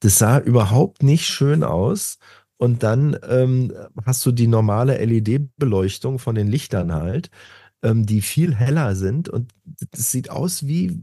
Das 0.00 0.18
sah 0.18 0.38
überhaupt 0.38 1.02
nicht 1.02 1.26
schön 1.26 1.62
aus. 1.64 2.18
Und 2.56 2.82
dann 2.82 3.16
ähm, 3.28 3.72
hast 4.04 4.24
du 4.26 4.32
die 4.32 4.48
normale 4.48 4.98
LED-Beleuchtung 5.04 6.18
von 6.18 6.34
den 6.34 6.48
Lichtern 6.48 6.92
halt, 6.92 7.30
ähm, 7.82 8.04
die 8.04 8.20
viel 8.20 8.54
heller 8.54 8.96
sind. 8.96 9.28
Und 9.28 9.52
das 9.92 10.10
sieht 10.10 10.30
aus 10.30 10.66
wie, 10.66 11.02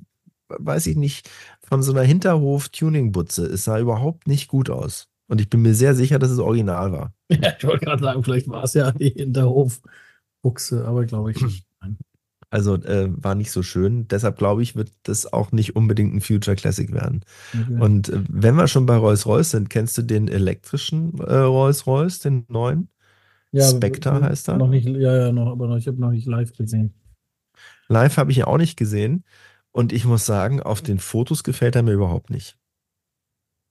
weiß 0.50 0.88
ich 0.88 0.98
nicht, 0.98 1.30
von 1.68 1.84
so 1.84 1.92
einer 1.92 2.04
Hinterhof-Tuning-Butze. 2.04 3.46
Es 3.46 3.64
sah 3.66 3.80
überhaupt 3.80 4.28
nicht 4.28 4.48
gut 4.48 4.70
aus. 4.70 5.08
Und 5.28 5.42
ich 5.42 5.50
bin 5.50 5.62
mir 5.62 5.74
sehr 5.74 5.96
sicher, 5.96 6.20
dass 6.20 6.30
es 6.32 6.40
original 6.40 6.92
war. 6.92 7.14
Ja, 7.32 7.54
ich 7.58 7.64
wollte 7.66 7.86
gerade 7.86 8.04
sagen, 8.04 8.24
vielleicht 8.24 8.48
war 8.48 8.64
es 8.64 8.76
ja 8.76 8.92
die 8.92 9.10
Hinterhofbuchse, 9.10 10.86
aber 10.86 11.06
glaube 11.06 11.32
ich 11.32 11.42
nicht. 11.42 11.66
Also 12.52 12.76
äh, 12.76 13.10
war 13.12 13.36
nicht 13.36 13.52
so 13.52 13.64
schön. 13.64 14.08
Deshalb 14.08 14.38
glaube 14.38 14.64
ich, 14.64 14.76
wird 14.78 14.92
das 15.04 15.34
auch 15.34 15.52
nicht 15.52 15.76
unbedingt 15.76 16.14
ein 16.14 16.22
Future 16.22 16.56
Classic 16.56 16.90
werden. 16.94 17.26
Okay. 17.54 17.82
Und 17.82 18.08
äh, 18.10 18.22
wenn 18.30 18.56
wir 18.56 18.68
schon 18.70 18.86
bei 18.86 18.96
Rolls-Royce 18.96 19.52
sind, 19.52 19.70
kennst 19.70 19.98
du 19.98 20.04
den 20.04 20.30
elektrischen 20.30 21.18
äh, 21.20 21.36
Rolls-Royce, 21.36 22.20
den 22.20 22.46
neuen? 22.48 22.88
ja, 23.52 23.68
Spectre 23.68 24.12
aber- 24.12 24.28
heißt 24.28 24.48
er? 24.48 24.58
Noch 24.58 24.70
nicht, 24.70 24.88
ja, 24.88 25.18
ja, 25.26 25.32
noch, 25.34 25.48
aber 25.52 25.68
noch, 25.68 25.76
ich 25.76 25.88
habe 25.88 26.00
noch 26.00 26.12
nicht 26.12 26.28
live 26.28 26.54
gesehen. 26.54 26.94
Live 27.90 28.16
habe 28.16 28.32
ich 28.32 28.38
ihn 28.38 28.44
auch 28.46 28.58
nicht 28.58 28.78
gesehen. 28.78 29.26
Und 29.76 29.92
ich 29.92 30.06
muss 30.06 30.26
sagen, 30.26 30.64
auf 30.64 30.82
den 30.82 31.00
Fotos 31.00 31.44
gefällt 31.44 31.76
er 31.76 31.84
mir 31.84 31.92
überhaupt 31.92 32.30
nicht. 32.30 32.58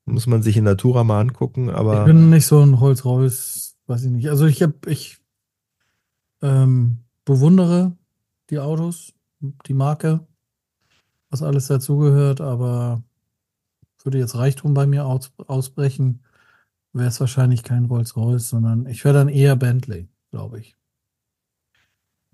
Muss 0.05 0.27
man 0.27 0.43
sich 0.43 0.55
in 0.55 0.65
Natura 0.65 1.03
mal 1.03 1.19
angucken, 1.19 1.71
Ich 1.71 1.75
aber 1.75 2.05
bin 2.05 2.29
nicht 2.29 2.45
so 2.45 2.61
ein 2.61 2.75
Rolls-Royce, 2.75 3.75
weiß 3.87 4.05
ich 4.05 4.11
nicht. 4.11 4.29
Also 4.29 4.45
ich 4.45 4.63
habe, 4.63 4.75
ich 4.87 5.17
ähm, 6.43 6.99
bewundere 7.25 7.97
die 8.51 8.59
Autos, 8.59 9.15
die 9.41 9.73
Marke, 9.73 10.21
was 11.31 11.43
alles 11.43 11.69
dazugehört, 11.69 12.43
aber 12.43 13.03
würde 14.03 14.19
jetzt 14.19 14.37
Reichtum 14.37 14.75
bei 14.75 14.87
mir 14.87 15.07
aus, 15.07 15.33
ausbrechen, 15.47 16.21
wäre 16.93 17.09
es 17.09 17.19
wahrscheinlich 17.19 17.63
kein 17.63 17.87
Rolls-Royce, 17.87 18.51
sondern 18.51 18.85
ich 18.85 19.07
wäre 19.07 19.15
dann 19.15 19.31
eher 19.31 19.57
Bentley, 19.57 20.11
glaube 20.31 20.61
ich. 20.61 20.77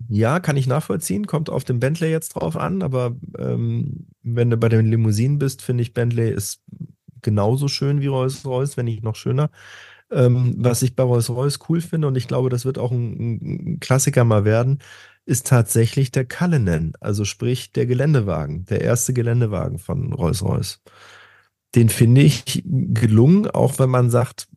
Ja, 0.09 0.39
kann 0.39 0.57
ich 0.57 0.67
nachvollziehen. 0.67 1.27
Kommt 1.27 1.49
auf 1.49 1.63
den 1.63 1.79
Bentley 1.79 2.09
jetzt 2.09 2.29
drauf 2.29 2.55
an, 2.57 2.81
aber 2.81 3.15
ähm, 3.37 4.07
wenn 4.23 4.49
du 4.49 4.57
bei 4.57 4.69
den 4.69 4.85
Limousinen 4.85 5.39
bist, 5.39 5.61
finde 5.61 5.83
ich 5.83 5.93
Bentley 5.93 6.31
ist 6.31 6.61
genauso 7.21 7.67
schön 7.67 8.01
wie 8.01 8.07
Rolls-Royce, 8.07 8.77
wenn 8.77 8.85
nicht 8.85 9.03
noch 9.03 9.15
schöner. 9.15 9.49
Ähm, 10.11 10.55
was 10.57 10.81
ich 10.81 10.95
bei 10.95 11.03
Rolls-Royce 11.03 11.59
cool 11.69 11.81
finde, 11.81 12.07
und 12.07 12.17
ich 12.17 12.27
glaube, 12.27 12.49
das 12.49 12.65
wird 12.65 12.77
auch 12.77 12.91
ein, 12.91 13.75
ein 13.75 13.79
Klassiker 13.79 14.25
mal 14.25 14.43
werden, 14.43 14.79
ist 15.25 15.47
tatsächlich 15.47 16.11
der 16.11 16.25
Cullinan, 16.25 16.93
also 16.99 17.25
sprich 17.25 17.71
der 17.71 17.85
Geländewagen, 17.85 18.65
der 18.65 18.81
erste 18.81 19.13
Geländewagen 19.13 19.79
von 19.79 20.13
Rolls-Royce. 20.13 20.81
Den 21.75 21.89
finde 21.89 22.21
ich 22.21 22.63
gelungen, 22.65 23.47
auch 23.47 23.79
wenn 23.79 23.89
man 23.89 24.09
sagt, 24.09 24.47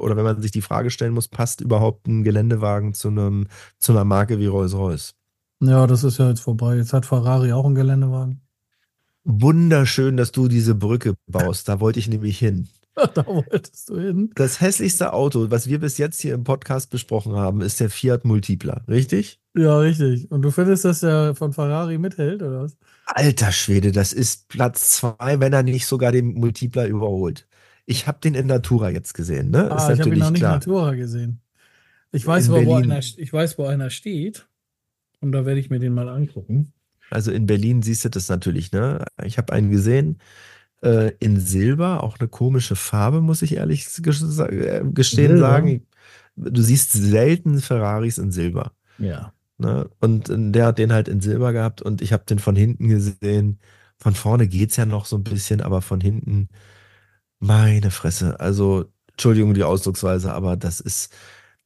oder 0.00 0.16
wenn 0.16 0.24
man 0.24 0.42
sich 0.42 0.50
die 0.50 0.62
Frage 0.62 0.90
stellen 0.90 1.14
muss, 1.14 1.28
passt 1.28 1.60
überhaupt 1.60 2.06
ein 2.06 2.24
Geländewagen 2.24 2.94
zu 2.94 3.08
einem, 3.08 3.46
zu 3.78 3.92
einer 3.92 4.04
Marke 4.04 4.38
wie 4.38 4.46
Rolls-Royce? 4.46 5.14
Ja, 5.60 5.86
das 5.86 6.04
ist 6.04 6.18
ja 6.18 6.28
jetzt 6.28 6.40
vorbei. 6.40 6.76
Jetzt 6.76 6.92
hat 6.92 7.06
Ferrari 7.06 7.52
auch 7.52 7.66
einen 7.66 7.74
Geländewagen. 7.74 8.40
Wunderschön, 9.24 10.16
dass 10.16 10.32
du 10.32 10.48
diese 10.48 10.74
Brücke 10.74 11.14
baust. 11.26 11.68
Da 11.68 11.80
wollte 11.80 11.98
ich 11.98 12.08
nämlich 12.08 12.38
hin. 12.38 12.68
da 13.14 13.26
wolltest 13.26 13.88
du 13.88 13.98
hin. 13.98 14.30
Das 14.34 14.60
hässlichste 14.60 15.12
Auto, 15.12 15.50
was 15.50 15.68
wir 15.68 15.78
bis 15.78 15.98
jetzt 15.98 16.20
hier 16.20 16.34
im 16.34 16.44
Podcast 16.44 16.90
besprochen 16.90 17.34
haben, 17.34 17.60
ist 17.60 17.80
der 17.80 17.90
Fiat 17.90 18.24
Multipla, 18.24 18.82
richtig? 18.88 19.40
Ja, 19.54 19.78
richtig. 19.78 20.30
Und 20.30 20.42
du 20.42 20.50
findest, 20.50 20.84
dass 20.84 21.00
der 21.00 21.34
von 21.34 21.52
Ferrari 21.52 21.98
mithält, 21.98 22.42
oder 22.42 22.62
was? 22.62 22.76
Alter 23.06 23.52
Schwede, 23.52 23.92
das 23.92 24.12
ist 24.12 24.48
Platz 24.48 24.90
zwei, 24.92 25.40
wenn 25.40 25.52
er 25.52 25.62
nicht 25.62 25.86
sogar 25.86 26.12
den 26.12 26.34
Multipla 26.34 26.86
überholt. 26.86 27.46
Ich 27.90 28.06
habe 28.06 28.20
den 28.20 28.34
in 28.34 28.46
Natura 28.46 28.90
jetzt 28.90 29.14
gesehen, 29.14 29.50
ne? 29.50 29.68
Ah, 29.68 29.92
ich 29.92 30.00
habe 30.00 30.10
ihn 30.10 30.20
noch 30.20 30.30
nicht 30.30 30.42
in 30.42 30.48
Natura 30.48 30.94
gesehen. 30.94 31.40
Ich 32.12 32.24
weiß, 32.24 32.46
In 32.46 32.66
wo, 32.66 32.74
einer, 32.74 32.98
ich 32.98 33.32
weiß, 33.32 33.58
wo 33.58 33.66
einer 33.66 33.90
steht. 33.90 34.46
Und 35.20 35.32
da 35.32 35.44
werde 35.44 35.58
ich 35.58 35.70
mir 35.70 35.80
den 35.80 35.92
mal 35.92 36.08
angucken. 36.08 36.72
Also 37.10 37.32
in 37.32 37.46
Berlin 37.46 37.82
siehst 37.82 38.04
du 38.04 38.08
das 38.08 38.28
natürlich, 38.28 38.70
ne? 38.70 39.04
Ich 39.24 39.38
habe 39.38 39.52
einen 39.52 39.70
gesehen 39.70 40.18
äh, 40.82 41.12
in 41.18 41.40
Silber, 41.40 42.04
auch 42.04 42.18
eine 42.20 42.28
komische 42.28 42.76
Farbe, 42.76 43.20
muss 43.20 43.42
ich 43.42 43.56
ehrlich 43.56 43.86
äh, 43.98 44.82
gestehen 44.84 45.32
Silber? 45.32 45.38
sagen. 45.38 45.86
Du 46.36 46.62
siehst 46.62 46.92
selten 46.92 47.60
Ferraris 47.60 48.18
in 48.18 48.30
Silber. 48.30 48.72
Ja. 48.98 49.32
Ne? 49.58 49.90
Und 50.00 50.30
äh, 50.30 50.36
der 50.52 50.66
hat 50.66 50.78
den 50.78 50.92
halt 50.92 51.08
in 51.08 51.20
Silber 51.20 51.52
gehabt 51.52 51.82
und 51.82 52.02
ich 52.02 52.12
habe 52.12 52.24
den 52.24 52.38
von 52.38 52.54
hinten 52.54 52.86
gesehen. 52.86 53.58
Von 53.98 54.14
vorne 54.14 54.46
geht's 54.46 54.76
ja 54.76 54.86
noch 54.86 55.06
so 55.06 55.16
ein 55.16 55.24
bisschen, 55.24 55.60
aber 55.60 55.82
von 55.82 56.00
hinten, 56.00 56.48
meine 57.40 57.90
Fresse. 57.90 58.38
Also, 58.38 58.84
Entschuldigung 59.10 59.54
die 59.54 59.64
Ausdrucksweise, 59.64 60.32
aber 60.32 60.56
das 60.56 60.80
ist, 60.80 61.12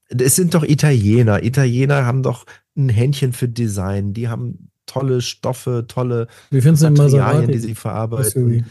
es 0.08 0.36
sind 0.36 0.54
doch 0.54 0.64
Italiener. 0.64 1.42
Italiener 1.42 2.06
haben 2.06 2.22
doch 2.22 2.46
ein 2.76 2.88
Händchen 2.88 3.32
für 3.32 3.48
Design. 3.48 4.12
Die 4.12 4.28
haben 4.28 4.70
tolle 4.86 5.20
Stoffe, 5.20 5.84
tolle 5.88 6.28
Wie 6.50 6.60
Materialien, 6.60 7.50
die 7.50 7.58
sie 7.58 7.74
verarbeiten. 7.74 8.66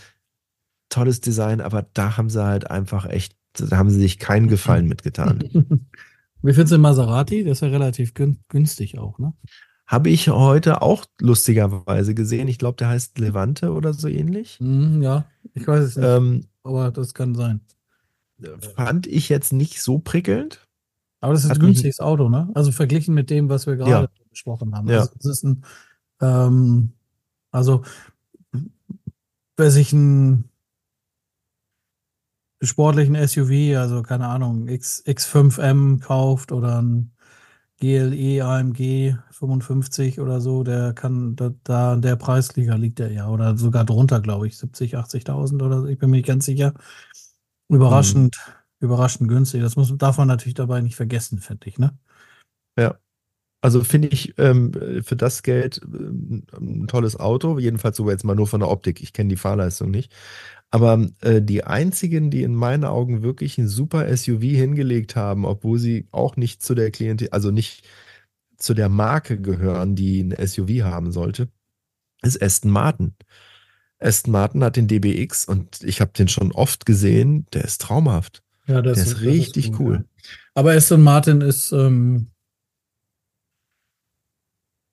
Tolles 0.89 1.22
Design, 1.22 1.60
aber 1.62 1.86
da 1.94 2.18
haben 2.18 2.30
sie 2.30 2.44
halt 2.44 2.70
einfach 2.70 3.06
echt, 3.06 3.36
da 3.54 3.78
haben 3.78 3.89
sie 3.89 4.00
sich 4.00 4.20
keinen 4.20 4.48
Gefallen 4.48 4.88
mitgetan. 4.88 5.39
Wie 6.44 6.54
findest 6.54 6.72
du 6.72 6.76
den 6.76 6.82
Maserati? 6.82 7.44
Der 7.44 7.54
ist 7.54 7.62
ja 7.62 7.70
relativ 7.70 8.13
gün 8.13 8.39
günstig 8.50 9.00
auch, 9.00 9.18
ne? 9.18 9.34
Habe 9.86 10.10
ich 10.10 10.30
heute 10.30 10.82
auch 10.82 11.06
lustigerweise 11.19 12.13
gesehen. 12.15 12.48
Ich 12.48 12.58
glaube, 12.58 12.78
der 12.78 12.89
heißt 12.89 13.19
Levante 13.19 13.72
oder 13.74 13.93
so 13.93 14.08
ähnlich. 14.08 14.58
Mhm, 14.60 15.02
ja, 15.02 15.26
ich 15.54 15.67
weiß 15.67 15.84
es 15.84 15.96
nicht, 15.98 16.06
Ähm, 16.08 16.46
aber 16.63 16.91
das 16.91 17.13
kann 17.13 17.36
sein. 17.36 17.62
fand 18.76 19.08
ich 19.08 19.30
jetzt 19.30 19.54
nicht 19.54 19.82
so 19.82 20.00
prickelnd. 20.00 20.67
Aber 21.22 21.34
das 21.34 21.43
ist 21.46 21.52
Hat 21.52 21.58
ein 21.58 21.62
günstiges 21.62 22.00
Auto, 22.00 22.28
ne? 22.30 22.50
Also 22.54 22.72
verglichen 22.72 23.13
mit 23.13 23.29
dem, 23.29 23.48
was 23.50 23.65
wir 23.67 23.75
gerade 23.77 23.92
Ja. 23.92 24.08
besprochen 24.29 24.75
haben. 24.75 24.90
Ja. 24.90 25.00
Also 25.02 25.12
das 25.15 25.25
ist 25.25 25.44
ein, 25.44 25.63
ähm, 26.21 26.92
also 27.52 27.84
wer 29.56 29.71
sich 29.71 29.94
einen 29.94 30.50
sportlichen 32.62 33.15
SUV, 33.15 33.77
also 33.77 34.02
keine 34.04 34.27
Ahnung, 34.27 34.67
X, 34.67 35.04
X5M 35.06 36.00
kauft 36.02 36.52
oder 36.52 36.81
ein 36.81 37.13
GLE 37.80 38.44
AMG 38.44 39.17
55 39.32 40.19
oder 40.19 40.40
so, 40.42 40.63
der 40.63 40.94
kann, 40.94 41.36
da, 41.36 41.54
da 41.63 41.96
der 41.96 42.15
Preisliga 42.15 42.76
liegt 42.76 43.00
er 43.00 43.12
ja, 43.12 43.30
oder 43.30 43.58
sogar 43.58 43.84
drunter, 43.86 44.21
glaube 44.21 44.48
ich, 44.48 44.58
70, 44.58 44.98
80.000 44.98 45.63
oder 45.63 45.82
so, 45.82 45.88
ich 45.88 45.98
bin 45.98 46.10
mir 46.10 46.17
nicht 46.17 46.28
ganz 46.28 46.46
sicher. 46.46 46.74
Überraschend, 47.69 48.38
überraschend 48.80 49.30
günstig. 49.30 49.62
Das 49.62 49.76
muss, 49.76 49.96
darf 49.98 50.17
man 50.17 50.28
natürlich 50.28 50.54
dabei 50.54 50.82
nicht 50.82 50.96
vergessen, 50.96 51.40
finde 51.40 51.67
ich, 51.67 51.78
ne? 51.80 51.98
Also 53.64 53.82
finde 53.82 54.10
ich 54.10 54.38
ähm, 54.40 54.74
für 55.06 55.16
das 55.16 55.42
Geld 55.42 55.80
ähm, 55.86 56.44
ein 56.60 56.88
tolles 56.88 57.18
Auto. 57.18 57.60
Jedenfalls 57.60 57.96
sogar 57.96 58.12
jetzt 58.12 58.26
mal 58.26 58.36
nur 58.36 58.46
von 58.46 58.60
der 58.60 58.70
Optik. 58.70 59.02
Ich 59.02 59.14
kenne 59.14 59.30
die 59.30 59.38
Fahrleistung 59.38 59.90
nicht. 59.90 60.12
Aber 60.70 61.08
äh, 61.22 61.42
die 61.42 61.64
einzigen, 61.64 62.30
die 62.30 62.44
in 62.44 62.56
meinen 62.56 62.84
Augen 62.84 63.24
wirklich 63.24 63.58
ein 63.58 63.70
super 63.70 64.06
SUV 64.18 64.42
hingelegt 64.42 65.16
haben, 65.16 65.46
obwohl 65.46 65.80
sie 65.80 66.08
auch 66.12 66.36
nicht 66.36 66.62
zu 66.62 66.76
der 66.76 66.92
Klientel, 66.92 67.30
also 67.32 67.52
nicht 67.52 67.88
zu 68.58 68.74
der 68.74 68.90
Marke 68.90 69.40
gehören, 69.40 69.96
die 69.96 70.22
ein 70.24 70.36
SUV 70.46 70.82
haben 70.84 71.14
sollte, 71.14 71.48
ist 72.22 72.42
Aston 72.44 72.70
Martin. 72.70 73.14
Aston 73.98 74.34
Martin 74.34 74.62
hat 74.62 74.76
den 74.76 74.90
DBX 74.90 75.46
und 75.46 75.84
ich 75.84 76.02
habe 76.02 76.12
den 76.12 76.28
schon 76.28 76.52
oft 76.52 76.86
gesehen. 76.86 77.46
Der 77.54 77.64
ist 77.64 77.80
traumhaft. 77.80 78.44
Ja, 78.68 78.82
das 78.82 78.96
Der 78.96 79.06
ist 79.06 79.14
das 79.14 79.22
richtig 79.22 79.72
gut, 79.72 79.80
cool. 79.80 79.96
ja. 79.96 80.04
Aber 80.54 80.74
Aston 80.74 81.02
Martin 81.02 81.40
ist, 81.40 81.72
ähm, 81.72 82.28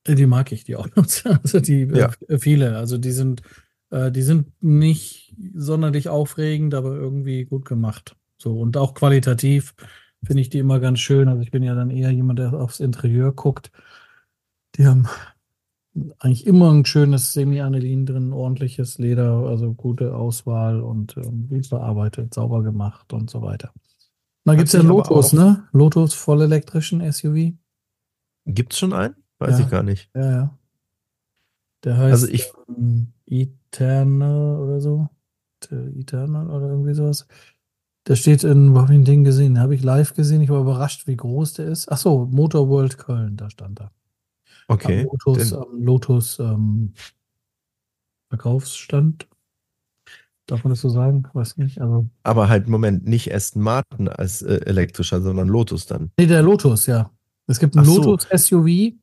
die 0.06 0.26
mag 0.26 0.52
ich, 0.52 0.64
die 0.64 0.76
Autos. 0.76 1.24
Also 1.42 1.60
die 1.60 1.82
äh, 1.82 1.98
Ja. 1.98 2.38
viele. 2.38 2.76
Also 2.76 2.98
die 2.98 3.12
sind, 3.12 3.42
äh, 3.90 4.10
die 4.10 4.22
sind 4.22 4.48
nicht 4.62 5.34
sonderlich 5.54 6.08
aufregend, 6.08 6.74
aber 6.74 6.94
irgendwie 6.94 7.44
gut 7.44 7.64
gemacht. 7.64 8.16
So 8.38 8.58
und 8.58 8.76
auch 8.76 8.94
qualitativ 8.94 9.74
finde 10.24 10.40
ich 10.42 10.50
die 10.50 10.58
immer 10.58 10.80
ganz 10.80 11.00
schön. 11.00 11.28
Also 11.28 11.42
ich 11.42 11.50
bin 11.50 11.62
ja 11.62 11.74
dann 11.74 11.90
eher 11.90 12.10
jemand, 12.10 12.38
der 12.38 12.52
aufs 12.54 12.80
Interieur 12.80 13.32
guckt. 13.32 13.70
Die 14.76 14.86
haben 14.86 15.08
eigentlich 16.18 16.46
immer 16.46 16.72
ein 16.72 16.84
schönes 16.84 17.32
Semi-Anilin 17.32 18.06
drin, 18.06 18.32
ordentliches 18.32 18.98
Leder, 18.98 19.46
also 19.46 19.74
gute 19.74 20.14
Auswahl 20.14 20.80
und 20.80 21.16
ähm, 21.16 21.48
gut 21.48 21.68
bearbeitet, 21.68 22.32
sauber 22.32 22.62
gemacht 22.62 23.12
und 23.12 23.28
so 23.28 23.42
weiter. 23.42 23.72
Dann 24.44 24.52
Hat 24.52 24.58
gibt 24.58 24.68
es 24.68 24.72
ja 24.74 24.82
Lotus, 24.82 25.32
ne? 25.32 25.68
Lotus 25.72 26.14
vollelektrischen 26.14 27.00
SUV. 27.12 27.54
Gibt's 28.46 28.78
schon 28.78 28.92
einen? 28.92 29.16
Weiß 29.40 29.58
Ja. 29.58 29.64
ich 29.64 29.70
gar 29.70 29.82
nicht. 29.82 30.08
Ja, 30.14 30.30
ja. 30.30 30.58
Der 31.84 31.96
heißt 31.96 32.12
Also 32.12 32.28
ich- 32.28 32.52
ähm, 32.68 33.08
Eternal 33.26 34.58
oder 34.60 34.80
so. 34.80 35.08
Eternal 35.70 36.48
oder 36.50 36.68
irgendwie 36.68 36.94
sowas. 36.94 37.26
Der 38.06 38.16
steht 38.16 38.44
in, 38.44 38.74
wo 38.74 38.80
habe 38.80 38.92
ich 38.92 38.98
ein 38.98 39.04
Ding 39.04 39.24
gesehen? 39.24 39.54
Den 39.54 39.62
habe 39.62 39.74
ich 39.74 39.82
live 39.82 40.14
gesehen. 40.14 40.40
Ich 40.40 40.48
war 40.50 40.60
überrascht, 40.60 41.06
wie 41.06 41.16
groß 41.16 41.54
der 41.54 41.66
ist. 41.66 41.90
Ach 41.90 41.98
so, 41.98 42.26
Motor 42.26 42.68
World 42.68 42.96
Köln, 42.98 43.36
da 43.36 43.50
stand 43.50 43.80
er. 43.80 43.90
Okay. 44.68 45.00
Am 45.02 45.06
Lotus, 45.24 45.52
am 45.52 45.82
Lotus 45.82 46.38
ähm, 46.38 46.94
Verkaufsstand. 48.28 49.26
Darf 50.46 50.64
man 50.64 50.70
das 50.70 50.80
so 50.80 50.88
sagen? 50.88 51.24
Weiß 51.32 51.56
nicht. 51.58 51.80
Also, 51.80 52.06
aber 52.24 52.48
halt, 52.48 52.68
Moment, 52.68 53.06
nicht 53.06 53.32
Aston 53.32 53.62
Martin 53.62 54.08
als 54.08 54.42
äh, 54.42 54.60
elektrischer, 54.66 55.20
sondern 55.20 55.48
Lotus 55.48 55.86
dann. 55.86 56.10
nee, 56.18 56.26
der 56.26 56.42
Lotus, 56.42 56.86
ja. 56.86 57.10
Es 57.46 57.58
gibt 57.58 57.76
einen 57.76 57.86
Ach 57.86 57.92
so. 57.92 58.02
Lotus 58.02 58.28
SUV. 58.30 58.94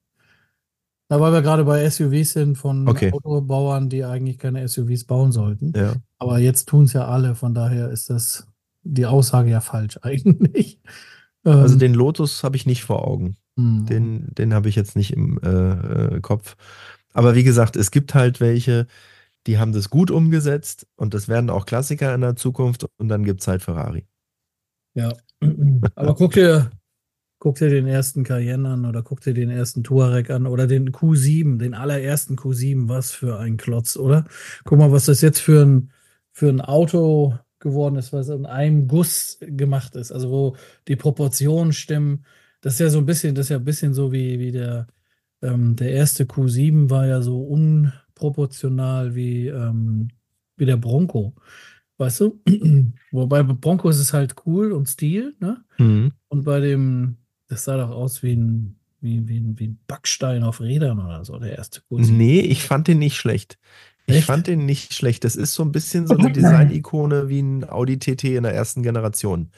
Da 1.10 1.20
weil 1.22 1.32
wir 1.32 1.42
gerade 1.42 1.64
bei 1.64 1.90
SUVs 1.90 2.34
sind 2.34 2.58
von 2.58 2.88
Okay. 2.88 3.12
Autobauern, 3.14 3.90
die 3.90 4.04
eigentlich 4.04 4.38
keine 4.38 4.68
SUVs 4.68 5.06
bauen 5.06 5.32
sollten. 5.32 5.72
Ja. 5.76 5.94
Aber 6.20 6.40
jetzt 6.40 6.68
tun 6.68 6.84
es 6.84 6.94
ja 6.94 7.08
alle, 7.08 7.36
von 7.36 7.54
daher 7.54 7.90
ist 7.90 8.10
das 8.10 8.48
die 8.84 9.06
Aussage 9.06 9.50
ja 9.50 9.62
falsch 9.62 9.98
eigentlich. 10.02 10.80
Also 11.44 11.76
Ähm, 11.76 11.80
den 11.80 11.94
Lotus 11.94 12.44
habe 12.44 12.58
ich 12.58 12.66
nicht 12.66 12.84
vor 12.84 13.08
Augen. 13.08 13.38
hm, 13.58 13.86
Den, 13.86 14.28
den 14.36 14.54
habe 14.54 14.68
ich 14.70 14.76
jetzt 14.76 14.96
nicht 14.98 15.14
im 15.14 15.40
äh, 15.44 16.16
äh, 16.16 16.20
Kopf. 16.22 16.56
Aber 17.14 17.36
wie 17.36 17.44
gesagt, 17.44 17.76
es 17.78 17.90
gibt 17.92 18.14
halt 18.14 18.40
welche, 18.42 18.86
die 19.48 19.58
haben 19.60 19.72
das 19.72 19.90
gut 19.90 20.12
umgesetzt 20.12 20.88
und 20.98 21.14
das 21.14 21.30
werden 21.30 21.50
auch 21.50 21.66
Klassiker 21.66 22.14
in 22.14 22.22
der 22.22 22.36
Zukunft 22.36 22.86
und 22.98 23.08
dann 23.08 23.24
gibt 23.24 23.42
es 23.42 23.48
halt 23.48 23.62
Ferrari. 23.62 24.06
Ja. 24.94 25.14
Aber 25.96 26.16
guck 26.16 26.34
dir, 26.34 26.70
guck 27.40 27.56
dir 27.56 27.70
den 27.70 27.88
ersten 27.88 28.24
Cayenne 28.24 28.70
an 28.70 28.86
oder 28.86 29.04
guck 29.04 29.22
dir 29.22 29.34
den 29.34 29.50
ersten 29.50 29.84
Touareg 29.84 30.30
an 30.30 30.48
oder 30.48 30.68
den 30.68 30.92
Q7, 30.92 31.58
den 31.58 31.74
allerersten 31.74 32.36
Q7. 32.36 32.90
Was 32.90 33.12
für 33.12 33.40
ein 33.40 33.58
Klotz, 33.58 33.96
oder? 33.96 34.26
Guck 34.64 34.80
mal, 34.80 34.92
was 34.92 35.06
das 35.06 35.22
jetzt 35.22 35.40
für 35.40 35.64
ein, 35.64 35.92
für 36.32 36.50
ein 36.50 36.62
Auto 36.62 37.38
geworden 37.60 37.96
ist, 37.96 38.14
was 38.14 38.30
in 38.30 38.46
einem 38.46 38.88
Guss 38.88 39.38
gemacht 39.42 39.96
ist. 39.96 40.12
Also 40.12 40.30
wo 40.30 40.56
die 40.88 40.96
Proportionen 40.96 41.74
stimmen. 41.74 42.26
Das 42.62 42.74
ist 42.74 42.80
ja 42.80 42.90
so 42.90 43.00
ein 43.00 43.06
bisschen, 43.06 43.36
das 43.36 43.48
ist 43.48 43.50
ja 43.50 43.58
ein 43.58 43.66
bisschen 43.66 43.94
so 43.94 44.12
wie, 44.12 44.40
wie 44.40 44.52
der, 44.52 44.88
ähm, 45.42 45.76
der 45.76 45.92
erste 45.92 46.26
Q7 46.26 46.90
war 46.90 47.08
ja 47.08 47.22
so 47.22 47.42
unproportional 47.44 49.16
wie, 49.16 49.48
ähm, 49.48 50.10
wie 50.56 50.66
der 50.66 50.78
Bronco. 50.78 51.36
Weißt 51.98 52.22
du? 52.22 52.42
Wobei 53.12 53.44
bei 53.44 53.54
Bronco 53.54 53.90
ist 53.90 54.00
es 54.00 54.14
halt 54.14 54.36
cool 54.46 54.72
und 54.72 54.88
Stil, 54.88 55.36
ne? 55.40 55.64
Mhm. 55.78 56.12
Und 56.28 56.44
bei 56.44 56.60
dem, 56.60 57.18
das 57.48 57.64
sah 57.64 57.78
doch 57.78 57.90
aus 57.90 58.24
wie 58.24 58.34
ein, 58.34 58.76
wie, 59.02 59.28
wie, 59.28 59.40
ein, 59.40 59.60
wie 59.60 59.68
ein 59.68 59.80
Backstein 59.88 60.44
auf 60.44 60.62
Rädern 60.62 61.00
oder 61.00 61.24
so, 61.24 61.38
der 61.40 61.58
erste 61.58 61.82
Q7. 61.82 62.12
Nee, 62.12 62.40
ich 62.42 62.64
fand 62.64 62.88
den 62.88 63.00
nicht 63.00 63.18
schlecht. 63.18 63.58
Ich 64.08 64.18
Echt? 64.18 64.28
fand 64.28 64.48
den 64.48 64.66
nicht 64.66 64.94
schlecht. 64.94 65.24
Das 65.24 65.36
ist 65.36 65.54
so 65.54 65.64
ein 65.64 65.72
bisschen 65.72 66.08
so 66.08 66.16
eine 66.18 66.32
Design-Ikone 66.32 67.30
wie 67.30 67.42
ein 67.42 67.70
Audi 67.70 68.00
TT 68.00 68.24
in 68.26 68.44
der 68.44 68.54
ersten 68.54 68.84
Generation. 68.84 69.52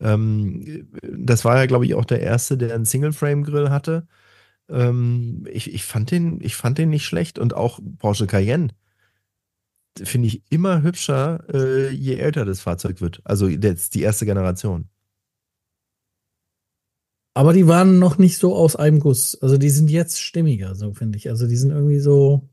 Ähm, 0.00 0.88
das 1.02 1.44
war 1.44 1.58
ja, 1.58 1.66
glaube 1.66 1.86
ich, 1.86 1.94
auch 1.94 2.04
der 2.04 2.20
erste, 2.20 2.56
der 2.56 2.74
einen 2.74 2.86
Single-Frame-Grill 2.86 3.70
hatte. 3.70 4.06
Ähm, 4.68 5.46
ich, 5.50 5.72
ich, 5.72 5.84
fand 5.84 6.10
den, 6.10 6.40
ich 6.40 6.56
fand 6.56 6.78
den 6.78 6.90
nicht 6.90 7.04
schlecht. 7.04 7.38
Und 7.38 7.54
auch 7.54 7.80
Porsche 7.98 8.26
Cayenne 8.26 8.68
finde 10.02 10.28
ich 10.28 10.42
immer 10.50 10.82
hübscher, 10.82 11.44
äh, 11.52 11.90
je 11.90 12.16
älter 12.16 12.44
das 12.44 12.60
Fahrzeug 12.60 13.00
wird. 13.00 13.20
Also 13.24 13.46
jetzt 13.46 13.94
die 13.94 14.02
erste 14.02 14.24
Generation. 14.24 14.88
Aber 17.34 17.52
die 17.52 17.66
waren 17.66 17.98
noch 17.98 18.18
nicht 18.18 18.36
so 18.38 18.54
aus 18.54 18.76
einem 18.76 19.00
Guss. 19.00 19.40
Also 19.40 19.56
die 19.56 19.70
sind 19.70 19.90
jetzt 19.90 20.20
stimmiger, 20.20 20.74
so 20.74 20.92
finde 20.92 21.16
ich. 21.18 21.30
Also 21.30 21.46
die 21.46 21.56
sind 21.56 21.70
irgendwie 21.70 21.98
so. 21.98 22.48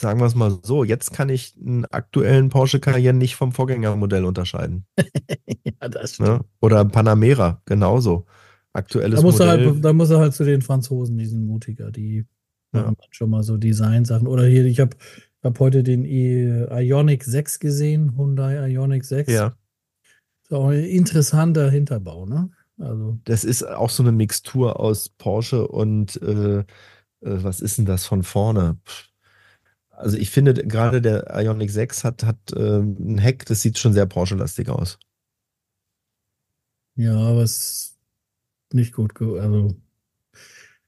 Sagen 0.00 0.18
wir 0.20 0.26
es 0.26 0.34
mal 0.34 0.58
so, 0.62 0.82
jetzt 0.82 1.12
kann 1.12 1.28
ich 1.28 1.54
einen 1.60 1.84
aktuellen 1.86 2.48
Porsche 2.48 2.80
Cayenne 2.80 3.18
nicht 3.18 3.36
vom 3.36 3.52
Vorgängermodell 3.52 4.24
unterscheiden. 4.24 4.86
ja, 5.64 5.88
das 5.88 6.18
Ne? 6.18 6.40
Oder 6.60 6.84
Panamera, 6.86 7.60
genauso. 7.66 8.24
Aktuelles 8.72 9.16
Da 9.20 9.22
muss, 9.22 9.40
er 9.40 9.46
Modell. 9.46 9.72
halt, 9.74 9.84
da 9.84 9.92
muss 9.92 10.10
er 10.10 10.18
halt 10.18 10.32
zu 10.34 10.44
den 10.44 10.62
Franzosen, 10.62 11.18
die 11.18 11.26
sind 11.26 11.44
mutiger, 11.46 11.90
die 11.90 12.24
Ja. 12.72 12.82
machen 12.82 12.96
dann 12.98 13.08
schon 13.10 13.30
mal 13.30 13.42
so 13.42 13.56
Designsachen. 13.58 14.26
Oder 14.26 14.46
hier, 14.46 14.64
ich 14.64 14.80
habe 14.80 14.96
hab 15.42 15.58
heute 15.60 15.82
den 15.82 16.04
Ionic 16.04 17.24
6 17.24 17.58
gesehen, 17.58 18.16
Hyundai 18.16 18.70
Ionic 18.70 19.04
6. 19.04 19.30
ja, 19.32 19.54
Ist 20.44 20.52
auch 20.52 20.68
ein 20.68 20.84
interessanter 20.84 21.70
Hinterbau, 21.70 22.26
ne? 22.26 22.50
Also, 22.80 23.18
das 23.24 23.44
ist 23.44 23.62
auch 23.62 23.90
so 23.90 24.02
eine 24.02 24.12
Mixtur 24.12 24.80
aus 24.80 25.10
Porsche 25.10 25.68
und 25.68 26.20
äh, 26.22 26.60
äh, 26.60 26.64
was 27.20 27.60
ist 27.60 27.78
denn 27.78 27.84
das 27.84 28.06
von 28.06 28.22
vorne? 28.22 28.78
Also 29.90 30.16
ich 30.16 30.30
finde 30.30 30.54
gerade 30.54 31.02
der 31.02 31.26
Ioniq 31.38 31.70
6 31.70 32.04
hat, 32.04 32.24
hat 32.24 32.38
ähm, 32.56 32.96
ein 32.98 33.18
Heck, 33.18 33.44
das 33.44 33.60
sieht 33.60 33.76
schon 33.78 33.92
sehr 33.92 34.06
Porsche-lastig 34.06 34.70
aus. 34.70 34.98
ja, 36.96 37.14
aber 37.16 37.42
es 37.42 37.58
ist 37.58 38.74
nicht 38.74 38.94
gut. 38.94 39.20
Also, 39.20 39.76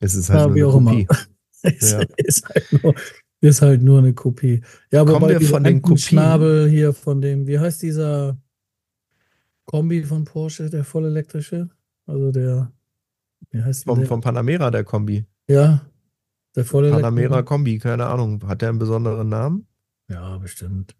Es 0.01 0.14
ist 0.14 0.30
halt 0.30 0.40
Ja, 0.40 0.47
nur 0.47 0.57
wie 0.57 0.62
eine 0.62 0.68
auch 0.68 0.76
immer. 0.78 0.90
Kopie. 0.93 1.09
es 1.62 1.90
Ja. 1.93 2.01
ist, 2.16 2.49
halt 2.49 2.72
nur, 2.82 2.95
ist 3.40 3.62
halt 3.62 3.82
nur 3.82 3.99
eine 3.99 4.14
Kopie. 4.14 4.62
Ja, 4.90 5.03
aber 5.03 5.12
Kommen 5.12 5.26
bei 5.28 5.40
wir 5.40 5.47
von 5.49 5.64
den 5.64 5.82
Kopien- 5.82 5.99
Schnabel 5.99 6.68
hier 6.70 6.93
von 6.95 7.20
dem, 7.20 7.47
wie 7.47 7.59
heißt 7.59 7.82
dieser 7.82 8.38
Kombi 9.66 10.03
von 10.05 10.24
Porsche, 10.24 10.70
der 10.70 10.84
vollelektrische? 10.84 11.70
Also 12.07 12.33
der, 12.33 12.73
wie 13.51 13.63
heißt 13.63 13.85
Vom, 13.85 13.99
der? 14.01 14.09
vom 14.09 14.21
Panamera 14.21 14.71
der 14.71 14.85
Kombi. 14.85 15.25
Ja, 15.49 15.83
der 16.57 16.65
vollelektrische. 16.65 17.03
Panamera 17.03 17.43
Kombi, 17.43 17.79
keine 17.79 18.07
Ahnung. 18.07 18.43
Hat 18.47 18.63
der 18.63 18.71
einen 18.71 18.79
besonderen 18.79 19.29
Namen? 19.29 19.67
Ja, 20.09 20.37
bestimmt. 20.39 20.95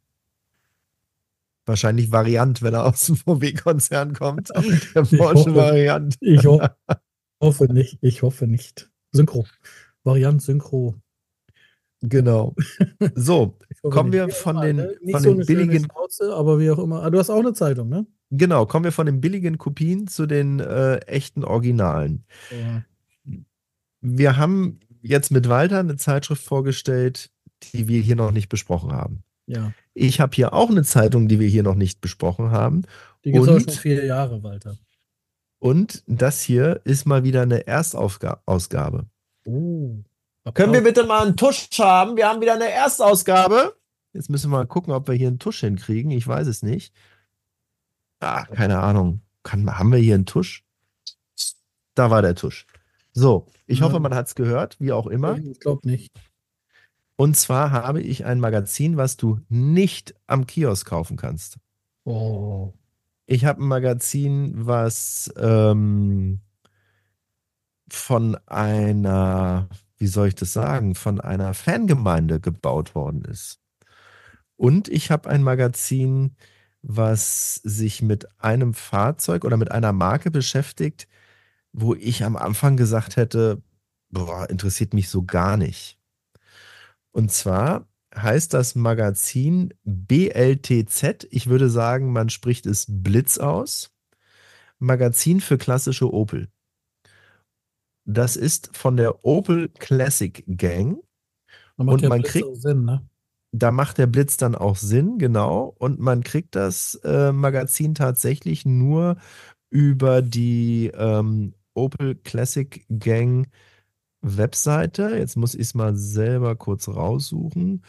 Wahrscheinlich 1.65 2.11
Variant, 2.11 2.61
wenn 2.63 2.75
er 2.75 2.87
aus 2.87 3.07
dem 3.07 3.17
VW-Konzern 3.17 4.15
kommt. 4.15 4.49
Der 4.95 5.03
hoffe. 5.03 5.17
Porsche-Variant. 5.17 6.17
Ich 6.21 6.45
ho 6.45 6.61
hoffe 7.41 7.73
nicht. 7.73 7.99
Ich 8.01 8.23
hoffe 8.23 8.47
nicht. 8.49 8.91
Synchro. 9.13 9.47
Variant 10.03 10.43
Synchro. 10.43 10.97
Genau. 12.01 12.57
So, 13.15 13.57
Kommen 13.83 14.13
wir 14.13 14.29
von 14.31 14.61
den- 14.61 14.77
ne? 14.77 14.97
Nicht 15.03 15.13
von 15.15 15.23
so 15.23 15.35
den 15.35 15.47
billigen- 15.47 15.85
Schnauze, 15.85 16.35
aber 16.35 16.59
wie 16.59 16.69
auch 16.71 16.81
immer. 16.81 17.03
Ah, 17.05 17.11
du 17.11 17.19
hast 17.21 17.31
auch 17.31 17.39
eine 17.39 17.53
Zeitung, 17.53 17.89
ne? 17.89 18.07
Genau. 18.33 18.67
Kommen 18.67 18.85
wir 18.85 18.93
von 18.93 19.07
den 19.07 19.21
billigen 19.21 19.59
Kopien 19.59 20.09
zu 20.09 20.27
den 20.27 20.59
äh, 20.59 20.97
echten 21.07 21.45
Originalen. 21.45 22.25
Ja. 22.51 22.83
Wir 24.01 24.37
haben 24.37 24.81
jetzt 25.01 25.31
mit 25.31 25.49
Walter 25.49 25.79
eine 25.79 25.97
Zeitschrift 25.97 26.43
vorgestellt, 26.43 27.31
die 27.73 27.87
wir 27.87 28.01
hier 28.01 28.17
noch 28.17 28.33
nicht 28.33 28.49
besprochen 28.49 28.93
haben. 28.93 29.23
ja. 29.47 29.73
Ich 29.95 30.21
habe 30.21 30.35
hier 30.35 30.55
auch 30.55 30.71
eine 30.71 30.85
Zeitung, 30.85 31.29
die 31.29 31.39
wir 31.39 31.49
hier 31.49 31.63
noch 31.63 31.75
nicht 31.75 32.01
besprochen 32.01 32.51
haben. 32.51 32.83
Die 33.27 33.33
gibt 33.33 33.45
es 33.45 33.49
auch 33.51 33.57
Und? 33.57 33.71
schon 33.71 33.75
vier 33.75 34.07
Jahre, 34.07 34.43
Walter. 34.43 34.79
Und 35.59 36.03
das 36.07 36.41
hier 36.41 36.81
ist 36.85 37.05
mal 37.07 37.25
wieder 37.25 37.43
eine 37.43 37.67
Erstausgabe. 37.67 39.07
Oh. 39.45 39.97
Können 40.55 40.73
wir 40.73 40.83
bitte 40.83 41.05
mal 41.05 41.27
einen 41.27 41.37
Tusch 41.37 41.69
haben? 41.79 42.17
Wir 42.17 42.27
haben 42.27 42.41
wieder 42.41 42.55
eine 42.55 42.71
Erstausgabe. 42.71 43.77
Jetzt 44.15 44.31
müssen 44.31 44.51
wir 44.51 44.57
mal 44.57 44.67
gucken, 44.67 44.93
ob 44.93 45.07
wir 45.09 45.15
hier 45.15 45.29
einen 45.29 45.39
Tusch 45.39 45.61
hinkriegen. 45.61 46.11
Ich 46.11 46.27
weiß 46.27 46.47
es 46.47 46.63
nicht. 46.63 46.95
Ah, 48.23 48.45
keine 48.47 48.79
Ahnung. 48.79 49.21
Kann, 49.43 49.69
haben 49.79 49.91
wir 49.91 49.99
hier 49.99 50.15
einen 50.15 50.27
Tusch? 50.27 50.65
Da 51.95 52.09
war 52.11 52.23
der 52.23 52.37
Tusch. 52.37 52.67
So, 53.13 53.47
ich 53.67 53.81
Ja. 53.81 53.87
hoffe, 53.87 53.99
man 54.01 54.15
hat 54.15 54.29
es 54.29 54.35
gehört, 54.37 54.77
wie 54.81 54.93
auch 54.93 55.09
immer. 55.09 55.37
Ich 55.39 55.59
glaube 55.61 55.87
nicht. 55.89 56.13
Und 57.17 57.37
zwar 57.37 57.73
habe 57.73 58.01
ich 58.01 58.25
ein 58.25 58.39
Magazin, 58.41 58.97
was 58.97 59.17
du 59.17 59.41
nicht 59.49 60.15
am 60.29 60.47
Kiosk 60.47 60.87
kaufen 60.87 61.17
kannst. 61.17 61.59
Oh. 62.05 62.73
Ich 63.27 63.45
habe 63.45 63.61
ein 63.63 63.69
Magazin, 63.69 64.53
was 64.67 65.33
ähm, 65.37 66.41
von 67.91 68.37
einer, 68.47 69.69
wie 69.99 70.07
soll 70.07 70.29
ich 70.29 70.35
das 70.35 70.53
sagen, 70.53 70.95
von 70.95 71.21
einer 71.21 71.55
Fangemeinde 71.55 72.41
gebaut 72.41 72.95
worden 72.95 73.25
ist. 73.25 73.61
Und 74.57 74.89
ich 74.89 75.11
habe 75.11 75.29
ein 75.29 75.43
Magazin, 75.43 76.37
was 76.83 77.57
sich 77.57 78.03
mit 78.03 78.29
einem 78.41 78.75
Fahrzeug 78.75 79.45
oder 79.45 79.57
mit 79.57 79.71
einer 79.71 79.93
Marke 79.93 80.31
beschäftigt, 80.31 81.09
wo 81.73 81.95
ich 81.95 82.25
am 82.25 82.37
Anfang 82.37 82.77
gesagt 82.77 83.17
hätte, 83.17 83.63
boah, 84.11 84.51
interessiert 84.51 84.93
mich 84.93 85.09
so 85.09 85.23
gar 85.23 85.57
nicht. 85.57 85.99
Und 87.13 87.31
zwar 87.31 87.87
heißt 88.15 88.53
das 88.53 88.75
Magazin 88.75 89.73
BLTZ. 89.85 91.27
Ich 91.31 91.47
würde 91.47 91.71
sagen, 91.71 92.13
man 92.13 92.29
spricht 92.29 92.67
es 92.67 92.87
Blitz 92.89 93.39
aus. 93.39 93.95
Magazin 94.79 95.41
für 95.41 95.57
klassische 95.59 96.13
Opel. 96.13 96.51
Das 98.05 98.37
ist 98.37 98.77
von 98.77 98.97
der 98.97 99.25
Opel 99.25 99.69
Classic 99.69 100.45
Gang. 100.49 100.99
Macht 101.77 102.03
Und 102.03 102.09
man 102.09 102.23
kriegt- 102.23 102.57
Sinn, 102.57 102.85
ne? 102.85 103.09
Da 103.53 103.71
macht 103.71 103.99
der 103.99 104.07
Blitz 104.07 104.39
dann 104.39 104.55
auch 104.55 104.77
Sinn, 104.77 105.19
genau. 105.19 105.75
Und 105.79 106.01
man 106.01 106.23
kriegt 106.23 106.57
das 106.57 106.95
äh, 107.05 107.33
Magazin 107.33 107.95
tatsächlich 107.95 108.65
nur 108.65 109.17
über 109.71 110.23
die 110.23 110.91
ähm, 110.95 111.55
Opel 111.75 112.15
Classic 112.17 112.85
Gang 112.89 113.49
Webseite. 114.23 115.17
Jetzt 115.17 115.37
muss 115.37 115.55
ich 115.55 115.63
es 115.63 115.75
mal 115.75 115.97
selber 115.97 116.57
kurz 116.57 116.89
raussuchen. 116.89 117.83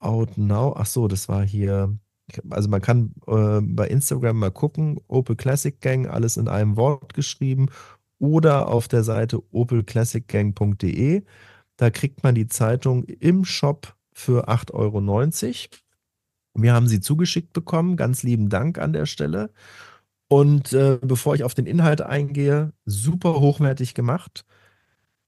Out 0.00 0.36
Now. 0.38 0.74
Ach 0.76 0.86
so, 0.86 1.08
das 1.08 1.28
war 1.28 1.44
hier. 1.44 1.96
Also 2.50 2.68
man 2.68 2.80
kann 2.80 3.12
äh, 3.26 3.60
bei 3.62 3.86
Instagram 3.88 4.38
mal 4.38 4.50
gucken. 4.50 4.98
Opel 5.08 5.36
Classic 5.36 5.78
Gang, 5.80 6.08
alles 6.08 6.36
in 6.36 6.48
einem 6.48 6.76
Wort 6.76 7.14
geschrieben. 7.14 7.68
Oder 8.18 8.68
auf 8.68 8.88
der 8.88 9.04
Seite 9.04 9.42
opelclassicgang.de. 9.52 11.22
Da 11.76 11.90
kriegt 11.90 12.22
man 12.22 12.34
die 12.34 12.46
Zeitung 12.48 13.04
im 13.04 13.44
Shop 13.44 13.96
für 14.12 14.48
8,90 14.48 14.72
Euro. 14.74 15.00
Wir 16.54 16.74
haben 16.74 16.88
sie 16.88 17.00
zugeschickt 17.00 17.52
bekommen. 17.52 17.96
Ganz 17.96 18.22
lieben 18.22 18.48
Dank 18.48 18.78
an 18.78 18.92
der 18.92 19.06
Stelle. 19.06 19.50
Und 20.28 20.72
äh, 20.72 20.98
bevor 21.02 21.34
ich 21.34 21.44
auf 21.44 21.54
den 21.54 21.66
Inhalt 21.66 22.00
eingehe, 22.00 22.72
super 22.86 23.40
hochwertig 23.40 23.94
gemacht. 23.94 24.44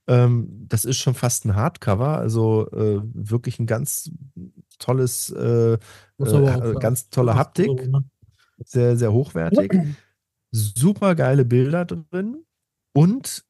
Ähm, 0.06 0.66
das 0.68 0.84
ist 0.84 0.98
schon 0.98 1.14
fast 1.14 1.44
ein 1.44 1.54
Hardcover, 1.54 2.18
also 2.18 2.70
äh, 2.72 3.00
wirklich 3.12 3.58
ein 3.58 3.66
ganz 3.66 4.10
tolles, 4.78 5.30
äh, 5.30 5.74
äh, 5.74 6.74
ganz 6.78 7.08
tolle 7.08 7.32
8 7.32 7.38
Haptik, 7.38 7.90
ne? 7.90 8.04
sehr, 8.64 8.96
sehr 8.96 9.12
hochwertig. 9.12 9.72
Super 10.50 11.14
geile 11.14 11.44
Bilder 11.44 11.84
drin 11.84 12.44
und 12.92 13.44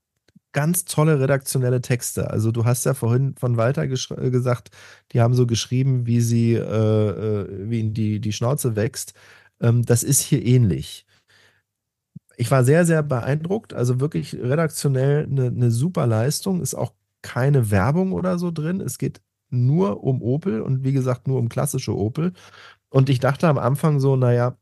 ganz 0.55 0.87
tolle 0.87 1.21
redaktionelle 1.21 1.83
Texte. 1.83 2.31
Also 2.31 2.51
du 2.53 2.65
hast 2.65 2.87
ja 2.87 2.95
vorhin 2.95 3.35
von 3.37 3.59
Walter 3.59 3.83
äh, 3.83 4.31
gesagt, 4.31 4.71
die 5.13 5.21
haben 5.21 5.35
so 5.35 5.47
geschrieben, 5.47 6.07
wie 6.07 6.23
sie, 6.23 6.55
äh, 6.55 6.61
äh, 6.61 7.71
wie 7.71 7.81
ihnen 7.81 7.93
die, 7.93 8.21
die 8.21 8.33
Schnauze 8.33 8.77
wächst. 8.77 9.13
Ähm, 9.61 9.85
das 9.85 10.03
ist 10.03 10.23
hier 10.23 10.45
ähnlich. 10.45 11.07
Ich 12.37 12.51
war 12.51 12.65
sehr, 12.65 12.87
sehr 12.87 13.03
beeindruckt. 13.03 13.75
Also 13.75 14.01
wirklich 14.01 14.35
redaktionell 14.35 15.25
eine, 15.25 15.47
eine 15.49 15.71
super 15.71 16.07
Leistung. 16.07 16.63
Ist 16.63 16.75
auch 16.75 16.95
keine 17.23 17.71
Werbung 17.71 18.13
oder 18.13 18.39
so 18.39 18.51
drin. 18.51 18.81
Es 18.81 18.99
geht 18.99 19.21
nur 19.51 20.05
um 20.05 20.23
Opel 20.23 20.63
und 20.63 20.85
wie 20.85 20.93
gesagt 20.93 21.29
nur 21.29 21.39
um 21.39 21.49
klassische 21.49 21.97
Opel. 21.97 22.33
Und 22.91 23.11
ich 23.11 23.21
dachte 23.21 23.49
am 23.49 23.59
Anfang 23.59 24.01
so, 24.01 24.17
naja, 24.17 24.57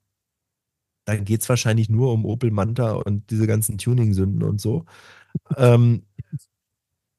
da 1.04 1.16
geht 1.16 1.42
es 1.42 1.48
wahrscheinlich 1.48 1.88
nur 1.88 2.12
um 2.12 2.24
Opel 2.24 2.50
Manta 2.50 2.92
und 2.92 3.30
diese 3.30 3.46
ganzen 3.46 3.78
Tuning-Sünden 3.78 4.42
und 4.42 4.60
so. 4.60 4.84
Ähm, 5.56 6.04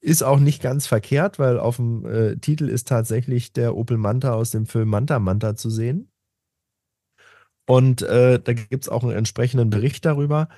ist 0.01 0.23
auch 0.23 0.39
nicht 0.39 0.61
ganz 0.61 0.85
verkehrt, 0.85 1.39
weil 1.39 1.59
auf 1.59 1.77
dem 1.77 2.05
äh, 2.05 2.35
Titel 2.37 2.67
ist 2.67 2.87
tatsächlich 2.89 3.53
der 3.53 3.75
Opel 3.75 3.97
Manta 3.97 4.33
aus 4.33 4.51
dem 4.51 4.65
Film 4.65 4.89
Manta 4.89 5.19
Manta 5.19 5.55
zu 5.55 5.69
sehen. 5.69 6.09
Und 7.65 8.01
äh, 8.01 8.39
da 8.39 8.53
gibt 8.53 8.83
es 8.83 8.89
auch 8.89 9.03
einen 9.03 9.13
entsprechenden 9.13 9.69
Bericht 9.69 10.05
darüber. 10.05 10.49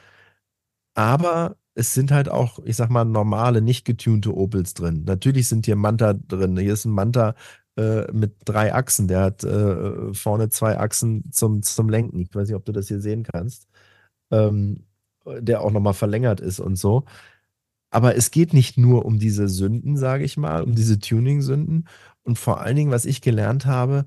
Aber 0.95 1.57
es 1.75 1.93
sind 1.93 2.11
halt 2.11 2.29
auch, 2.29 2.59
ich 2.65 2.75
sag 2.75 2.89
mal, 2.89 3.05
normale, 3.05 3.61
nicht 3.61 3.85
getunte 3.85 4.35
Opels 4.35 4.73
drin. 4.73 5.03
Natürlich 5.05 5.47
sind 5.47 5.65
hier 5.65 5.75
Manta 5.75 6.13
drin. 6.13 6.57
Hier 6.57 6.73
ist 6.73 6.85
ein 6.85 6.91
Manta 6.91 7.35
äh, 7.77 8.11
mit 8.13 8.35
drei 8.45 8.73
Achsen. 8.73 9.07
Der 9.07 9.21
hat 9.21 9.43
äh, 9.43 10.13
vorne 10.13 10.49
zwei 10.49 10.79
Achsen 10.79 11.31
zum, 11.31 11.61
zum 11.63 11.89
Lenken. 11.89 12.19
Ich 12.19 12.33
weiß 12.33 12.47
nicht, 12.47 12.55
ob 12.55 12.65
du 12.65 12.71
das 12.71 12.87
hier 12.87 13.01
sehen 13.01 13.23
kannst. 13.23 13.67
Ähm, 14.31 14.85
der 15.25 15.61
auch 15.61 15.71
nochmal 15.71 15.93
verlängert 15.93 16.39
ist 16.39 16.59
und 16.59 16.75
so. 16.77 17.05
Aber 17.95 18.15
es 18.17 18.31
geht 18.31 18.53
nicht 18.53 18.77
nur 18.77 19.05
um 19.05 19.19
diese 19.19 19.47
Sünden, 19.47 19.95
sage 19.97 20.25
ich 20.25 20.35
mal, 20.37 20.63
um 20.63 20.75
diese 20.75 20.99
Tuning-Sünden. 20.99 21.87
Und 22.23 22.37
vor 22.37 22.59
allen 22.61 22.75
Dingen, 22.75 22.91
was 22.91 23.05
ich 23.05 23.21
gelernt 23.21 23.65
habe, 23.65 24.05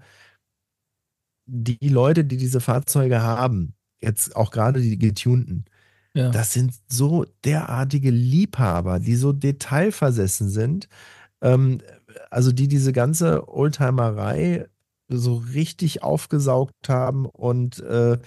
die 1.46 1.88
Leute, 1.88 2.24
die 2.24 2.36
diese 2.36 2.60
Fahrzeuge 2.60 3.22
haben, 3.22 3.74
jetzt 4.00 4.36
auch 4.36 4.50
gerade 4.50 4.80
die 4.80 4.98
getunten, 4.98 5.64
Ja. 6.14 6.30
das 6.30 6.52
sind 6.52 6.74
so 6.88 7.24
derartige 7.44 8.10
Liebhaber, 8.10 8.98
die 9.00 9.16
so 9.16 9.32
detailversessen 9.32 10.48
sind. 10.50 10.88
Ähm, 11.42 11.80
also 12.30 12.52
die 12.52 12.68
diese 12.68 12.92
ganze 12.92 13.48
Oldtimerei 13.48 14.68
so 15.08 15.36
richtig 15.36 16.02
aufgesaugt 16.02 16.88
haben 16.88 17.26
und 17.26 17.80
äh, 17.80 18.18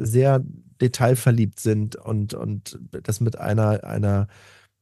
sehr 0.00 0.42
detailverliebt 0.80 1.60
sind 1.60 1.96
und, 1.96 2.34
und 2.34 2.78
das 3.04 3.20
mit 3.20 3.38
einer, 3.38 3.84
einer 3.84 4.28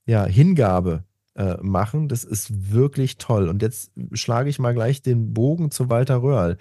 ja, 0.07 0.25
Hingabe 0.25 1.05
äh, 1.35 1.57
machen. 1.63 2.09
Das 2.09 2.25
ist 2.25 2.73
wirklich 2.73 3.19
toll. 3.19 3.49
Und 3.49 3.63
jetzt 3.63 3.93
schlage 4.13 4.51
ich 4.51 4.59
mal 4.59 4.75
gleich 4.75 5.03
den 5.03 5.33
Bogen 5.33 5.71
zu 5.71 5.89
Walter 5.89 6.23
Röhrl. 6.23 6.59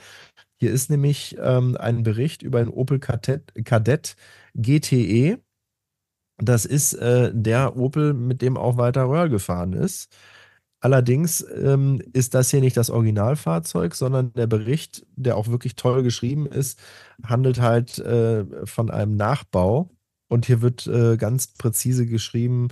Hier 0.58 0.72
ist 0.72 0.90
nämlich 0.90 1.38
ähm, 1.40 1.76
ein 1.78 2.04
Bericht 2.04 2.44
über 2.44 2.60
ein 2.60 2.70
Opel 2.70 3.00
Kadett, 3.00 3.52
Kadett 3.66 4.16
GTE. 4.54 5.40
Das 6.38 6.66
ist 6.66 6.94
äh, 6.94 7.32
der 7.34 7.78
Opel, 7.78 8.14
mit 8.14 8.42
dem 8.42 8.58
auch 8.58 8.78
Walter 8.78 9.10
Röhrl 9.10 9.30
gefahren 9.30 9.74
ist. 9.74 10.16
Allerdings 10.80 11.46
ähm, 11.64 12.02
ist 12.14 12.34
das 12.34 12.50
hier 12.50 12.60
nicht 12.60 12.76
das 12.76 12.90
Originalfahrzeug, 12.90 13.94
sondern 13.94 14.34
der 14.34 14.48
Bericht, 14.48 15.06
der 15.16 15.38
auch 15.38 15.48
wirklich 15.48 15.76
toll 15.76 16.02
geschrieben 16.02 16.48
ist, 16.48 16.80
handelt 17.24 17.62
halt 17.62 18.00
äh, 18.00 18.46
von 18.66 18.90
einem 18.90 19.16
Nachbau. 19.16 19.92
Und 20.28 20.48
hier 20.48 20.62
wird 20.62 20.88
äh, 20.88 21.18
ganz 21.18 21.48
präzise 21.48 22.08
geschrieben, 22.08 22.70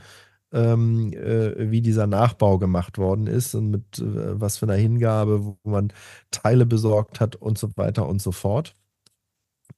ähm, 0.52 1.14
äh, 1.14 1.70
wie 1.72 1.82
dieser 1.82 2.08
Nachbau 2.08 2.58
gemacht 2.58 2.98
worden 2.98 3.28
ist 3.28 3.54
und 3.56 3.70
mit 3.70 4.00
äh, 4.00 4.40
was 4.40 4.58
für 4.58 4.66
einer 4.66 4.76
Hingabe, 4.76 5.46
wo 5.46 5.58
man 5.64 5.94
Teile 6.32 6.66
besorgt 6.66 7.20
hat 7.20 7.36
und 7.36 7.58
so 7.58 7.70
weiter 7.76 8.08
und 8.08 8.22
so 8.22 8.32
fort. 8.32 8.76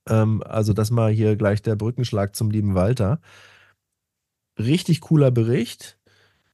Ähm, 0.07 0.43
also 0.43 0.73
das 0.73 0.91
mal 0.91 1.11
hier 1.11 1.35
gleich 1.35 1.61
der 1.61 1.75
Brückenschlag 1.75 2.35
zum 2.35 2.51
lieben 2.51 2.75
Walter. 2.75 3.19
Richtig 4.59 5.01
cooler 5.01 5.31
Bericht, 5.31 5.97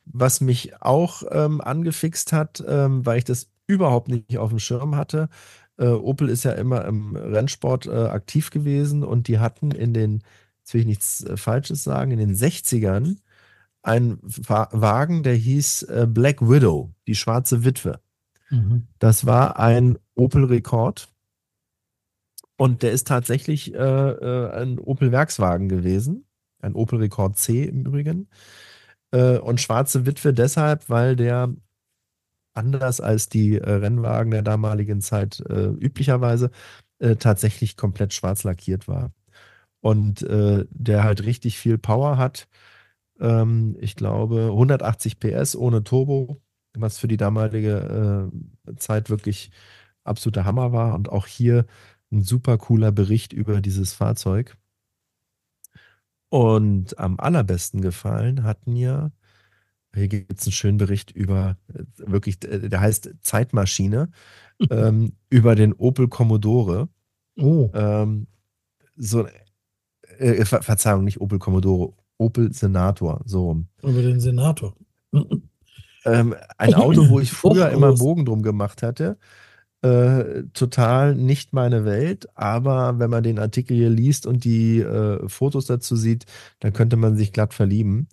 was 0.05 0.41
mich 0.41 0.81
auch 0.81 1.23
ähm, 1.31 1.61
angefixt 1.61 2.33
hat, 2.33 2.63
ähm, 2.67 3.05
weil 3.05 3.19
ich 3.19 3.25
das 3.25 3.49
überhaupt 3.67 4.07
nicht 4.07 4.37
auf 4.37 4.49
dem 4.49 4.59
Schirm 4.59 4.95
hatte. 4.95 5.29
Äh, 5.77 5.87
Opel 5.89 6.29
ist 6.29 6.43
ja 6.43 6.53
immer 6.53 6.85
im 6.85 7.15
Rennsport 7.15 7.85
äh, 7.87 8.07
aktiv 8.07 8.49
gewesen 8.49 9.03
und 9.03 9.27
die 9.27 9.39
hatten 9.39 9.71
in 9.71 9.93
den, 9.93 10.23
jetzt 10.59 10.73
will 10.73 10.81
ich 10.81 10.87
nichts 10.87 11.23
äh, 11.23 11.37
Falsches 11.37 11.83
sagen, 11.83 12.11
in 12.11 12.19
den 12.19 12.35
60ern 12.35 13.17
einen 13.87 14.19
Wa- 14.21 14.69
Wagen, 14.71 15.23
der 15.23 15.35
hieß 15.35 15.83
äh, 15.83 16.07
Black 16.07 16.41
Widow, 16.41 16.93
die 17.07 17.15
schwarze 17.15 17.63
Witwe. 17.63 17.99
Mhm. 18.49 18.87
Das 18.99 19.25
war 19.25 19.59
ein 19.59 19.97
Opel-Rekord. 20.15 21.09
Und 22.57 22.81
der 22.81 22.91
ist 22.91 23.07
tatsächlich 23.07 23.73
äh, 23.73 23.77
äh, 23.77 24.51
ein 24.51 24.79
Opel-Werkswagen 24.79 25.69
gewesen. 25.69 26.25
Ein 26.59 26.73
Opel 26.73 26.99
Rekord 26.99 27.37
C 27.37 27.65
im 27.65 27.85
Übrigen. 27.85 28.29
Äh, 29.11 29.37
und 29.37 29.61
schwarze 29.61 30.05
Witwe 30.07 30.33
deshalb, 30.33 30.89
weil 30.89 31.15
der 31.15 31.53
anders 32.55 32.99
als 32.99 33.29
die 33.29 33.57
äh, 33.59 33.69
Rennwagen 33.69 34.31
der 34.31 34.41
damaligen 34.41 35.01
Zeit 35.01 35.39
äh, 35.41 35.67
üblicherweise 35.67 36.51
tatsächlich 37.19 37.77
komplett 37.77 38.11
schwarz 38.11 38.43
lackiert 38.43 38.87
war. 38.87 39.11
Und 39.81 40.25
der 40.27 41.03
halt 41.03 41.23
richtig 41.23 41.59
viel 41.59 41.77
Power 41.77 42.17
hat. 42.17 42.47
Ähm, 43.19 43.77
ich 43.79 43.95
glaube 43.95 44.47
180 44.51 45.19
PS 45.19 45.55
ohne 45.55 45.83
Turbo, 45.83 46.41
was 46.75 46.97
für 46.99 47.07
die 47.07 47.17
damalige 47.17 48.31
äh, 48.67 48.75
Zeit 48.77 49.09
wirklich 49.09 49.51
absoluter 50.03 50.45
Hammer 50.45 50.71
war. 50.71 50.95
Und 50.95 51.09
auch 51.09 51.27
hier 51.27 51.65
ein 52.11 52.21
super 52.23 52.57
cooler 52.57 52.91
Bericht 52.91 53.33
über 53.33 53.61
dieses 53.61 53.93
Fahrzeug. 53.93 54.57
Und 56.29 56.99
am 56.99 57.19
allerbesten 57.19 57.81
gefallen 57.81 58.43
hat 58.43 58.67
mir 58.67 59.11
Hier 59.95 60.07
gibt 60.09 60.39
es 60.39 60.45
einen 60.47 60.53
schönen 60.53 60.77
Bericht 60.77 61.11
über, 61.11 61.57
äh, 61.73 61.83
wirklich, 61.97 62.43
äh, 62.45 62.69
der 62.69 62.81
heißt 62.81 63.15
Zeitmaschine, 63.21 64.09
ähm, 64.71 65.13
über 65.29 65.55
den 65.55 65.73
Opel 65.73 66.07
Commodore. 66.09 66.89
Oh, 67.37 67.69
Ähm, 67.73 68.27
so, 68.95 69.27
äh, 70.19 70.45
Ver 70.45 70.63
Verzeihung, 70.63 71.03
nicht 71.03 71.21
Opel 71.21 71.39
Commodore, 71.39 71.93
Opel 72.17 72.53
Senator, 72.53 73.21
so 73.25 73.45
rum. 73.45 73.67
über 73.83 74.01
den 74.01 74.19
Senator. 74.19 74.75
Ähm, 76.05 76.35
ein 76.57 76.73
Auto, 76.73 77.09
wo 77.09 77.19
ich 77.19 77.31
früher 77.31 77.69
immer 77.69 77.89
einen. 77.89 77.97
Bogen 77.97 78.23
drum 78.23 78.41
gemacht 78.41 78.81
hatte. 78.81 79.17
Äh, 79.81 80.43
total 80.53 81.15
nicht 81.15 81.53
meine 81.53 81.85
Welt, 81.85 82.27
aber 82.35 82.97
wenn 82.97 83.09
man 83.09 83.23
den 83.23 83.37
Artikel 83.37 83.75
hier 83.75 83.89
liest 83.89 84.25
und 84.25 84.43
die 84.43 84.79
äh, 84.79 85.27
Fotos 85.27 85.65
dazu 85.65 85.95
sieht, 85.95 86.25
dann 86.59 86.73
könnte 86.73 86.95
man 86.95 87.15
sich 87.15 87.31
glatt 87.31 87.53
verlieben. 87.53 88.07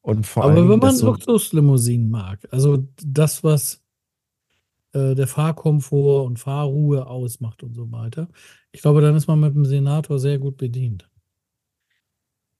Und 0.00 0.26
vor 0.26 0.44
Aber 0.44 0.54
Dingen, 0.54 0.68
wenn 0.68 0.78
man 0.78 0.94
so, 0.94 1.06
Luxuslimousinen 1.06 2.08
mag, 2.08 2.46
also 2.52 2.86
das, 3.04 3.42
was 3.42 3.82
äh, 4.92 5.14
der 5.14 5.26
Fahrkomfort 5.26 6.24
und 6.24 6.38
Fahrruhe 6.38 7.06
ausmacht 7.06 7.62
und 7.62 7.74
so 7.74 7.90
weiter, 7.90 8.28
ich 8.70 8.82
glaube, 8.82 9.00
dann 9.00 9.16
ist 9.16 9.26
man 9.26 9.40
mit 9.40 9.54
dem 9.54 9.64
Senator 9.64 10.18
sehr 10.18 10.38
gut 10.38 10.56
bedient. 10.56 11.07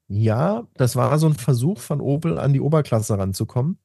Ja, 0.09 0.67
das 0.75 0.97
war 0.97 1.19
so 1.19 1.27
ein 1.27 1.35
Versuch 1.35 1.79
von 1.79 2.01
Opel 2.01 2.39
an 2.39 2.53
die 2.53 2.61
Oberklasse 2.61 3.19
ranzukommen. 3.19 3.79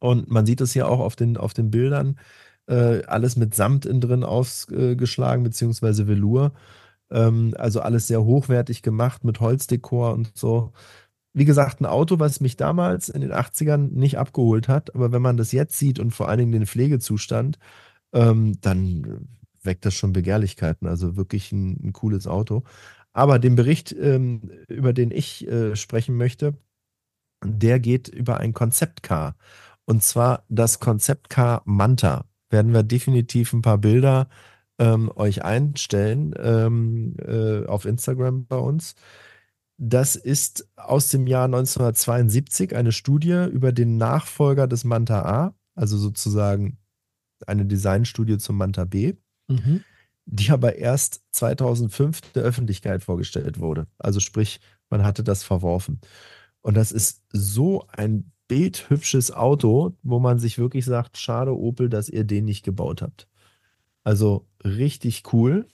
Und 0.00 0.30
man 0.30 0.46
sieht 0.46 0.60
es 0.60 0.72
hier 0.72 0.88
auch 0.88 1.00
auf 1.00 1.16
den, 1.16 1.36
auf 1.36 1.54
den 1.54 1.70
Bildern, 1.70 2.18
äh, 2.66 3.04
alles 3.04 3.36
mit 3.36 3.54
Samt 3.54 3.86
innen 3.86 4.00
drin 4.00 4.24
ausgeschlagen, 4.24 5.44
beziehungsweise 5.44 6.06
Velour. 6.08 6.52
Ähm, 7.10 7.54
also 7.58 7.80
alles 7.80 8.08
sehr 8.08 8.24
hochwertig 8.24 8.82
gemacht 8.82 9.24
mit 9.24 9.40
Holzdekor 9.40 10.14
und 10.14 10.32
so. 10.34 10.72
Wie 11.34 11.44
gesagt, 11.46 11.80
ein 11.80 11.86
Auto, 11.86 12.18
was 12.18 12.40
mich 12.40 12.56
damals 12.56 13.08
in 13.08 13.22
den 13.22 13.32
80ern 13.32 13.90
nicht 13.92 14.18
abgeholt 14.18 14.68
hat, 14.68 14.94
aber 14.94 15.12
wenn 15.12 15.22
man 15.22 15.36
das 15.38 15.52
jetzt 15.52 15.78
sieht 15.78 15.98
und 15.98 16.12
vor 16.12 16.28
allen 16.28 16.40
Dingen 16.40 16.52
den 16.52 16.66
Pflegezustand, 16.66 17.58
ähm, 18.12 18.60
dann 18.60 19.28
weckt 19.62 19.86
das 19.86 19.94
schon 19.94 20.12
Begehrlichkeiten. 20.12 20.86
Also 20.88 21.16
wirklich 21.16 21.52
ein, 21.52 21.78
ein 21.82 21.92
cooles 21.92 22.26
Auto. 22.26 22.64
Aber 23.12 23.38
den 23.38 23.56
Bericht, 23.56 23.92
ähm, 23.92 24.50
über 24.68 24.92
den 24.92 25.10
ich 25.10 25.46
äh, 25.46 25.76
sprechen 25.76 26.16
möchte, 26.16 26.54
der 27.44 27.80
geht 27.80 28.08
über 28.08 28.38
ein 28.38 28.54
Konzeptcar. 28.54 29.36
Und 29.84 30.02
zwar 30.02 30.44
das 30.48 30.80
Konzeptcar 30.80 31.62
Manta. 31.64 32.24
Werden 32.50 32.72
wir 32.72 32.82
definitiv 32.82 33.52
ein 33.52 33.62
paar 33.62 33.78
Bilder 33.78 34.28
ähm, 34.78 35.10
euch 35.14 35.44
einstellen 35.44 36.34
ähm, 36.38 37.16
äh, 37.18 37.66
auf 37.66 37.84
Instagram 37.84 38.46
bei 38.46 38.56
uns. 38.56 38.94
Das 39.78 40.16
ist 40.16 40.68
aus 40.76 41.08
dem 41.08 41.26
Jahr 41.26 41.46
1972 41.46 42.76
eine 42.76 42.92
Studie 42.92 43.46
über 43.50 43.72
den 43.72 43.96
Nachfolger 43.96 44.68
des 44.68 44.84
Manta 44.84 45.22
A, 45.22 45.54
also 45.74 45.96
sozusagen 45.98 46.78
eine 47.46 47.66
Designstudie 47.66 48.38
zum 48.38 48.56
Manta 48.56 48.84
B, 48.84 49.14
Mhm. 49.48 49.84
Die 50.32 50.50
aber 50.50 50.76
erst 50.76 51.20
2005 51.32 52.32
der 52.32 52.42
Öffentlichkeit 52.42 53.04
vorgestellt 53.04 53.60
wurde. 53.60 53.86
Also 53.98 54.18
sprich, 54.18 54.60
man 54.88 55.04
hatte 55.04 55.22
das 55.22 55.44
verworfen. 55.44 56.00
Und 56.62 56.74
das 56.74 56.90
ist 56.90 57.22
so 57.32 57.86
ein 57.88 58.32
bildhübsches 58.48 59.30
Auto, 59.30 59.94
wo 60.02 60.20
man 60.20 60.38
sich 60.38 60.58
wirklich 60.58 60.86
sagt, 60.86 61.18
schade 61.18 61.56
Opel, 61.56 61.90
dass 61.90 62.08
ihr 62.08 62.24
den 62.24 62.46
nicht 62.46 62.64
gebaut 62.64 63.02
habt. 63.02 63.28
Also 64.04 64.46
richtig 64.64 65.22
cool, 65.32 65.66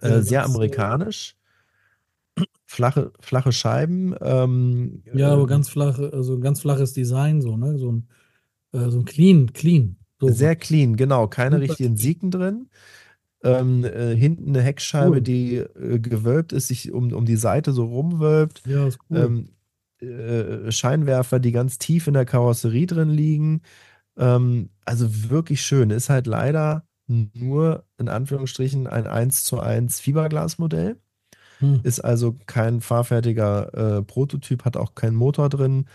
äh, 0.00 0.20
sehr 0.20 0.42
äh, 0.42 0.44
amerikanisch, 0.44 1.36
flache, 2.64 3.12
flache 3.18 3.52
Scheiben. 3.52 4.14
Ähm, 4.20 5.02
Ja, 5.14 5.32
aber 5.32 5.44
äh, 5.44 5.46
ganz 5.46 5.68
flach, 5.68 5.98
also 5.98 6.34
ein 6.34 6.40
ganz 6.40 6.60
flaches 6.60 6.92
Design, 6.92 7.40
so, 7.42 7.56
ne? 7.56 7.76
So 7.76 7.90
ein, 7.90 8.08
äh, 8.72 8.88
so 8.88 9.00
ein 9.00 9.04
clean, 9.04 9.52
clean. 9.52 9.96
So. 10.20 10.28
Sehr 10.28 10.54
clean, 10.54 10.96
genau. 10.96 11.26
Keine 11.26 11.60
richtigen. 11.60 11.96
Siegen 11.96 12.30
drin. 12.30 12.68
Ähm, 13.46 13.84
äh, 13.84 14.14
hinten 14.16 14.48
eine 14.50 14.62
Heckscheibe, 14.62 15.16
Cool. 15.16 15.20
die 15.20 15.56
äh, 15.56 15.98
gewölbt 15.98 16.52
ist, 16.52 16.68
sich 16.68 16.92
um, 16.92 17.12
um 17.12 17.24
die 17.24 17.36
Seite 17.36 17.72
so 17.72 17.84
rumwölbt. 17.84 18.62
Ja, 18.66 18.86
ist 18.86 18.98
cool. 19.10 19.46
Ähm, 20.02 20.08
äh, 20.08 20.70
Scheinwerfer, 20.70 21.38
die 21.38 21.52
ganz 21.52 21.78
tief 21.78 22.06
in 22.06 22.14
der 22.14 22.24
Karosserie 22.24 22.86
drin 22.86 23.10
liegen. 23.10 23.62
Ähm, 24.18 24.70
also 24.84 25.30
wirklich 25.30 25.62
schön. 25.62 25.90
Ist 25.90 26.10
halt 26.10 26.26
leider 26.26 26.86
nur 27.06 27.84
in 27.98 28.08
Anführungsstrichen 28.08 28.86
ein 28.86 29.06
1 29.06 29.44
zu 29.44 29.60
1 29.60 30.00
Fiberglasmodell. 30.00 30.96
Hm. 31.60 31.80
Ist 31.84 32.00
also 32.00 32.36
kein 32.46 32.80
fahrfertiger 32.80 33.98
äh, 33.98 34.02
Prototyp, 34.02 34.64
hat 34.64 34.76
auch 34.76 34.94
keinen 34.94 35.16
Motor 35.16 35.48
drin. 35.48 35.86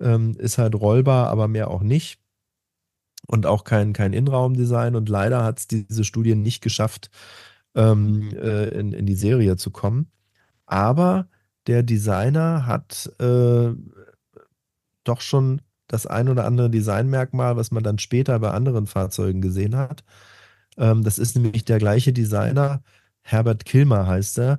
Ähm, 0.00 0.34
ist 0.38 0.58
halt 0.58 0.74
rollbar, 0.74 1.28
aber 1.28 1.48
mehr 1.48 1.70
auch 1.70 1.82
nicht. 1.82 2.19
Und 3.30 3.46
auch 3.46 3.62
kein, 3.62 3.92
kein 3.92 4.12
Innenraumdesign. 4.12 4.96
Und 4.96 5.08
leider 5.08 5.44
hat 5.44 5.60
es 5.60 5.68
diese 5.68 6.04
Studie 6.04 6.34
nicht 6.34 6.62
geschafft, 6.62 7.10
ähm, 7.76 8.30
äh, 8.34 8.68
in, 8.68 8.92
in 8.92 9.06
die 9.06 9.14
Serie 9.14 9.56
zu 9.56 9.70
kommen. 9.70 10.10
Aber 10.66 11.28
der 11.68 11.84
Designer 11.84 12.66
hat 12.66 13.12
äh, 13.20 13.70
doch 15.04 15.20
schon 15.20 15.60
das 15.86 16.06
ein 16.06 16.28
oder 16.28 16.44
andere 16.44 16.70
Designmerkmal, 16.70 17.56
was 17.56 17.70
man 17.70 17.84
dann 17.84 17.98
später 17.98 18.38
bei 18.40 18.50
anderen 18.50 18.86
Fahrzeugen 18.86 19.40
gesehen 19.40 19.76
hat. 19.76 20.02
Ähm, 20.76 21.04
das 21.04 21.18
ist 21.18 21.36
nämlich 21.36 21.64
der 21.64 21.78
gleiche 21.78 22.12
Designer, 22.12 22.82
Herbert 23.22 23.64
Kilmer 23.64 24.06
heißt 24.06 24.38
er, 24.38 24.58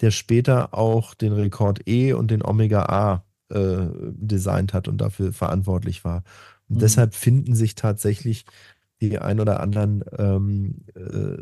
der 0.00 0.10
später 0.10 0.74
auch 0.74 1.14
den 1.14 1.32
Rekord 1.32 1.88
E 1.88 2.12
und 2.12 2.30
den 2.30 2.44
Omega 2.44 2.84
A 2.84 3.24
äh, 3.48 3.86
designt 4.14 4.74
hat 4.74 4.88
und 4.88 4.98
dafür 4.98 5.32
verantwortlich 5.32 6.04
war. 6.04 6.22
Und 6.68 6.76
Mhm. 6.76 6.80
deshalb 6.80 7.14
finden 7.14 7.54
sich 7.54 7.74
tatsächlich 7.74 8.44
die 9.00 9.18
ein 9.18 9.40
oder 9.40 9.60
anderen 9.60 10.04
ähm, 10.18 10.84
äh, 10.94 11.38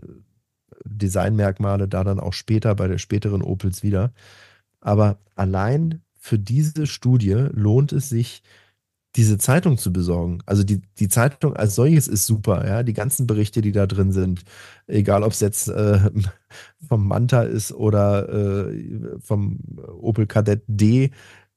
Designmerkmale 0.84 1.88
da 1.88 2.04
dann 2.04 2.20
auch 2.20 2.32
später 2.32 2.74
bei 2.74 2.88
der 2.88 2.98
späteren 2.98 3.42
Opels 3.42 3.82
wieder. 3.82 4.12
Aber 4.80 5.18
allein 5.36 6.02
für 6.18 6.38
diese 6.38 6.86
Studie 6.86 7.48
lohnt 7.52 7.92
es 7.92 8.08
sich, 8.08 8.42
diese 9.16 9.38
Zeitung 9.38 9.78
zu 9.78 9.92
besorgen. 9.92 10.40
Also 10.46 10.64
die, 10.64 10.82
die 11.00 11.08
Zeitung 11.08 11.56
als 11.56 11.74
solches 11.74 12.08
ist 12.08 12.26
super, 12.26 12.66
ja. 12.66 12.82
Die 12.84 12.92
ganzen 12.94 13.26
Berichte, 13.26 13.60
die 13.62 13.72
da 13.72 13.86
drin 13.86 14.12
sind, 14.12 14.44
egal 14.86 15.24
ob 15.24 15.32
es 15.32 15.40
jetzt 15.40 15.68
äh, 15.68 16.10
vom 16.88 17.08
Manta 17.08 17.42
ist 17.42 17.72
oder 17.72 18.28
äh, 18.70 19.18
vom 19.20 19.60
Opel 20.00 20.26
Kadett 20.26 20.62
D 20.68 21.10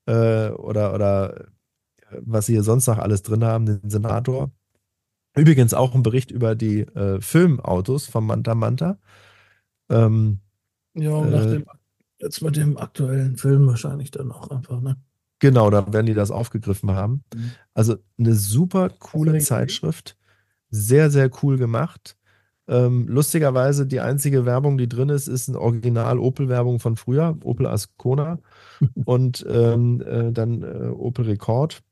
äh, 0.07 0.49
oder, 0.49 0.93
oder 0.95 1.47
was 2.21 2.45
sie 2.45 2.53
hier 2.53 2.63
sonst 2.63 2.87
noch 2.87 2.97
alles 2.97 3.23
drin 3.23 3.43
haben, 3.43 3.65
den 3.65 3.89
Senator. 3.89 4.51
Übrigens 5.35 5.73
auch 5.73 5.95
ein 5.95 6.03
Bericht 6.03 6.31
über 6.31 6.55
die 6.55 6.81
äh, 6.81 7.19
Filmautos 7.19 8.05
vom 8.05 8.27
Manta 8.27 8.55
Manta. 8.55 8.97
Ähm, 9.89 10.39
Ja, 10.93 11.15
und 11.15 11.31
nach 11.31 11.45
äh, 11.45 11.49
dem, 11.49 11.65
jetzt 12.19 12.41
mit 12.41 12.55
dem 12.55 12.77
aktuellen 12.77 13.37
Film 13.37 13.67
wahrscheinlich 13.67 14.11
dann 14.11 14.31
auch 14.31 14.49
einfach, 14.49 14.81
ne? 14.81 14.97
Genau, 15.39 15.69
da 15.69 15.91
werden 15.91 16.05
die 16.05 16.13
das 16.13 16.31
aufgegriffen 16.31 16.91
haben. 16.91 17.23
Mhm. 17.35 17.51
Also 17.73 17.97
eine 18.17 18.33
super 18.33 18.89
coole? 18.89 19.39
Zeitschrift. 19.39 20.17
Sehr, 20.69 21.09
sehr 21.11 21.29
cool 21.41 21.57
gemacht. 21.57 22.15
Ähm, 22.67 23.07
lustigerweise, 23.09 23.85
die 23.85 23.99
einzige 23.99 24.45
Werbung, 24.45 24.77
die 24.77 24.87
drin 24.87 25.09
ist, 25.09 25.27
ist 25.27 25.49
eine 25.49 25.59
Original-Opel-Werbung 25.59 26.79
von 26.79 26.95
früher, 26.95 27.37
Opel 27.43 27.67
Ascona 27.67 28.39
und 29.05 29.45
ähm, 29.49 30.01
äh, 30.01 30.31
dann 30.31 30.63
äh, 30.63 30.87
Opel 30.87 31.25
Rekord. 31.25 31.83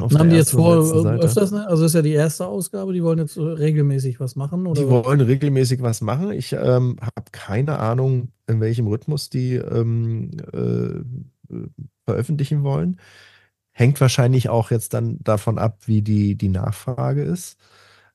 Auf 0.00 0.14
haben 0.14 0.30
die 0.30 0.36
jetzt 0.36 0.52
vor, 0.52 0.76
äh, 0.76 1.18
öfters, 1.18 1.50
ne? 1.50 1.66
Also 1.66 1.84
ist 1.84 1.94
ja 1.94 2.02
die 2.02 2.12
erste 2.12 2.46
Ausgabe, 2.46 2.92
die 2.92 3.02
wollen 3.02 3.18
jetzt 3.18 3.34
so 3.34 3.52
regelmäßig 3.52 4.20
was 4.20 4.36
machen, 4.36 4.66
oder? 4.66 4.80
Die 4.80 4.88
wollen 4.88 5.20
regelmäßig 5.20 5.82
was 5.82 6.00
machen. 6.00 6.30
Ich 6.30 6.52
ähm, 6.52 6.96
habe 7.00 7.30
keine 7.32 7.78
Ahnung, 7.80 8.28
in 8.46 8.60
welchem 8.60 8.86
Rhythmus 8.86 9.28
die 9.28 9.54
ähm, 9.54 10.30
äh, 10.52 10.98
äh, 11.54 11.68
veröffentlichen 12.04 12.62
wollen. 12.62 13.00
Hängt 13.72 14.00
wahrscheinlich 14.00 14.48
auch 14.48 14.70
jetzt 14.70 14.94
dann 14.94 15.18
davon 15.22 15.58
ab, 15.58 15.78
wie 15.86 16.02
die, 16.02 16.36
die 16.36 16.48
Nachfrage 16.48 17.22
ist. 17.22 17.58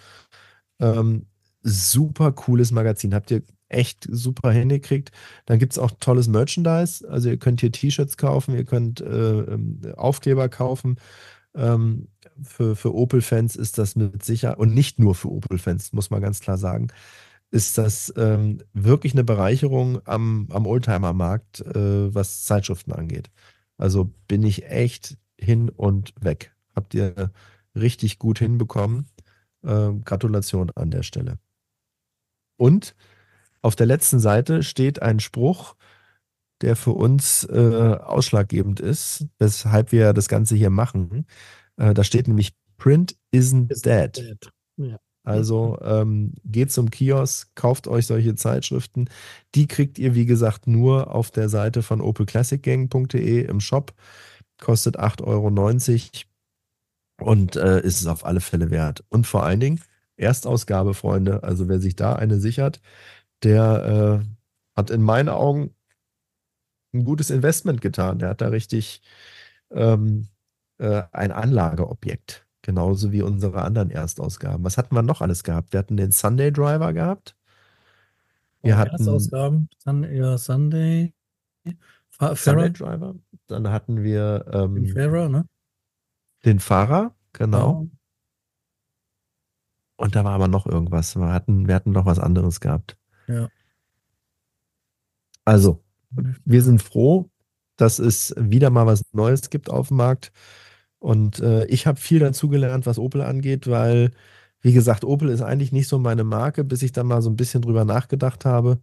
Ähm, 0.81 1.27
super 1.63 2.33
cooles 2.33 2.73
Magazin. 2.73 3.15
Habt 3.15 3.31
ihr 3.31 3.43
echt 3.71 4.07
super 4.11 4.53
hingekriegt. 4.53 5.11
Dann 5.47 5.59
gibt 5.59 5.73
es 5.73 5.79
auch 5.79 5.93
tolles 6.01 6.29
Merchandise. 6.29 7.09
Also 7.09 7.31
ihr 7.31 7.39
könnt 7.39 7.61
hier 7.61 7.73
T-Shirts 7.73 8.17
kaufen, 8.17 8.55
ihr 8.55 8.65
könnt 8.65 9.01
äh, 9.01 9.41
ähm, 9.41 9.81
Aufkleber 9.97 10.49
kaufen. 10.49 10.97
Ähm, 11.55 12.09
für, 12.43 12.77
für 12.77 12.95
Opel-Fans 12.95 13.57
ist 13.57 13.79
das 13.79 13.97
mit 13.97 14.25
Sicherheit, 14.25 14.59
und 14.59 14.75
nicht 14.75 14.99
nur 14.99 15.15
für 15.15 15.31
Opel-Fans, 15.31 15.93
muss 15.93 16.11
man 16.11 16.21
ganz 16.21 16.41
klar 16.41 16.59
sagen, 16.59 16.89
ist 17.51 17.79
das 17.79 18.13
ähm, 18.17 18.59
wirklich 18.73 19.15
eine 19.15 19.25
Bereicherung 19.25 20.01
am, 20.07 20.47
am 20.51 20.67
Oldtimer-Markt, 20.67 21.61
äh, 21.61 22.15
was 22.15 22.45
Zeitschriften 22.45 22.93
angeht. 22.93 23.31
Also 23.77 24.13
bin 24.29 24.43
ich 24.43 24.67
echt 24.67 25.17
hin 25.41 25.69
und 25.69 26.13
weg. 26.21 26.53
Habt 26.75 26.95
ihr 26.95 27.31
richtig 27.75 28.19
gut 28.19 28.39
hinbekommen. 28.39 29.07
Äh, 29.63 29.93
Gratulation 30.05 30.71
an 30.75 30.91
der 30.91 31.03
Stelle. 31.03 31.39
Und 32.57 32.95
auf 33.63 33.77
der 33.77 33.87
letzten 33.87 34.21
Seite 34.21 34.63
steht 34.63 35.03
ein 35.03 35.21
Spruch, 35.21 35.77
der 36.61 36.77
für 36.77 36.93
uns 36.93 37.45
äh, 37.45 37.97
ausschlaggebend 38.01 38.81
ist, 38.81 39.27
weshalb 39.39 39.93
wir 39.93 40.13
das 40.13 40.29
Ganze 40.29 40.57
hier 40.57 40.71
machen. 40.71 41.27
Äh, 41.77 41.95
da 41.95 42.05
steht 42.05 42.29
nämlich 42.29 42.53
Print 42.77 43.17
isn't 43.35 43.71
Ist 43.71 43.87
dead. 43.87 44.17
dead. 44.17 44.51
Ja. 44.77 44.99
Also 45.23 45.79
ähm, 45.83 46.33
geht 46.45 46.73
zum 46.73 46.91
Kiosk, 46.91 47.55
kauft 47.55 47.89
euch 47.89 48.07
solche 48.07 48.35
Zeitschriften. 48.35 49.09
Die 49.55 49.67
kriegt 49.67 49.99
ihr, 49.99 50.15
wie 50.15 50.25
gesagt, 50.25 50.67
nur 50.67 51.15
auf 51.15 51.31
der 51.31 51.49
Seite 51.51 51.83
von 51.83 52.01
opelclassicgang.de 52.01 53.45
im 53.45 53.61
Shop. 53.61 53.93
Kostet 54.61 54.99
8,90 54.99 56.25
Euro 57.21 57.31
und 57.33 57.57
äh, 57.57 57.81
ist 57.83 58.01
es 58.01 58.07
auf 58.07 58.25
alle 58.25 58.41
Fälle 58.41 58.71
wert. 58.71 59.05
Und 59.09 59.27
vor 59.27 59.45
allen 59.45 59.61
Dingen 59.61 59.81
Erstausgabe, 60.17 60.95
Freunde. 60.95 61.43
Also 61.45 61.69
wer 61.69 61.81
sich 61.81 61.97
da 61.97 62.15
eine 62.15 62.39
sichert, 62.41 62.81
der 63.43 64.23
äh, 64.23 64.27
hat 64.77 64.91
in 64.91 65.03
meinen 65.03 65.29
Augen 65.29 65.75
ein 66.93 67.05
gutes 67.05 67.31
Investment 67.31 67.81
getan. 67.81 68.19
Der 68.19 68.31
hat 68.31 68.41
da 68.41 68.49
richtig 68.49 69.03
ähm, 69.71 70.29
äh, 70.79 71.03
ein 71.13 71.33
Anlageobjekt. 71.33 72.47
Genauso 72.63 73.13
wie 73.13 73.23
unsere 73.23 73.63
anderen 73.63 73.91
Erstausgaben. 73.91 74.65
Was 74.65 74.77
hatten 74.77 74.95
wir 74.95 75.03
noch 75.03 75.23
alles 75.23 75.45
gehabt? 75.45 75.73
Wir 75.73 75.79
hatten 75.81 75.97
den 75.97 76.13
Sunday 76.13 76.53
Driver 76.53 76.93
gehabt. 76.93 77.37
Wir 78.63 78.75
Oh, 78.75 78.79
hatten 78.79 78.93
Erstausgaben, 78.93 79.69
Sun, 79.79 80.05
ja, 80.15 80.37
Sunday, 80.39 81.13
Sunday 82.21 82.37
Farah, 82.37 82.69
Driver. 82.69 83.15
Dann 83.47 83.69
hatten 83.69 84.03
wir 84.03 84.41
den 84.41 84.77
ähm, 84.77 84.87
Farah, 84.87 85.29
ne? 85.29 85.47
den 86.45 86.61
Fahrer, 86.61 87.15
genau. 87.33 87.83
Ja. 87.83 87.99
Und 89.97 90.17
da 90.17 90.25
war 90.25 90.33
aber 90.33 90.49
noch 90.49 90.67
irgendwas. 90.67 91.17
Wir 91.17 91.33
hatten, 91.33 91.69
wir 91.69 91.75
hatten 91.75 91.93
noch 91.93 92.07
was 92.07 92.19
anderes 92.19 92.61
gehabt. 92.61 92.97
Ja. 93.29 93.49
Also, 95.45 95.83
wir 96.45 96.63
sind 96.63 96.83
froh, 96.83 97.31
dass 97.77 97.99
es 97.99 98.35
wieder 98.39 98.71
mal 98.71 98.87
was 98.87 99.03
Neues 99.13 99.51
gibt 99.51 99.69
auf 99.71 99.89
dem 99.89 99.99
Markt. 99.99 100.33
Und 100.99 101.41
äh, 101.41 101.67
ich 101.67 101.87
habe 101.87 101.99
viel 102.01 102.19
dazugelernt, 102.19 102.87
was 102.87 102.99
Opel 102.99 103.23
angeht, 103.23 103.69
weil, 103.69 104.13
wie 104.61 104.73
gesagt, 104.73 105.05
Opel 105.05 105.29
ist 105.31 105.43
eigentlich 105.43 105.73
nicht 105.73 105.89
so 105.89 105.99
meine 105.99 106.25
Marke, 106.25 106.65
bis 106.65 106.83
ich 106.83 106.93
dann 106.93 107.07
mal 107.07 107.23
so 107.23 107.31
ein 107.31 107.37
bisschen 107.37 107.63
drüber 107.63 107.85
nachgedacht 107.85 108.45
habe. 108.45 108.81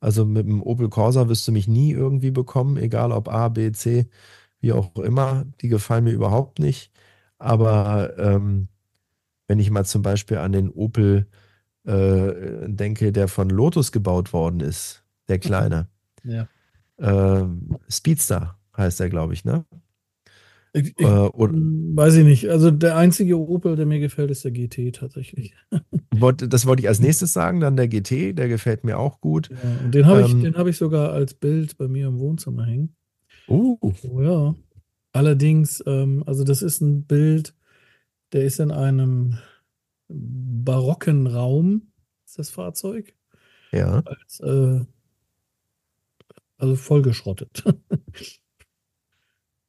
Also 0.00 0.24
mit 0.24 0.46
dem 0.46 0.62
Opel 0.62 0.88
Corsa 0.88 1.28
wirst 1.28 1.46
du 1.46 1.52
mich 1.52 1.68
nie 1.68 1.92
irgendwie 1.92 2.30
bekommen, 2.30 2.76
egal 2.78 3.12
ob 3.12 3.28
A, 3.28 3.48
B, 3.48 3.70
C, 3.72 4.08
wie 4.60 4.72
auch 4.72 4.96
immer. 4.96 5.44
Die 5.60 5.68
gefallen 5.68 6.04
mir 6.04 6.12
überhaupt 6.12 6.58
nicht. 6.58 6.90
Aber 7.38 8.18
ähm, 8.18 8.68
wenn 9.46 9.58
ich 9.58 9.70
mal 9.70 9.84
zum 9.84 10.02
Beispiel 10.02 10.38
an 10.38 10.52
den 10.52 10.70
Opel 10.70 11.26
äh, 11.84 12.32
denke, 12.66 13.12
der 13.12 13.28
von 13.28 13.50
Lotus 13.50 13.92
gebaut 13.92 14.32
worden 14.32 14.60
ist, 14.60 15.04
der 15.28 15.38
kleine. 15.38 15.88
Ja. 16.24 16.48
Ähm, 16.98 17.78
Speedster 17.88 18.58
heißt 18.76 19.00
er, 19.00 19.08
glaube 19.08 19.34
ich, 19.34 19.44
ne? 19.44 19.64
Ich, 20.72 20.94
ich, 20.96 21.00
Äh, 21.00 21.04
weiß 21.06 22.16
ich 22.16 22.24
nicht. 22.24 22.48
Also 22.48 22.70
der 22.70 22.96
einzige 22.96 23.38
Opel, 23.38 23.76
der 23.76 23.86
mir 23.86 23.98
gefällt, 23.98 24.30
ist 24.30 24.44
der 24.44 24.52
GT 24.52 24.94
tatsächlich. 24.94 25.54
das 26.10 26.66
wollte 26.66 26.82
ich 26.82 26.88
als 26.88 27.00
nächstes 27.00 27.32
sagen, 27.32 27.60
dann 27.60 27.76
der 27.76 27.88
GT, 27.88 28.38
der 28.38 28.48
gefällt 28.48 28.84
mir 28.84 28.98
auch 28.98 29.20
gut. 29.20 29.50
Ja, 29.50 29.88
den 29.88 30.06
habe 30.06 30.22
ich, 30.22 30.32
Ähm, 30.32 30.42
den 30.42 30.56
habe 30.56 30.70
ich 30.70 30.76
sogar 30.76 31.12
als 31.12 31.34
Bild 31.34 31.76
bei 31.76 31.88
mir 31.88 32.08
im 32.08 32.18
Wohnzimmer 32.18 32.66
hängen. 32.66 32.94
Uh, 33.48 33.76
Oh 33.80 34.22
ja. 34.22 34.54
Allerdings, 35.12 35.82
ähm, 35.86 36.22
also 36.26 36.44
das 36.44 36.62
ist 36.62 36.80
ein 36.80 37.04
Bild, 37.04 37.54
der 38.32 38.44
ist 38.44 38.60
in 38.60 38.70
einem 38.70 39.38
barocken 40.08 41.26
Raum, 41.26 41.88
ist 42.24 42.38
das 42.38 42.50
Fahrzeug, 42.50 43.12
ja. 43.72 44.02
als, 44.04 44.38
äh, 44.40 44.84
also 46.58 46.76
vollgeschrottet. 46.76 47.64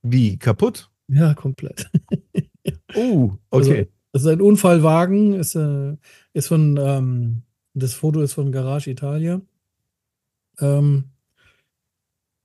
Wie, 0.03 0.37
kaputt? 0.37 0.90
Ja, 1.11 1.33
komplett. 1.33 1.89
Also, 2.93 3.71
okay. 3.71 3.87
das 4.11 4.23
ist 4.23 4.27
ein 4.27 4.41
Unfallwagen, 4.41 5.33
ist, 5.33 5.55
äh, 5.55 5.95
ist 6.33 6.49
von, 6.49 6.77
ähm, 6.77 7.43
das 7.73 7.93
Foto 7.93 8.21
ist 8.21 8.33
von 8.33 8.51
Garage 8.51 8.91
Italia. 8.91 9.41
Ähm, 10.59 11.05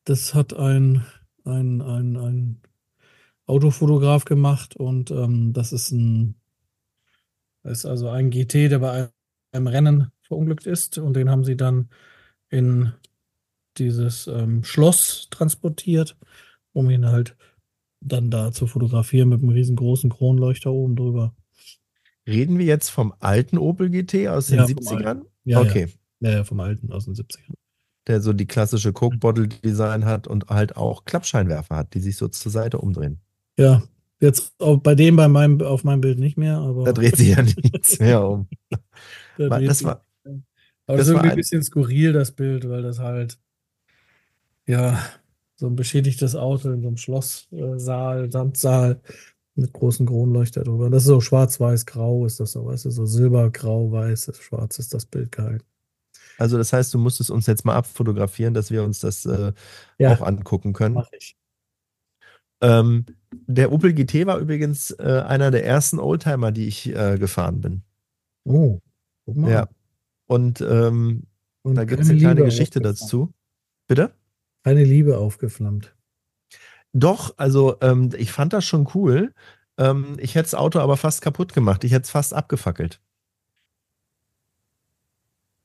das 0.04 0.34
hat 0.34 0.54
ein, 0.54 1.04
ein, 1.44 1.82
ein, 1.82 2.16
ein 2.16 2.60
Autofotograf 3.46 4.24
gemacht 4.24 4.76
und 4.76 5.10
ähm, 5.10 5.52
das 5.52 5.72
ist 5.72 5.90
ein, 5.90 6.36
das 7.64 7.78
ist 7.78 7.86
also 7.86 8.08
ein 8.08 8.30
GT, 8.30 8.70
der 8.70 8.78
bei 8.78 9.10
einem 9.50 9.66
Rennen 9.66 10.12
verunglückt 10.22 10.66
ist 10.66 10.96
und 10.96 11.14
den 11.14 11.28
haben 11.28 11.44
sie 11.44 11.56
dann 11.56 11.90
in 12.48 12.92
dieses 13.78 14.28
ähm, 14.28 14.64
Schloss 14.64 15.28
transportiert, 15.30 16.16
um 16.72 16.88
ihn 16.88 17.06
halt 17.06 17.36
dann 18.00 18.30
da 18.30 18.52
zu 18.52 18.66
fotografieren 18.66 19.28
mit 19.28 19.42
einem 19.42 19.50
riesengroßen 19.50 20.10
Kronleuchter 20.10 20.72
oben 20.72 20.96
drüber. 20.96 21.34
Reden 22.26 22.58
wir 22.58 22.66
jetzt 22.66 22.90
vom 22.90 23.14
alten 23.20 23.58
Opel 23.58 23.90
GT 23.90 24.28
aus 24.28 24.48
den 24.48 24.58
Ja, 24.58 24.66
vom 24.66 24.76
70ern? 24.76 25.22
Ja, 25.44 25.60
okay. 25.60 25.88
ja, 26.20 26.30
ja, 26.30 26.44
vom 26.44 26.60
alten 26.60 26.92
aus 26.92 27.04
den 27.04 27.14
70ern. 27.14 27.54
Der 28.06 28.20
so 28.20 28.32
die 28.32 28.46
klassische 28.46 28.92
Coke-Bottle-Design 28.92 30.04
hat 30.04 30.26
und 30.26 30.48
halt 30.48 30.76
auch 30.76 31.04
Klappscheinwerfer 31.04 31.76
hat, 31.76 31.94
die 31.94 32.00
sich 32.00 32.16
so 32.16 32.28
zur 32.28 32.52
Seite 32.52 32.78
umdrehen. 32.78 33.20
Ja, 33.58 33.82
jetzt 34.20 34.56
bei 34.58 34.94
dem 34.94 35.16
bei 35.16 35.28
meinem, 35.28 35.60
auf 35.60 35.84
meinem 35.84 36.00
Bild 36.00 36.18
nicht 36.18 36.36
mehr, 36.36 36.58
aber 36.58 36.84
Da 36.84 36.92
dreht 36.92 37.16
sich 37.16 37.28
ja 37.28 37.42
nichts 37.42 37.98
mehr 37.98 38.28
um. 38.28 38.48
da 39.38 39.60
Das 39.60 39.84
war, 39.84 40.04
aber 40.86 40.98
das 40.98 41.08
ist 41.08 41.14
irgendwie 41.14 41.30
ein 41.30 41.36
bisschen 41.36 41.62
skurril, 41.62 42.12
das 42.12 42.32
Bild, 42.32 42.68
weil 42.68 42.82
das 42.82 43.00
halt, 43.00 43.38
ja, 44.66 44.98
so 45.56 45.66
ein 45.66 45.76
beschädigtes 45.76 46.34
Auto 46.36 46.70
in 46.70 46.82
so 46.82 46.88
einem 46.88 46.96
Schlosssaal, 46.96 48.30
Sandsaal 48.30 49.00
mit 49.54 49.72
großen 49.72 50.06
Kronleuchter 50.06 50.64
drüber. 50.64 50.90
Das 50.90 51.02
ist 51.04 51.08
so 51.08 51.20
schwarz-weiß-grau, 51.20 52.26
ist 52.26 52.40
das 52.40 52.52
so, 52.52 52.66
weißt 52.66 52.84
du, 52.84 52.90
so 52.90 53.06
silber-grau, 53.06 53.90
weiß, 53.90 54.30
schwarz 54.38 54.78
ist 54.78 54.92
das 54.92 55.06
Bild 55.06 55.32
gehalten. 55.32 55.64
also 56.38 56.58
das 56.58 56.72
heißt, 56.74 56.92
du 56.92 56.98
musstest 56.98 57.30
uns 57.30 57.46
jetzt 57.46 57.64
mal 57.64 57.74
abfotografieren, 57.74 58.52
dass 58.52 58.70
wir 58.70 58.84
uns 58.84 59.00
das 59.00 59.24
äh, 59.24 59.52
Ja. 59.98 60.12
auch 60.12 60.20
angucken 60.20 60.74
können. 60.74 60.94
Mach 60.96 61.08
ich. 61.12 61.36
Ähm, 62.60 63.06
der 63.32 63.72
Opel 63.72 63.92
GT 63.94 64.26
war 64.26 64.38
übrigens 64.38 64.90
äh, 64.92 65.22
einer 65.26 65.50
der 65.50 65.64
ersten 65.64 65.98
Oldtimer, 65.98 66.52
die 66.52 66.68
ich 66.68 66.94
äh, 66.94 67.18
gefahren 67.18 67.60
bin. 67.60 67.82
Oh, 68.44 68.80
guck 69.24 69.36
mal. 69.36 69.50
Ja. 69.50 69.68
Und 70.26 70.60
ähm, 70.60 71.24
Und 71.62 71.74
da 71.76 71.84
gibt 71.84 72.02
es 72.02 72.10
eine 72.10 72.18
kleine 72.18 72.34
Liebe 72.40 72.46
Geschichte 72.46 72.80
dazu. 72.80 73.32
Bitte? 73.88 74.12
Keine 74.66 74.82
Liebe 74.82 75.16
aufgeflammt. 75.18 75.94
Doch, 76.92 77.34
also 77.36 77.76
ähm, 77.82 78.10
ich 78.18 78.32
fand 78.32 78.52
das 78.52 78.64
schon 78.64 78.88
cool. 78.94 79.32
Ähm, 79.78 80.16
ich 80.18 80.34
hätte 80.34 80.42
das 80.42 80.56
Auto 80.56 80.80
aber 80.80 80.96
fast 80.96 81.22
kaputt 81.22 81.54
gemacht. 81.54 81.84
Ich 81.84 81.92
hätte 81.92 82.02
es 82.02 82.10
fast 82.10 82.34
abgefackelt. 82.34 83.00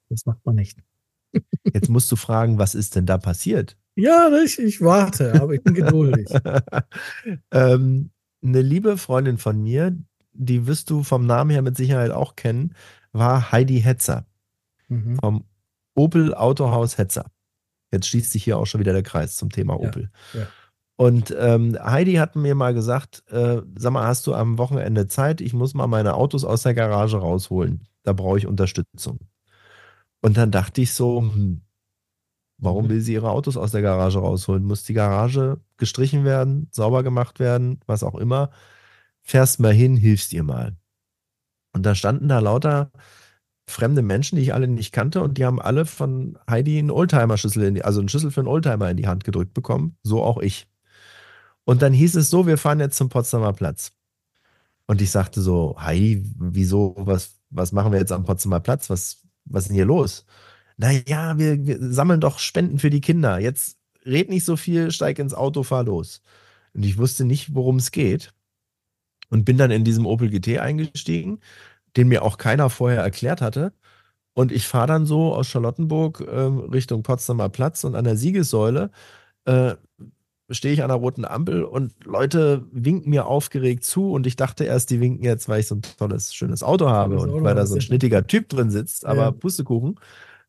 Das 0.09 0.27
macht 0.27 0.45
man 0.45 0.53
nicht. 0.53 0.77
Jetzt 1.73 1.89
musst 1.89 2.11
du 2.11 2.15
fragen, 2.15 2.59
was 2.59 2.75
ist 2.75 2.95
denn 2.95 3.07
da 3.07 3.17
passiert? 3.17 3.75
Ja, 3.95 4.29
ich, 4.45 4.59
ich 4.59 4.81
warte, 4.81 5.33
aber 5.41 5.55
ich 5.55 5.63
bin 5.63 5.73
geduldig. 5.73 6.27
ähm, 7.51 8.11
eine 8.43 8.61
liebe 8.61 8.99
Freundin 8.99 9.39
von 9.39 9.63
mir, 9.63 9.97
die 10.33 10.67
wirst 10.67 10.91
du 10.91 11.01
vom 11.01 11.25
Namen 11.25 11.49
her 11.49 11.63
mit 11.63 11.75
Sicherheit 11.75 12.11
auch 12.11 12.35
kennen, 12.35 12.75
war 13.13 13.51
Heidi 13.51 13.81
Hetzer 13.81 14.27
Mhm. 14.89 15.15
vom 15.15 15.45
Opel 15.95 16.35
Autohaus 16.35 16.99
Hetzer. 16.99 17.31
Jetzt 17.91 18.07
schließt 18.07 18.31
sich 18.31 18.43
hier 18.43 18.57
auch 18.57 18.65
schon 18.65 18.79
wieder 18.79 18.93
der 18.93 19.03
Kreis 19.03 19.35
zum 19.35 19.49
Thema 19.49 19.73
Ja, 19.81 19.87
Opel. 19.89 20.09
ja. 20.33 20.47
Und 20.97 21.35
ähm, 21.37 21.77
Heidi 21.81 22.13
hat 22.15 22.35
mir 22.35 22.53
mal 22.53 22.73
gesagt, 22.75 23.23
äh, 23.31 23.61
sag 23.75 23.91
mal, 23.91 24.05
hast 24.05 24.27
du 24.27 24.35
am 24.35 24.57
Wochenende 24.59 25.07
Zeit? 25.07 25.41
Ich 25.41 25.53
muss 25.53 25.73
mal 25.73 25.87
meine 25.87 26.13
Autos 26.13 26.43
aus 26.45 26.61
der 26.63 26.75
Garage 26.75 27.17
rausholen. 27.17 27.87
Da 28.03 28.13
brauche 28.13 28.37
ich 28.37 28.45
Unterstützung. 28.45 29.19
Und 30.21 30.37
dann 30.37 30.51
dachte 30.51 30.81
ich 30.81 30.93
so, 30.93 31.21
hm, 31.21 31.61
warum 32.59 32.85
Mhm. 32.85 32.89
will 32.89 33.01
sie 33.01 33.13
ihre 33.13 33.31
Autos 33.31 33.57
aus 33.57 33.71
der 33.71 33.81
Garage 33.81 34.19
rausholen? 34.19 34.63
Muss 34.63 34.83
die 34.83 34.93
Garage 34.93 35.59
gestrichen 35.77 36.23
werden, 36.23 36.67
sauber 36.71 37.01
gemacht 37.01 37.39
werden, 37.39 37.79
was 37.87 38.03
auch 38.03 38.15
immer? 38.15 38.51
Fährst 39.23 39.59
mal 39.59 39.73
hin, 39.73 39.97
hilfst 39.97 40.31
ihr 40.33 40.43
mal. 40.43 40.77
Und 41.73 41.83
da 41.85 41.95
standen 41.95 42.27
da 42.27 42.37
lauter 42.39 42.91
fremde 43.71 44.01
Menschen, 44.01 44.35
die 44.35 44.41
ich 44.41 44.53
alle 44.53 44.67
nicht 44.67 44.91
kannte, 44.91 45.21
und 45.21 45.37
die 45.37 45.45
haben 45.45 45.61
alle 45.61 45.85
von 45.85 46.37
Heidi 46.49 46.77
einen 46.77 46.91
Oldtimer-Schlüssel, 46.91 47.81
also 47.81 47.99
einen 47.99 48.09
Schlüssel 48.09 48.31
für 48.31 48.41
einen 48.41 48.47
Oldtimer 48.47 48.89
in 48.89 48.97
die 48.97 49.07
Hand 49.07 49.23
gedrückt 49.23 49.53
bekommen. 49.53 49.97
So 50.03 50.23
auch 50.23 50.37
ich. 50.37 50.67
Und 51.63 51.81
dann 51.81 51.93
hieß 51.93 52.15
es 52.15 52.29
so, 52.29 52.47
wir 52.47 52.57
fahren 52.57 52.79
jetzt 52.79 52.97
zum 52.97 53.09
Potsdamer 53.09 53.53
Platz. 53.53 53.91
Und 54.87 55.01
ich 55.01 55.11
sagte 55.11 55.41
so, 55.41 55.75
Heidi, 55.79 56.23
wieso, 56.37 56.95
was, 56.97 57.39
was 57.49 57.71
machen 57.71 57.91
wir 57.91 57.99
jetzt 57.99 58.11
am 58.11 58.25
Potsdamer 58.25 58.59
Platz? 58.59 58.89
Was, 58.89 59.23
was 59.45 59.63
ist 59.63 59.67
denn 59.69 59.75
hier 59.75 59.85
los? 59.85 60.25
Naja, 60.77 61.37
wir, 61.37 61.65
wir 61.65 61.77
sammeln 61.79 62.19
doch 62.19 62.39
Spenden 62.39 62.79
für 62.79 62.89
die 62.89 63.01
Kinder. 63.01 63.39
Jetzt 63.39 63.77
red 64.05 64.29
nicht 64.29 64.45
so 64.45 64.57
viel, 64.57 64.91
steig 64.91 65.19
ins 65.19 65.33
Auto, 65.33 65.63
fahr 65.63 65.83
los. 65.83 66.21
Und 66.73 66.83
ich 66.83 66.97
wusste 66.97 67.25
nicht, 67.25 67.53
worum 67.53 67.77
es 67.77 67.91
geht. 67.91 68.33
Und 69.29 69.45
bin 69.45 69.57
dann 69.57 69.71
in 69.71 69.83
diesem 69.83 70.05
Opel 70.05 70.29
GT 70.29 70.59
eingestiegen. 70.59 71.39
Den 71.97 72.07
mir 72.07 72.23
auch 72.23 72.37
keiner 72.37 72.69
vorher 72.69 73.01
erklärt 73.01 73.41
hatte. 73.41 73.73
Und 74.33 74.51
ich 74.51 74.67
fahre 74.67 74.87
dann 74.87 75.05
so 75.05 75.33
aus 75.33 75.47
Charlottenburg 75.47 76.25
ähm, 76.31 76.59
Richtung 76.59 77.03
Potsdamer 77.03 77.49
Platz 77.49 77.83
und 77.83 77.95
an 77.95 78.05
der 78.05 78.15
Siegessäule 78.15 78.91
äh, 79.45 79.75
stehe 80.53 80.73
ich 80.73 80.83
an 80.83 80.89
der 80.89 80.97
roten 80.97 81.25
Ampel 81.25 81.63
und 81.63 81.93
Leute 82.05 82.65
winken 82.71 83.09
mir 83.09 83.25
aufgeregt 83.25 83.83
zu 83.83 84.11
und 84.11 84.27
ich 84.27 84.35
dachte 84.35 84.63
erst, 84.65 84.89
die 84.89 84.99
winken 84.99 85.23
jetzt, 85.23 85.49
weil 85.49 85.61
ich 85.61 85.67
so 85.67 85.75
ein 85.75 85.81
tolles, 85.81 86.33
schönes 86.33 86.63
Auto 86.63 86.89
habe 86.89 87.17
und 87.19 87.31
Auto 87.31 87.43
weil 87.43 87.55
da 87.55 87.65
so 87.65 87.75
ein 87.75 87.81
schnittiger 87.81 88.25
Typ 88.27 88.49
drin 88.49 88.69
sitzt, 88.69 89.05
aber 89.05 89.23
Ja. 89.23 89.31
Pustekuchen. 89.31 89.99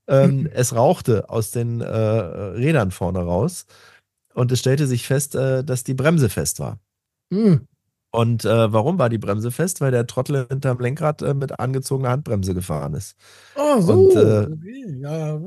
Ähm, 0.09 0.49
es 0.53 0.75
rauchte 0.75 1.29
aus 1.31 1.51
den 1.51 1.81
äh, 1.81 1.87
Rädern 1.87 2.91
vorne 2.91 3.21
raus 3.21 3.67
und 4.35 4.51
es 4.53 4.61
stellte 4.61 4.87
sich 4.87 5.07
fest, 5.07 5.35
äh, 5.35 5.65
dass 5.65 5.85
die 5.85 5.95
Bremse 5.95 6.29
fest 6.29 6.61
war. 6.61 6.79
Hm. 7.33 7.67
Und 8.15 8.45
äh, 8.45 8.71
warum 8.71 8.99
war 8.99 9.09
die 9.09 9.17
Bremse 9.17 9.51
fest? 9.51 9.81
Weil 9.81 9.91
der 9.91 10.07
Trottel 10.07 10.47
hinterm 10.49 10.79
Lenkrad 10.79 11.23
äh, 11.23 11.33
mit 11.33 11.59
angezogener 11.59 12.11
Handbremse 12.11 12.53
gefahren 12.53 12.93
ist. 12.93 13.17
Oh, 13.57 13.81
so. 13.81 13.93
Und, 13.95 14.17
äh, 14.17 14.53
okay, 14.53 15.01
ja. 15.01 15.41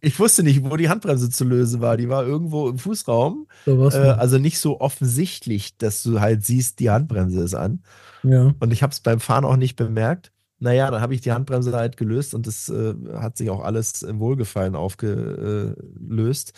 Ich 0.00 0.20
wusste 0.20 0.44
nicht, 0.44 0.62
wo 0.64 0.76
die 0.76 0.88
Handbremse 0.88 1.30
zu 1.30 1.44
lösen 1.44 1.80
war. 1.80 1.96
Die 1.96 2.08
war 2.08 2.24
irgendwo 2.24 2.68
im 2.68 2.78
Fußraum. 2.78 3.48
So. 3.66 3.90
Äh, 3.90 3.96
also 3.96 4.38
nicht 4.38 4.60
so 4.60 4.80
offensichtlich, 4.80 5.76
dass 5.78 6.04
du 6.04 6.20
halt 6.20 6.46
siehst, 6.46 6.78
die 6.78 6.90
Handbremse 6.90 7.42
ist 7.42 7.54
an. 7.54 7.82
ja. 8.22 8.54
Und 8.60 8.72
ich 8.72 8.84
habe 8.84 8.92
es 8.92 9.00
beim 9.00 9.18
Fahren 9.18 9.44
auch 9.44 9.56
nicht 9.56 9.74
bemerkt. 9.74 10.30
Naja, 10.60 10.92
dann 10.92 11.00
habe 11.00 11.14
ich 11.14 11.22
die 11.22 11.32
Handbremse 11.32 11.72
halt 11.72 11.96
gelöst 11.96 12.34
und 12.34 12.46
es 12.46 12.68
äh, 12.68 12.94
hat 13.14 13.36
sich 13.36 13.50
auch 13.50 13.64
alles 13.64 14.02
im 14.02 14.20
Wohlgefallen 14.20 14.76
aufgelöst. 14.76 16.52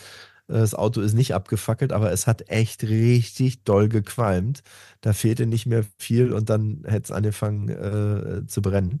Das 0.47 0.75
Auto 0.75 1.01
ist 1.01 1.13
nicht 1.13 1.33
abgefackelt, 1.33 1.91
aber 1.91 2.11
es 2.11 2.27
hat 2.27 2.49
echt 2.49 2.83
richtig 2.83 3.63
doll 3.63 3.89
gequalmt. 3.89 4.61
Da 5.01 5.13
fehlte 5.13 5.47
nicht 5.47 5.65
mehr 5.65 5.83
viel 5.97 6.31
und 6.33 6.49
dann 6.49 6.83
hätte 6.85 7.05
es 7.05 7.11
angefangen 7.11 7.69
äh, 7.69 8.45
zu 8.47 8.61
brennen. 8.61 8.99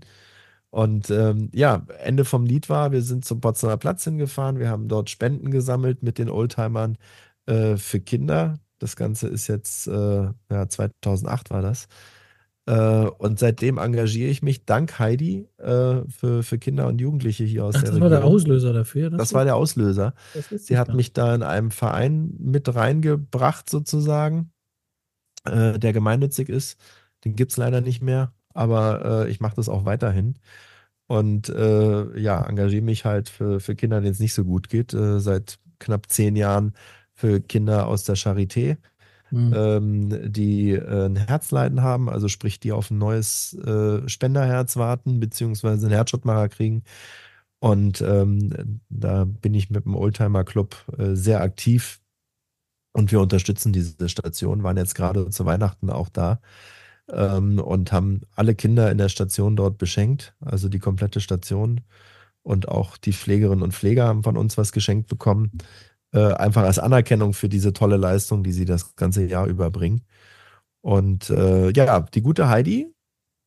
Und 0.71 1.09
ähm, 1.09 1.49
ja, 1.53 1.85
Ende 2.03 2.25
vom 2.25 2.45
Lied 2.45 2.69
war, 2.69 2.91
wir 2.91 3.01
sind 3.01 3.25
zum 3.25 3.39
Potsdamer 3.41 3.77
Platz 3.77 4.03
hingefahren, 4.03 4.59
wir 4.59 4.69
haben 4.69 4.89
dort 4.89 5.09
Spenden 5.09 5.51
gesammelt 5.51 6.03
mit 6.03 6.17
den 6.17 6.29
Oldtimern 6.29 6.97
äh, 7.45 7.77
für 7.77 8.01
Kinder. 8.01 8.59
Das 8.79 8.95
Ganze 8.97 9.27
ist 9.29 9.47
jetzt, 9.47 9.87
äh, 9.87 10.29
ja, 10.51 10.67
2008 10.69 11.49
war 11.51 11.61
das. 11.61 11.87
Äh, 12.67 13.07
und 13.17 13.37
seitdem 13.37 13.77
engagiere 13.77 14.29
ich 14.29 14.41
mich 14.41 14.65
dank 14.65 14.97
Heidi 14.97 15.47
äh, 15.57 16.01
für, 16.07 16.41
für 16.41 16.57
Kinder 16.57 16.87
und 16.87 16.99
Jugendliche 16.99 17.43
hier 17.43 17.65
aus 17.65 17.75
Ach, 17.75 17.83
der 17.83 17.91
das 17.91 17.99
war 17.99 18.09
der 18.09 18.19
Region. 18.19 18.33
Auslöser 18.33 18.73
dafür. 18.73 19.09
Das 19.11 19.33
war 19.33 19.45
der 19.45 19.55
Auslöser. 19.55 20.13
das 20.33 20.49
Sie 20.49 20.77
hat 20.77 20.93
mich 20.93 21.13
da 21.13 21.35
in 21.35 21.43
einem 21.43 21.69
Verein 21.69 22.33
mit 22.39 22.73
reingebracht, 22.73 23.69
sozusagen, 23.69 24.51
äh, 25.45 25.77
der 25.77 25.93
gemeinnützig 25.93 26.49
ist. 26.49 26.79
Den 27.23 27.35
gibt 27.35 27.51
es 27.51 27.57
leider 27.57 27.81
nicht 27.81 28.01
mehr, 28.01 28.33
aber 28.53 29.27
ich 29.27 29.39
mache 29.39 29.55
das 29.55 29.67
auch 29.67 29.85
weiterhin. 29.85 30.35
Und 31.07 31.49
ja, 31.49 32.45
engagiere 32.45 32.83
mich 32.83 33.03
halt 33.03 33.29
für, 33.29 33.59
für 33.59 33.75
Kinder, 33.75 33.99
denen 33.99 34.11
es 34.11 34.19
nicht 34.19 34.35
so 34.35 34.45
gut 34.45 34.69
geht, 34.69 34.91
seit 34.91 35.57
knapp 35.79 36.07
zehn 36.11 36.35
Jahren 36.35 36.73
für 37.13 37.39
Kinder 37.41 37.87
aus 37.87 38.03
der 38.03 38.15
Charité, 38.15 38.77
Hm. 39.35 39.53
ähm, 39.53 40.31
die 40.31 40.71
äh, 40.71 41.07
ein 41.07 41.17
Herzleiden 41.17 41.81
haben, 41.81 42.09
also 42.09 42.29
sprich, 42.29 42.59
die 42.61 42.71
auf 42.71 42.89
ein 42.89 42.97
neues 42.97 43.53
äh, 43.53 44.07
Spenderherz 44.07 44.77
warten, 44.77 45.19
beziehungsweise 45.19 45.87
einen 45.87 45.95
Herzschrittmacher 45.95 46.47
kriegen. 46.47 46.83
Und 47.59 48.01
ähm, 48.01 48.79
da 48.89 49.25
bin 49.25 49.53
ich 49.53 49.69
mit 49.69 49.85
dem 49.85 49.95
Oldtimer 49.95 50.45
Club 50.45 50.75
äh, 50.97 51.15
sehr 51.15 51.41
aktiv 51.41 51.99
und 52.93 53.11
wir 53.11 53.19
unterstützen 53.19 53.73
diese 53.73 54.07
Station, 54.07 54.63
waren 54.63 54.77
jetzt 54.77 54.95
gerade 54.95 55.29
zu 55.29 55.45
Weihnachten 55.45 55.89
auch 55.89 56.07
da 56.07 56.39
ähm, 57.11 57.59
und 57.59 57.91
haben 57.91 58.21
alle 58.35 58.55
Kinder 58.55 58.89
in 58.89 58.97
der 58.97 59.09
Station 59.09 59.57
dort 59.57 59.77
beschenkt, 59.77 60.33
also 60.39 60.69
die 60.69 60.79
komplette 60.79 61.19
Station. 61.19 61.81
Und 62.41 62.69
auch 62.69 62.95
die 62.95 63.11
Pflegerinnen 63.11 63.63
und 63.63 63.73
Pfleger 63.73 64.05
haben 64.05 64.23
von 64.23 64.37
uns 64.37 64.57
was 64.57 64.71
geschenkt 64.71 65.07
bekommen, 65.07 65.51
äh, 66.15 66.33
einfach 66.33 66.63
als 66.63 66.79
Anerkennung 66.79 67.33
für 67.33 67.49
diese 67.49 67.73
tolle 67.73 67.97
Leistung, 67.97 68.41
die 68.41 68.53
sie 68.53 68.63
das 68.63 68.95
ganze 68.95 69.25
Jahr 69.25 69.47
überbringen. 69.47 70.01
Und 70.81 71.29
äh, 71.29 71.71
ja, 71.71 71.99
die 71.99 72.21
gute 72.21 72.47
Heidi, 72.47 72.87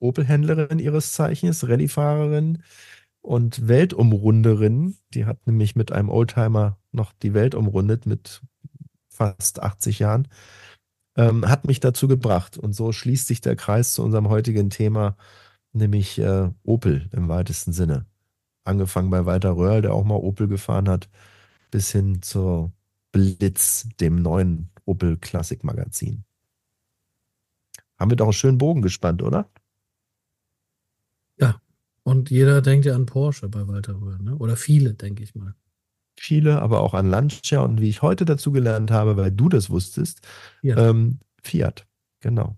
Opel-Händlerin 0.01 0.79
ihres 0.79 1.13
Zeichens, 1.13 1.67
Rallye-Fahrerin 1.67 2.63
und 3.23 3.69
Weltumrunderin, 3.69 4.97
die 5.15 5.25
hat 5.25 5.47
nämlich 5.47 5.77
mit 5.77 5.93
einem 5.93 6.11
Oldtimer 6.11 6.79
noch 6.93 7.13
die 7.23 7.33
Welt 7.33 7.55
umrundet 7.55 8.05
mit 8.05 8.43
fast 9.09 9.63
80 9.63 10.01
Jahren, 10.01 10.29
ähm, 11.17 11.49
hat 11.49 11.67
mich 11.67 11.81
dazu 11.81 12.07
gebracht. 12.07 12.59
Und 12.59 12.75
so 12.75 12.93
schließt 12.93 13.29
sich 13.29 13.41
der 13.41 13.57
Kreis 13.57 13.95
zu 13.95 14.03
unserem 14.03 14.29
heutigen 14.29 14.69
Thema, 14.69 15.17
nämlich 15.73 16.19
äh, 16.19 16.51
Opel 16.65 17.09
im 17.13 17.29
weitesten 17.29 17.73
Sinne. 17.73 18.05
Angefangen 18.65 19.11
bei 19.11 19.25
Walter 19.25 19.57
Röhrl, 19.57 19.81
der 19.81 19.95
auch 19.95 20.05
mal 20.05 20.17
Opel 20.17 20.49
gefahren 20.49 20.89
hat, 20.89 21.09
bis 21.71 21.93
hin 21.93 22.23
zu 22.23 22.73
Blitz, 23.13 23.89
dem 24.01 24.23
neuen 24.23 24.71
Opel 24.85 25.17
Classic 25.17 25.63
Magazin. 25.65 26.25
Haben 27.99 28.11
wir 28.11 28.17
doch 28.17 28.27
einen 28.27 28.33
schönen 28.33 28.59
Bogen 28.59 28.83
gespannt, 28.83 29.23
oder? 29.23 29.51
Und 32.09 32.31
jeder 32.31 32.63
denkt 32.63 32.87
ja 32.87 32.95
an 32.95 33.05
Porsche 33.05 33.51
bei 33.51 33.69
Walter 33.69 34.01
Röhr, 34.01 34.17
ne? 34.19 34.35
Oder 34.37 34.57
viele, 34.57 34.95
denke 34.95 35.23
ich 35.23 35.35
mal. 35.35 35.55
Viele, 36.19 36.63
aber 36.63 36.81
auch 36.81 36.95
an 36.95 37.11
Lancia 37.11 37.61
und 37.61 37.83
wie 37.83 37.91
ich 37.91 38.01
heute 38.01 38.25
dazu 38.25 38.51
gelernt 38.51 38.91
habe, 38.91 39.19
weil 39.19 39.31
du 39.31 39.51
das 39.51 39.69
wusstest, 39.69 40.27
Fiat. 40.63 40.79
ähm, 40.79 41.19
Fiat. 41.43 41.87
Genau. 42.21 42.57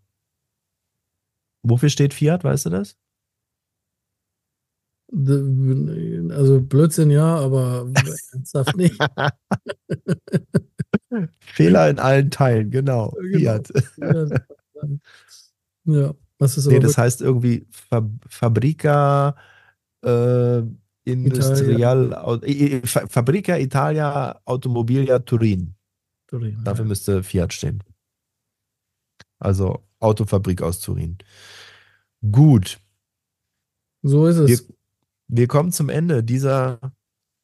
Wofür 1.64 1.88
steht 1.88 2.14
Fiat, 2.14 2.44
weißt 2.44 2.66
du 2.66 2.70
das? 2.70 2.96
Also 5.12 6.60
Blödsinn 6.60 7.10
ja, 7.10 7.36
aber 7.36 7.88
ernsthaft 8.32 8.76
nicht. 8.76 8.96
Fehler 11.40 11.90
in 11.90 11.98
allen 11.98 12.30
Teilen, 12.30 12.70
genau. 12.70 13.10
Genau. 13.20 13.38
Fiat. 13.38 13.72
Ja, 15.84 16.14
das 16.38 16.56
ist 16.58 16.66
Nee, 16.66 16.78
das 16.78 16.96
heißt 16.96 17.20
irgendwie 17.22 17.66
Fab 17.70 18.08
Fabrica 18.28 19.34
äh, 20.04 20.62
Industrial, 21.04 22.14
Au- 22.14 22.42
I- 22.42 22.76
I- 22.76 22.80
Fa- 22.86 23.06
Fabrica 23.08 23.56
Italia 23.58 24.40
Automobilia 24.44 25.18
Turin. 25.20 25.74
wirklich- 26.30 26.56
Dafür 26.62 26.84
müsste 26.84 27.22
Fiat 27.22 27.52
stehen. 27.52 27.82
Also 29.38 29.82
Autofabrik 29.98 30.62
aus 30.62 30.80
Turin. 30.80 31.18
Gut, 32.30 32.78
So 34.02 34.26
ist 34.26 34.36
es. 34.36 34.68
wir 34.68 34.74
kommen 35.48 35.72
zum 35.72 35.88
Ende 35.88 36.22
dieser 36.24 36.80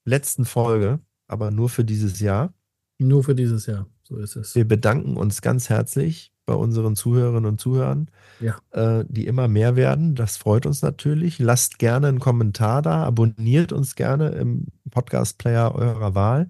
letzten 0.05 0.45
Folge, 0.45 1.01
aber 1.28 1.51
nur 1.51 1.68
für 1.68 1.84
dieses 1.84 2.20
Jahr. 2.20 2.53
Nur 2.99 3.24
für 3.24 3.34
dieses 3.34 3.66
Jahr. 3.66 3.87
So 4.03 4.16
ist 4.18 4.37
es. 4.37 4.55
Wir 4.55 4.66
bedanken 4.66 5.16
uns 5.16 5.43
ganz 5.43 5.68
herzlich 5.68 6.32
bei 6.47 6.55
unseren 6.55 6.95
Zuhörerinnen 6.95 7.45
und 7.45 7.61
Zuhörern, 7.61 8.09
Ja. 8.41 8.57
äh, 8.70 9.05
die 9.09 9.26
immer 9.26 9.49
mehr 9.49 9.74
werden. 9.74 10.14
Das 10.14 10.37
freut 10.37 10.64
uns 10.64 10.80
natürlich. 10.80 11.41
Lasst 11.41 11.80
gerne 11.80 12.07
einen 12.07 12.20
Kommentar 12.20 12.82
da, 12.82 13.03
abonniert 13.03 13.72
uns 13.72 13.97
gerne 13.97 14.28
im 14.28 14.66
Podcast-Player 14.91 15.74
eurer 15.74 16.14
Wahl. 16.14 16.49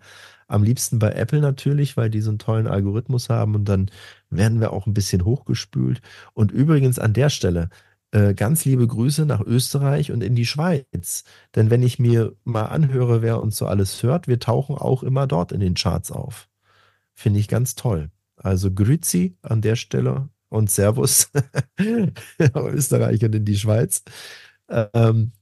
Am 0.49 0.62
liebsten 0.62 0.99
bei 0.99 1.12
Apple 1.12 1.41
natürlich, 1.41 1.97
weil 1.97 2.11
die 2.11 2.20
so 2.20 2.30
einen 2.30 2.39
tollen 2.39 2.66
Algorithmus 2.66 3.30
haben 3.30 3.55
und 3.55 3.64
dann 3.64 3.91
werden 4.30 4.61
wir 4.61 4.72
auch 4.72 4.87
ein 4.87 4.95
bisschen 4.95 5.24
hochgespült. 5.24 6.03
Und 6.34 6.53
übrigens 6.53 6.99
an 6.99 7.14
der 7.14 7.30
Stelle 7.30 7.70
äh, 8.12 8.34
ganz 8.34 8.64
liebe 8.64 8.86
Grüße 8.86 9.26
nach 9.26 9.40
Österreich 9.40 10.12
und 10.12 10.22
in 10.22 10.34
die 10.34 10.46
Schweiz. 10.46 11.24
Denn 11.54 11.70
wenn 11.70 11.82
ich 11.82 11.98
mir 11.98 12.34
mal 12.44 12.66
anhöre, 12.66 13.22
wer 13.22 13.42
uns 13.42 13.57
so 13.57 13.66
alles 13.66 14.02
hört, 14.02 14.28
wir 14.28 14.38
tauchen 14.38 14.76
auch 14.76 15.02
immer 15.02 15.26
dort 15.26 15.52
in 15.52 15.61
den 15.61 15.74
Charts 15.74 16.11
auf. 16.12 16.48
Finde 17.14 17.40
ich 17.40 17.48
ganz 17.48 17.74
toll. 17.74 18.11
Also 18.36 18.70
Grüzi 18.70 19.36
an 19.42 19.62
der 19.62 19.76
Stelle 19.76 20.28
und 20.48 20.70
Servus 20.70 21.30
nach 21.78 22.64
Österreich 22.64 23.24
und 23.24 23.34
in 23.34 23.44
die 23.44 23.57
Schweiz. 23.57 24.02
Ähm, 24.68 25.32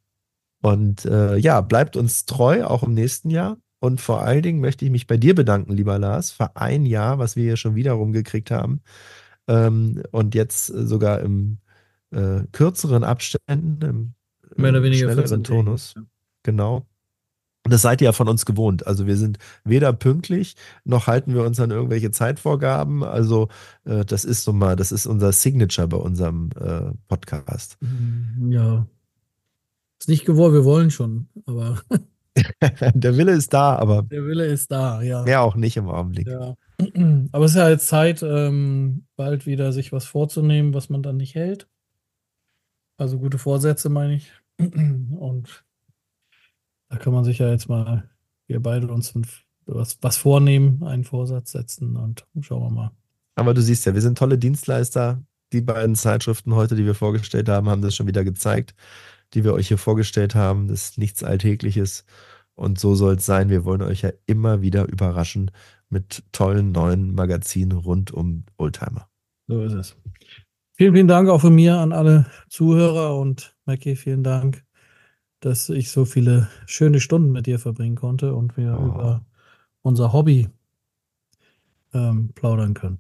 und 0.63 1.05
äh, 1.05 1.37
ja, 1.37 1.61
bleibt 1.61 1.97
uns 1.97 2.25
treu, 2.25 2.65
auch 2.65 2.83
im 2.83 2.95
nächsten 2.95 3.31
Jahr. 3.31 3.59
Und 3.81 4.01
vor 4.01 4.23
allen 4.23 4.43
Dingen 4.43 4.61
möchte 4.61 4.87
ich 4.87 4.91
mich 4.91 5.07
bei 5.07 5.19
dir 5.19 5.35
bedanken, 5.35 5.75
lieber 5.75 5.99
Lars, 5.99 6.31
für 6.31 6.57
ein 6.57 6.87
Jahr, 6.87 7.19
was 7.19 7.37
wir 7.37 7.45
hier 7.45 7.59
schon 7.59 7.75
wieder 7.75 7.93
rumgekriegt 7.93 8.51
haben. 8.51 8.81
Ähm, 9.47 10.03
und 10.11 10.35
jetzt 10.35 10.67
sogar 10.69 11.21
im 11.21 11.59
äh, 12.15 12.47
kürzeren 12.53 13.05
Abständen, 13.05 13.79
im 13.83 14.15
äh, 14.57 14.61
Mehr 14.61 14.71
oder 14.71 14.83
weniger 14.83 15.07
schnelleren 15.07 15.29
14 15.29 15.45
Turnus. 15.45 15.95
Tage. 15.95 16.07
Genau. 16.45 16.87
Und 17.65 17.73
das 17.73 17.81
seid 17.81 18.03
ihr 18.03 18.07
ja 18.07 18.13
von 18.13 18.29
uns 18.29 18.45
gewohnt. 18.45 18.87
Also 18.87 19.07
wir 19.07 19.17
sind 19.17 19.39
weder 19.65 19.93
pünktlich, 19.95 20.55
noch 20.85 21.07
halten 21.07 21.35
wir 21.35 21.45
uns 21.45 21.59
an 21.61 21.71
irgendwelche 21.71 22.11
Zeitvorgaben. 22.11 23.03
Also 23.03 23.49
äh, 23.85 24.05
das 24.05 24.25
ist 24.27 24.45
so 24.45 24.53
mal, 24.53 24.77
das 24.77 24.93
ist 24.93 25.07
unser 25.07 25.33
Signature 25.33 25.89
bei 25.89 25.97
unserem 25.97 26.51
äh, 26.61 26.93
Podcast. 27.09 27.79
Mm, 27.81 28.53
Ja. 28.53 28.87
Ist 29.99 30.09
nicht 30.09 30.27
gewollt, 30.27 30.53
wir 30.53 30.65
wollen 30.67 30.91
schon, 30.91 31.29
aber 31.47 31.81
Der 32.95 33.17
Wille 33.17 33.33
ist 33.33 33.55
da, 33.55 33.77
aber 33.77 34.03
der 34.03 34.25
Wille 34.27 34.47
ist 34.47 34.71
da, 34.71 35.01
ja. 35.03 35.23
mehr 35.23 35.43
auch 35.43 35.55
nicht 35.55 35.77
im 35.77 35.89
Augenblick. 35.89 36.27
Ja. 36.27 36.57
Aber 37.33 37.45
es 37.45 37.53
ist 37.53 37.57
ja 37.57 37.69
jetzt 37.69 37.87
Zeit, 37.87 38.23
ähm, 38.25 39.05
bald 39.17 39.47
wieder 39.47 39.73
sich 39.73 39.93
was 39.93 40.05
vorzunehmen, 40.05 40.75
was 40.75 40.91
man 40.91 41.03
dann 41.05 41.17
nicht 41.17 41.37
hält. 41.37 41.69
Also 42.97 43.19
gute 43.19 43.39
Vorsätze, 43.39 43.89
meine 43.89 44.15
ich. 44.15 44.33
Und 44.59 45.65
da 46.89 46.97
kann 46.97 47.13
man 47.13 47.25
sich 47.25 47.39
ja 47.39 47.51
jetzt 47.51 47.69
mal, 47.69 48.09
wir 48.47 48.63
beide 48.63 48.89
uns 48.89 49.15
was, 49.67 49.99
was 50.01 50.17
vornehmen, 50.17 50.83
einen 50.83 51.05
Vorsatz 51.05 51.53
setzen 51.53 51.97
und 51.97 52.27
schauen 52.41 52.63
wir 52.63 52.71
mal. 52.71 52.91
Aber 53.35 53.55
du 53.55 53.63
siehst 53.63 53.87
ja, 53.87 53.95
wir 53.95 54.03
sind 54.03 54.19
tolle 54.19 54.39
Dienstleister. 54.39 55.23
Die 55.53 55.61
beiden 55.61 55.95
Zeitschriften 55.95 56.55
heute, 56.55 56.77
die 56.77 56.85
wir 56.85 56.95
vorgestellt 56.95 57.49
haben, 57.49 57.69
haben 57.69 57.83
das 57.83 57.95
schon 57.97 58.07
wieder 58.07 58.25
gezeigt, 58.25 58.75
die 59.33 59.45
wir 59.45 59.55
euch 59.55 59.69
hier 59.69 59.79
vorgestellt 59.79 60.35
haben. 60.35 60.69
Das 60.69 60.91
ist 60.91 60.99
nichts 60.99 61.25
Alltägliches. 61.25 62.05
Und 62.55 62.79
so 62.79 62.95
soll 62.95 63.15
es 63.15 63.27
sein. 63.27 63.49
Wir 63.49 63.65
wollen 63.65 63.83
euch 63.83 64.03
ja 64.03 64.13
immer 64.27 64.63
wieder 64.63 64.87
überraschen 64.87 65.51
mit 65.89 66.23
tollen 66.33 66.73
neuen 66.73 67.15
Magazinen 67.15 67.73
rund 67.73 68.13
um 68.13 68.45
Oldtimer. 68.57 69.09
So 69.49 69.63
ist 69.63 69.73
es. 69.73 69.97
Vielen, 70.77 70.95
vielen 70.95 71.09
Dank 71.09 71.29
auch 71.29 71.41
von 71.41 71.55
mir 71.55 71.79
an 71.79 71.93
alle 71.93 72.27
Zuhörer 72.49 73.17
und 73.17 73.57
Mackie, 73.65 73.95
vielen 73.95 74.25
Dank, 74.25 74.65
dass 75.39 75.69
ich 75.69 75.93
so 75.93 76.05
viele 76.05 76.49
schöne 76.67 76.99
Stunden 76.99 77.31
mit 77.31 77.47
dir 77.47 77.61
verbringen 77.61 77.95
konnte 77.95 78.35
und 78.35 78.57
wir 78.57 78.77
oh. 78.81 78.87
über 78.87 79.25
unser 79.83 80.13
Hobby 80.13 80.49
ähm, 81.93 82.33
plaudern 82.35 82.75
können. 82.75 82.99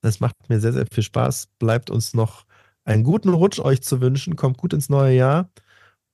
Das 0.00 0.18
macht 0.18 0.34
mir 0.48 0.58
sehr, 0.58 0.72
sehr 0.72 0.86
viel 0.92 1.04
Spaß. 1.04 1.50
Bleibt 1.60 1.88
uns 1.88 2.14
noch 2.14 2.46
einen 2.84 3.04
guten 3.04 3.28
Rutsch 3.28 3.60
euch 3.60 3.82
zu 3.82 4.00
wünschen. 4.00 4.34
Kommt 4.34 4.58
gut 4.58 4.72
ins 4.72 4.88
neue 4.88 5.14
Jahr. 5.14 5.50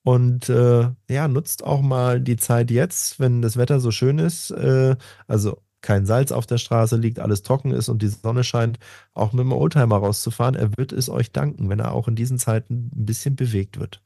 Und 0.03 0.51
äh, 0.51 0.91
ja, 1.09 1.29
nutzt 1.29 1.65
auch 1.65 1.81
mal 1.81 2.21
die 2.21 2.37
Zeit 2.37 2.71
jetzt, 2.71 3.21
wenn 3.21 3.41
das 3.41 3.57
Wetter 3.57 3.81
so 3.81 3.91
schön 3.91 4.19
ist. 4.19 4.51
Äh, 4.51 4.97
also 5.27 5.63
kein 5.83 6.07
Salz 6.07 6.33
auf 6.33 6.47
der 6.47 6.59
Straße 6.59 6.97
liegt, 6.97 7.19
alles 7.19 7.43
trocken 7.43 7.73
ist 7.73 7.89
und 7.89 8.03
die 8.03 8.09
Sonne 8.09 8.45
scheint, 8.45 8.79
auch 9.13 9.33
mit 9.33 9.41
dem 9.41 9.53
Oldtimer 9.53 9.97
rauszufahren. 9.97 10.55
Er 10.55 10.77
wird 10.77 10.93
es 10.93 11.11
euch 11.11 11.33
danken, 11.33 11.69
wenn 11.69 11.81
er 11.81 11.93
auch 11.93 12.09
in 12.09 12.15
diesen 12.15 12.39
Zeiten 12.39 12.91
ein 12.95 13.05
bisschen 13.05 13.37
bewegt 13.37 13.79
wird. 13.79 14.01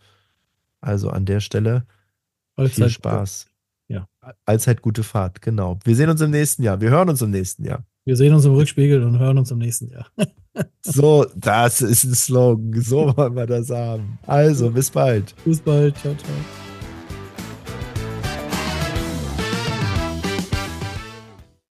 Also 0.80 1.10
an 1.10 1.24
der 1.26 1.40
Stelle 1.40 1.86
Allzeit 2.56 2.74
viel 2.74 2.90
Spaß. 2.90 3.46
Ja. 3.88 4.08
Allzeit 4.44 4.82
gute 4.82 5.04
Fahrt, 5.04 5.42
genau. 5.42 5.78
Wir 5.84 5.94
sehen 5.94 6.10
uns 6.10 6.20
im 6.20 6.30
nächsten 6.30 6.62
Jahr. 6.62 6.80
Wir 6.80 6.90
hören 6.90 7.08
uns 7.08 7.22
im 7.22 7.30
nächsten 7.30 7.64
Jahr. 7.64 7.84
Wir 8.04 8.16
sehen 8.16 8.34
uns 8.34 8.44
im 8.44 8.52
Rückspiegel 8.52 9.02
und 9.02 9.18
hören 9.18 9.38
uns 9.38 9.50
im 9.50 9.58
nächsten 9.58 9.90
Jahr. 9.90 10.06
so, 10.82 11.26
das 11.34 11.82
ist 11.82 12.04
ein 12.04 12.14
Slogan. 12.14 12.80
So 12.80 13.16
wollen 13.16 13.36
wir 13.36 13.46
das 13.46 13.70
haben. 13.70 14.18
Also, 14.26 14.70
bis 14.70 14.90
bald. 14.90 15.34
Bis 15.44 15.60
bald. 15.60 15.96
Ciao, 15.98 16.14
ciao. 16.14 16.65